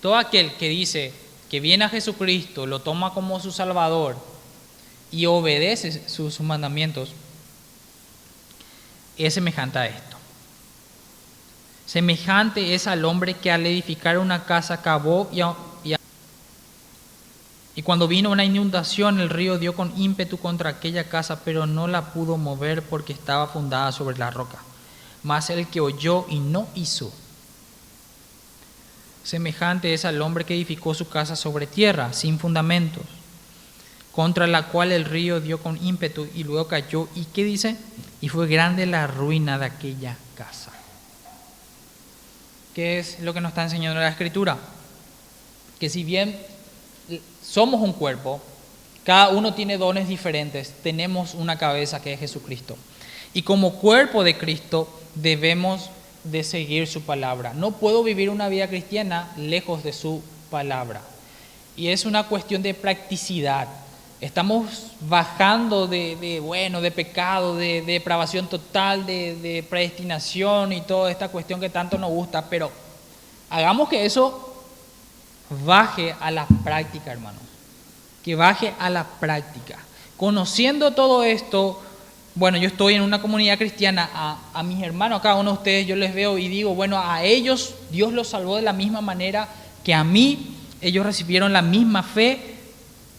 Todo 0.03 0.15
aquel 0.15 0.55
que 0.59 0.69
dice 0.69 1.15
que 1.49 1.59
viene 1.59 1.87
a 1.87 1.89
Jesucristo, 1.89 2.67
lo 2.67 2.81
toma 2.81 3.15
como 3.15 3.41
su 3.41 3.51
Salvador 3.51 4.29
y 5.13 5.27
obedece 5.27 6.09
sus 6.09 6.41
mandamientos, 6.41 7.13
es 9.17 9.35
semejante 9.35 9.79
a 9.79 9.87
esto. 9.87 10.17
Semejante 11.87 12.75
es 12.75 12.87
al 12.87 13.05
hombre 13.05 13.35
que 13.35 13.51
al 13.51 13.67
edificar 13.67 14.19
una 14.19 14.45
casa 14.45 14.81
y, 15.33 15.41
y, 15.89 15.97
y 17.75 17.83
cuando 17.83 18.07
vino 18.07 18.31
una 18.31 18.45
inundación 18.45 19.19
el 19.21 19.29
río 19.29 19.59
dio 19.59 19.75
con 19.75 19.93
ímpetu 20.01 20.39
contra 20.39 20.71
aquella 20.71 21.09
casa, 21.09 21.41
pero 21.45 21.67
no 21.67 21.89
la 21.89 22.13
pudo 22.13 22.37
mover 22.37 22.83
porque 22.83 23.13
estaba 23.13 23.49
fundada 23.49 23.91
sobre 23.91 24.17
la 24.19 24.31
roca. 24.31 24.59
Mas 25.23 25.51
el 25.51 25.67
que 25.67 25.81
oyó 25.81 26.27
y 26.29 26.39
no 26.39 26.69
hizo, 26.75 27.13
semejante 29.25 29.93
es 29.93 30.05
al 30.05 30.23
hombre 30.23 30.45
que 30.45 30.55
edificó 30.55 30.95
su 30.95 31.09
casa 31.09 31.35
sobre 31.35 31.67
tierra, 31.67 32.13
sin 32.13 32.39
fundamentos, 32.39 33.03
contra 34.13 34.47
la 34.47 34.69
cual 34.69 34.93
el 34.93 35.05
río 35.05 35.41
dio 35.41 35.63
con 35.63 35.83
ímpetu 35.85 36.27
y 36.35 36.45
luego 36.45 36.67
cayó. 36.69 37.09
¿Y 37.15 37.25
qué 37.27 37.45
dice? 37.45 37.77
Y 38.21 38.29
fue 38.29 38.49
grande 38.49 38.87
la 38.87 39.07
ruina 39.07 39.59
de 39.59 39.67
aquella 39.67 40.17
casa. 40.37 40.73
¿Qué 42.75 42.99
es 42.99 43.21
lo 43.21 43.35
que 43.35 43.41
nos 43.41 43.51
está 43.51 43.65
enseñando 43.65 44.01
la 44.01 44.09
escritura? 44.09 44.59
Que 45.79 45.89
si 45.89 46.05
bien 46.05 46.39
somos 47.43 47.81
un 47.81 47.93
cuerpo, 47.93 48.41
cada 49.05 49.31
uno 49.31 49.55
tiene 49.55 49.79
dones 49.79 50.09
diferentes, 50.09 50.75
tenemos 50.83 51.35
una 51.35 51.57
cabeza 51.59 52.03
que 52.03 52.13
es 52.13 52.21
Jesucristo. 52.21 52.77
Y 53.33 53.43
como 53.43 53.75
cuerpo 53.75 54.23
de 54.25 54.37
Cristo 54.37 54.89
debemos 55.15 55.91
de 56.25 56.45
seguir 56.45 56.87
su 56.87 57.03
palabra. 57.03 57.55
No 57.55 57.73
puedo 57.73 58.03
vivir 58.03 58.31
una 58.31 58.49
vida 58.49 58.69
cristiana 58.69 59.33
lejos 59.37 59.83
de 59.83 59.93
su 59.93 60.23
palabra. 60.51 61.01
Y 61.77 61.89
es 61.89 62.05
una 62.05 62.25
cuestión 62.25 62.63
de 62.63 62.75
practicidad. 62.75 63.69
Estamos 64.21 64.93
bajando 65.01 65.87
de, 65.87 66.41
bueno, 66.43 66.81
de 66.81 66.91
pecado, 66.91 67.57
de, 67.57 67.83
depravación 67.83 68.49
total, 68.49 69.07
de, 69.07 69.35
de 69.37 69.63
predestinación 69.63 70.73
y 70.73 70.83
toda 70.83 71.11
esta 71.11 71.29
cuestión 71.29 71.59
que 71.59 71.71
tanto 71.71 71.97
nos 71.97 72.11
gusta, 72.11 72.49
pero 72.51 72.71
hagamos 73.49 73.89
que 73.89 74.05
eso 74.05 74.51
baje 75.65 76.15
a 76.21 76.31
la 76.31 76.47
práctica, 76.65 77.13
hermanos. 77.13 77.43
Que 78.23 78.35
baje 78.35 78.75
a 78.79 78.91
la 78.91 79.05
práctica. 79.05 79.79
Conociendo 80.17 80.93
todo 80.93 81.23
esto, 81.23 81.81
bueno, 82.35 82.59
yo 82.59 82.69
estoy 82.69 82.95
en 82.95 83.03
una 83.03 83.21
comunidad 83.21 83.59
cristiana, 83.59 84.39
a, 84.53 84.63
mis 84.63 84.83
hermanos, 84.83 85.19
a 85.19 85.23
cada 85.23 85.37
uno 85.37 85.53
de 85.53 85.57
ustedes, 85.57 85.87
yo 85.87 85.97
les 85.97 86.15
veo 86.15 86.39
y 86.39 86.49
digo, 86.49 86.75
bueno, 86.75 87.01
a 87.03 87.25
ellos 87.25 87.75
Dios 87.91 88.13
los 88.13 88.29
salvó 88.29 88.57
de 88.57 88.63
la 88.63 88.73
misma 88.73 89.01
manera 89.01 89.49
que 89.83 89.95
a 89.95 90.05
mí, 90.05 90.57
ellos 90.81 91.05
recibieron 91.05 91.53
la 91.53 91.63
misma 91.63 92.03
fe, 92.03 92.57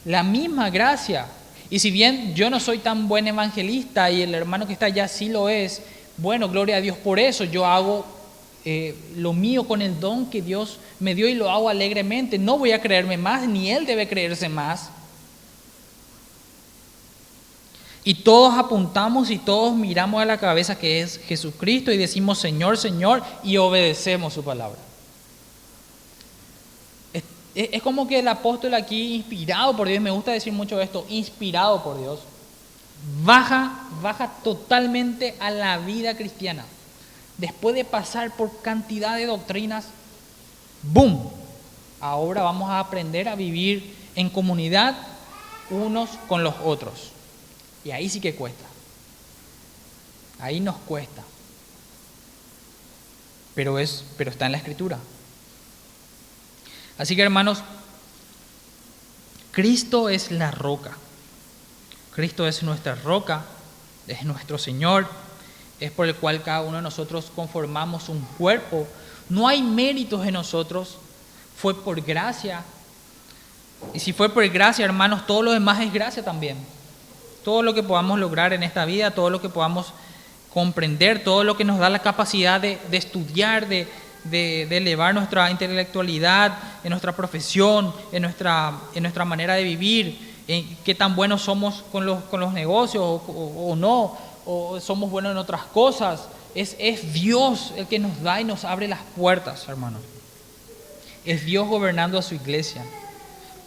la 0.06 0.24
misma 0.24 0.70
gracia. 0.70 1.28
Y 1.70 1.80
si 1.80 1.91
bien 1.91 2.34
yo 2.36 2.49
no 2.49 2.60
soy 2.60 2.80
tan 2.80 3.08
buen 3.08 3.28
evangelista 3.28 4.12
y 4.12 4.22
el 4.22 4.34
hermano 4.36 4.68
que 4.68 4.74
está 4.74 4.88
allá 4.88 5.08
sí 5.08 5.30
lo 5.30 5.49
es, 5.49 5.82
bueno, 6.18 6.49
gloria 6.49 6.78
a 6.78 6.82
Dios 6.82 6.97
por 6.97 7.20
eso, 7.20 7.43
yo 7.45 7.66
hago 7.66 8.06
eh, 8.66 8.95
lo 9.16 9.34
mío 9.34 9.68
con 9.68 9.82
el 9.82 9.99
don 9.99 10.30
que 10.30 10.41
Dios 10.41 10.80
me 10.99 11.16
dio 11.16 11.28
y 11.28 11.34
lo 11.34 11.49
hago 11.49 11.70
alegremente. 11.70 12.38
No 12.38 12.58
voy 12.58 12.74
a 12.74 12.82
creerme 12.82 13.18
más, 13.18 13.47
ni 13.47 13.72
Él 13.72 13.86
debe 13.86 14.08
creerse 14.08 14.49
más. 14.49 14.89
Y 18.04 18.16
todos 18.16 18.58
apuntamos 18.58 19.30
y 19.30 19.38
todos 19.38 19.76
miramos 19.76 20.22
a 20.22 20.26
la 20.26 20.39
cabeza 20.39 20.78
que 20.78 21.02
es 21.02 21.20
Jesucristo 21.20 21.91
y 21.91 21.97
decimos 21.97 22.39
Señor, 22.39 22.78
Señor 22.78 23.24
y 23.43 23.58
obedecemos 23.58 24.34
su 24.34 24.43
palabra. 24.43 24.80
Es, 27.54 27.82
como 27.82 28.08
que 28.08 28.20
el 28.20 28.28
apóstol 28.28 28.74
aquí, 28.74 29.16
inspirado 29.16 29.76
por 29.76 29.88
Dios, 29.88 30.02
me 30.02 30.12
gusta 30.12 30.32
decir 30.32 30.54
mucho 30.54 30.80
esto, 30.80 31.06
inspirado 31.10 31.84
por 31.84 31.99
Dios, 31.99 32.20
baja, 33.24 33.88
baja 34.02 34.32
totalmente 34.43 35.36
a 35.39 35.52
la 35.52 35.78
vida 35.80 36.16
cristiana. 36.16 36.66
Después 37.38 37.76
de 37.76 37.84
pasar 37.84 38.36
por 38.36 38.62
cantidad 38.62 39.18
de 39.18 39.26
doctrinas, 39.26 39.88
¡boom! 40.84 41.30
Ahora 41.99 42.41
vamos 42.43 42.70
a 42.70 42.80
aprender 42.80 43.28
a 43.28 43.36
vivir 43.36 43.95
en 44.16 44.30
comunidad 44.30 44.95
unos 45.70 46.12
con 46.28 46.43
los 46.43 46.56
otros. 46.64 47.12
Y 47.84 47.91
ahí 47.91 48.10
sí 48.10 48.22
que 48.22 48.36
cuesta. 48.36 48.66
Ahí 50.39 50.60
nos 50.60 50.78
cuesta. 50.78 51.24
Pero, 53.56 53.78
es, 53.80 54.06
pero 54.18 54.32
está 54.32 54.45
en 54.45 54.54
la 54.54 54.58
escritura. 54.58 54.97
Así 57.02 57.16
que 57.16 57.24
hermanos, 57.24 57.64
Cristo 59.52 60.08
es 60.08 60.30
la 60.30 60.52
roca. 60.52 60.91
Cristo 62.14 62.47
es 62.47 62.62
nuestra 62.62 62.93
roca, 62.93 63.43
es 64.06 64.24
nuestro 64.24 64.60
Señor, 64.60 65.08
es 65.80 65.89
por 65.89 66.06
el 66.06 66.14
cual 66.14 66.43
cada 66.43 66.62
uno 66.62 66.78
de 66.78 66.84
nosotros 66.84 67.32
conformamos 67.36 68.08
un 68.08 68.22
cuerpo. 68.38 68.88
No 69.30 69.47
hay 69.47 69.64
méritos 69.64 70.28
en 70.28 70.36
nosotros, 70.36 70.99
fue 71.58 71.74
por 71.74 71.99
gracia. 72.02 72.64
Y 73.95 73.99
si 73.99 74.14
fue 74.14 74.30
por 74.30 74.47
gracia, 74.49 74.86
hermanos, 74.86 75.26
todo 75.26 75.41
lo 75.41 75.54
demás 75.54 75.82
es 75.82 75.91
gracia 75.91 76.24
también. 76.24 76.56
Todo 77.43 77.64
lo 77.64 77.74
que 77.74 77.82
podamos 77.82 78.20
lograr 78.20 78.54
en 78.54 78.62
esta 78.62 78.86
vida, 78.86 79.10
todo 79.10 79.32
lo 79.32 79.41
que 79.41 79.49
podamos 79.49 79.91
comprender, 80.54 81.24
todo 81.24 81.43
lo 81.43 81.58
que 81.58 81.64
nos 81.64 81.80
da 81.80 81.89
la 81.89 82.04
capacidad 82.04 82.62
de, 82.62 82.78
estudiar, 82.91 83.68
de, 83.68 83.88
elevar 84.30 85.13
nuestra 85.13 85.49
intelectualidad, 85.49 86.57
en 86.84 86.89
nuestra 86.89 87.15
profesión, 87.15 87.93
en 88.11 88.24
nuestra, 88.24 88.74
en 88.93 89.03
nuestra 89.03 89.26
manera 89.26 89.55
de 89.55 89.63
vivir, 89.63 90.32
en 90.47 90.78
qué 90.84 90.95
tan 90.95 91.15
buenos 91.15 91.41
somos 91.41 91.84
con 91.91 92.05
los, 92.05 92.24
con 92.26 92.39
los 92.39 92.53
negocios 92.53 93.03
o, 93.03 93.76
no, 93.78 94.17
o 94.45 94.80
somos 94.80 95.09
buenos 95.09 95.32
en 95.32 95.38
otras 95.38 95.63
cosas. 95.63 96.28
Es, 96.53 96.76
es 96.80 97.13
Dios 97.13 97.74
el 97.78 97.88
que 97.88 97.99
nos 97.99 98.22
da 98.22 98.41
y 98.41 98.43
nos 98.43 98.65
abre 98.65 98.88
las 98.88 98.99
puertas, 99.15 99.67
hermanos. 99.67 100.01
Es 101.26 101.45
Dios 101.45 101.67
gobernando 101.67 102.17
a 102.17 102.22
su 102.22 102.36
iglesia. 102.36 102.84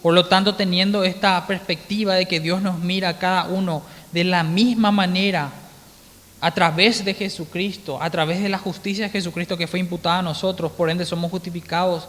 Por 0.01 0.13
lo 0.13 0.27
tanto, 0.27 0.53
teniendo 0.53 1.03
esta 1.03 1.47
perspectiva 1.47 2.13
de 2.13 2.27
que 2.27 2.39
Dios 2.39 2.61
nos 2.61 2.77
mira 2.79 3.09
a 3.09 3.17
cada 3.17 3.45
uno 3.45 3.81
de 4.11 4.23
la 4.23 4.43
misma 4.43 4.91
manera, 4.91 5.51
a 6.41 6.53
través 6.53 7.03
de 7.03 7.13
Jesucristo, 7.13 8.01
a 8.01 8.09
través 8.09 8.41
de 8.41 8.49
la 8.49 8.57
justicia 8.57 9.05
de 9.05 9.11
Jesucristo 9.11 9.57
que 9.57 9.67
fue 9.67 9.79
imputada 9.79 10.19
a 10.19 10.23
nosotros, 10.23 10.71
por 10.71 10.89
ende 10.89 11.05
somos 11.05 11.31
justificados 11.31 12.07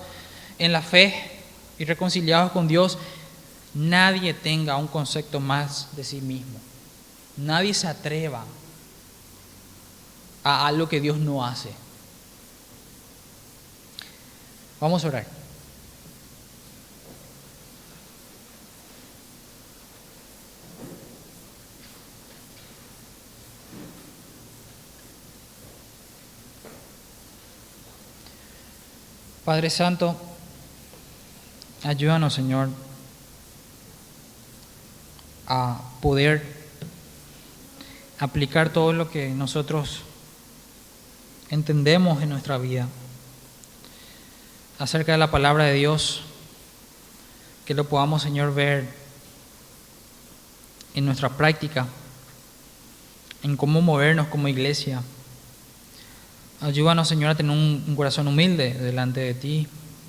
en 0.58 0.72
la 0.72 0.82
fe 0.82 1.14
y 1.78 1.84
reconciliados 1.84 2.52
con 2.52 2.68
Dios, 2.68 2.98
nadie 3.74 4.34
tenga 4.34 4.76
un 4.76 4.86
concepto 4.86 5.40
más 5.40 5.88
de 5.96 6.04
sí 6.04 6.20
mismo. 6.20 6.58
Nadie 7.36 7.74
se 7.74 7.86
atreva 7.86 8.44
a 10.42 10.66
algo 10.66 10.88
que 10.88 11.00
Dios 11.00 11.18
no 11.18 11.44
hace. 11.44 11.70
Vamos 14.80 15.04
a 15.04 15.08
orar. 15.08 15.35
Padre 29.46 29.70
Santo, 29.70 30.16
ayúdanos, 31.84 32.34
Señor, 32.34 32.68
a 35.46 35.80
poder 36.02 36.44
aplicar 38.18 38.72
todo 38.72 38.92
lo 38.92 39.08
que 39.08 39.28
nosotros 39.28 40.00
entendemos 41.48 42.20
en 42.24 42.30
nuestra 42.30 42.58
vida 42.58 42.88
acerca 44.80 45.12
de 45.12 45.18
la 45.18 45.30
palabra 45.30 45.62
de 45.62 45.74
Dios, 45.74 46.22
que 47.66 47.74
lo 47.74 47.88
podamos, 47.88 48.22
Señor, 48.22 48.52
ver 48.52 48.88
en 50.96 51.06
nuestra 51.06 51.28
práctica, 51.28 51.86
en 53.44 53.56
cómo 53.56 53.80
movernos 53.80 54.26
como 54.26 54.48
iglesia. 54.48 55.02
Ayúdanos, 56.60 57.06
Señor, 57.06 57.30
a 57.30 57.34
tener 57.34 57.52
un, 57.52 57.94
corazón 57.96 58.28
humilde 58.28 58.72
delante 58.72 59.20
de 59.20 59.34
ti 59.34 59.66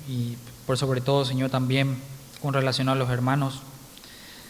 y 0.08 0.36
por 0.66 0.78
sobre 0.78 1.02
todo, 1.02 1.26
Señor, 1.26 1.50
también 1.50 1.98
con 2.40 2.54
relación 2.54 2.88
a 2.88 2.94
los 2.94 3.10
hermanos. 3.10 3.60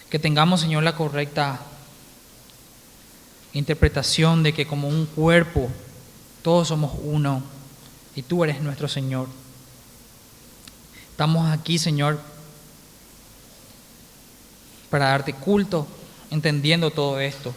Que 0.08 0.20
tengamos, 0.20 0.60
Señor, 0.60 0.84
la 0.84 0.94
correcta 0.94 1.60
interpretación 3.52 4.44
de 4.44 4.52
que 4.52 4.66
como 4.66 4.86
un 4.86 5.06
cuerpo 5.06 5.68
todos 6.42 6.68
somos 6.68 6.92
uno 7.02 7.42
y 8.14 8.22
tú 8.22 8.44
eres 8.44 8.60
nuestro 8.60 8.86
Señor. 8.86 9.26
Estamos 11.10 11.50
aquí, 11.50 11.78
Señor, 11.78 12.20
para 14.88 15.06
darte 15.06 15.32
culto, 15.32 15.88
entendiendo 16.30 16.92
todo 16.92 17.18
esto. 17.18 17.52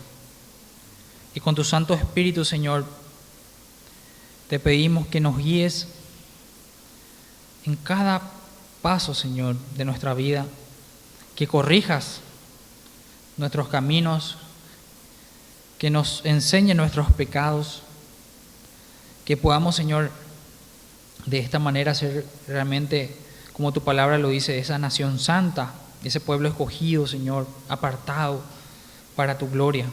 Y 1.36 1.40
con 1.40 1.54
tu 1.54 1.64
Santo 1.64 1.94
Espíritu, 1.94 2.44
Señor, 2.44 2.86
te 4.52 4.60
pedimos 4.60 5.08
que 5.08 5.22
nos 5.22 5.38
guíes 5.38 5.88
en 7.64 7.78
cada 7.78 8.22
paso, 8.82 9.14
Señor, 9.14 9.56
de 9.78 9.86
nuestra 9.86 10.14
vida, 10.14 10.46
que 11.38 11.48
corrijas 11.48 12.20
nuestros 13.38 13.70
caminos, 13.70 14.36
que 15.78 15.90
nos 15.90 16.26
enseñe 16.26 16.74
nuestros 16.74 17.14
pecados, 17.14 17.84
que 19.24 19.38
podamos, 19.38 19.78
Señor, 19.78 20.12
de 21.26 21.40
esta 21.40 21.58
manera 21.58 21.96
ser 21.96 22.28
realmente, 22.46 23.16
como 23.54 23.72
tu 23.72 23.82
palabra 23.86 24.18
lo 24.18 24.28
dice, 24.28 24.60
esa 24.60 24.78
nación 24.78 25.18
santa, 25.18 25.72
ese 26.04 26.20
pueblo 26.20 26.50
escogido, 26.50 27.08
Señor, 27.08 27.48
apartado 27.70 28.42
para 29.16 29.38
tu 29.38 29.50
gloria. 29.50 29.86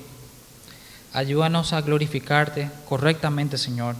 Ayúdanos 1.13 1.73
a 1.73 1.81
glorificarte 1.81 2.73
correctamente, 2.89 3.57
Señor, 3.57 3.95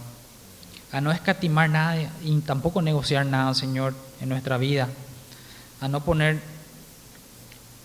a 0.91 1.01
no 1.01 1.11
escatimar 1.11 1.69
nada 1.69 2.11
y 2.23 2.39
tampoco 2.41 2.81
negociar 2.81 3.25
nada, 3.25 3.53
Señor, 3.53 3.93
en 4.21 4.29
nuestra 4.29 4.57
vida, 4.57 4.89
a 5.81 5.87
no 5.87 6.03
poner 6.03 6.41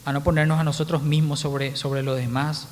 a 0.05 0.13
no 0.13 0.23
ponernos 0.23 0.61
a 0.61 0.65
nosotros 0.65 1.03
mismos 1.03 1.41
sobre, 1.41 1.77
sobre 1.77 2.03
los 2.03 2.17
demás, 2.17 2.69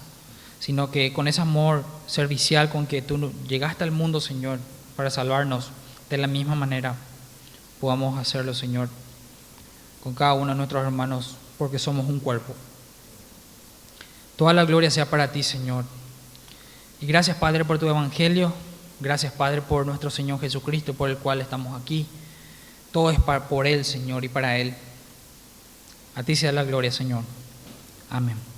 sino 0.60 0.90
que 0.90 1.12
con 1.12 1.28
ese 1.28 1.40
amor 1.40 1.84
servicial 2.06 2.68
con 2.68 2.86
que 2.86 3.00
tú 3.00 3.32
llegaste 3.48 3.84
al 3.84 3.90
mundo, 3.90 4.20
Señor, 4.20 4.58
para 4.96 5.10
salvarnos, 5.10 5.70
de 6.10 6.18
la 6.18 6.26
misma 6.26 6.54
manera 6.54 6.94
podamos 7.80 8.18
hacerlo, 8.18 8.54
Señor, 8.54 8.88
con 10.04 10.14
cada 10.14 10.34
uno 10.34 10.52
de 10.52 10.56
nuestros 10.56 10.84
hermanos, 10.84 11.36
porque 11.58 11.78
somos 11.78 12.06
un 12.06 12.20
cuerpo. 12.20 12.54
Toda 14.36 14.52
la 14.52 14.64
gloria 14.64 14.90
sea 14.90 15.08
para 15.08 15.32
ti, 15.32 15.42
Señor. 15.42 15.84
Y 17.00 17.06
gracias, 17.06 17.36
Padre, 17.38 17.64
por 17.64 17.78
tu 17.78 17.88
evangelio. 17.88 18.52
Gracias, 19.02 19.32
Padre, 19.32 19.62
por 19.62 19.84
nuestro 19.84 20.10
Señor 20.10 20.38
Jesucristo, 20.38 20.94
por 20.94 21.10
el 21.10 21.18
cual 21.18 21.40
estamos 21.40 21.80
aquí. 21.80 22.06
Todo 22.92 23.10
es 23.10 23.18
por 23.48 23.66
Él, 23.66 23.84
Señor, 23.84 24.24
y 24.24 24.28
para 24.28 24.58
Él. 24.58 24.74
A 26.14 26.22
ti 26.22 26.36
sea 26.36 26.52
la 26.52 26.62
gloria, 26.62 26.92
Señor. 26.92 27.24
Amén. 28.10 28.51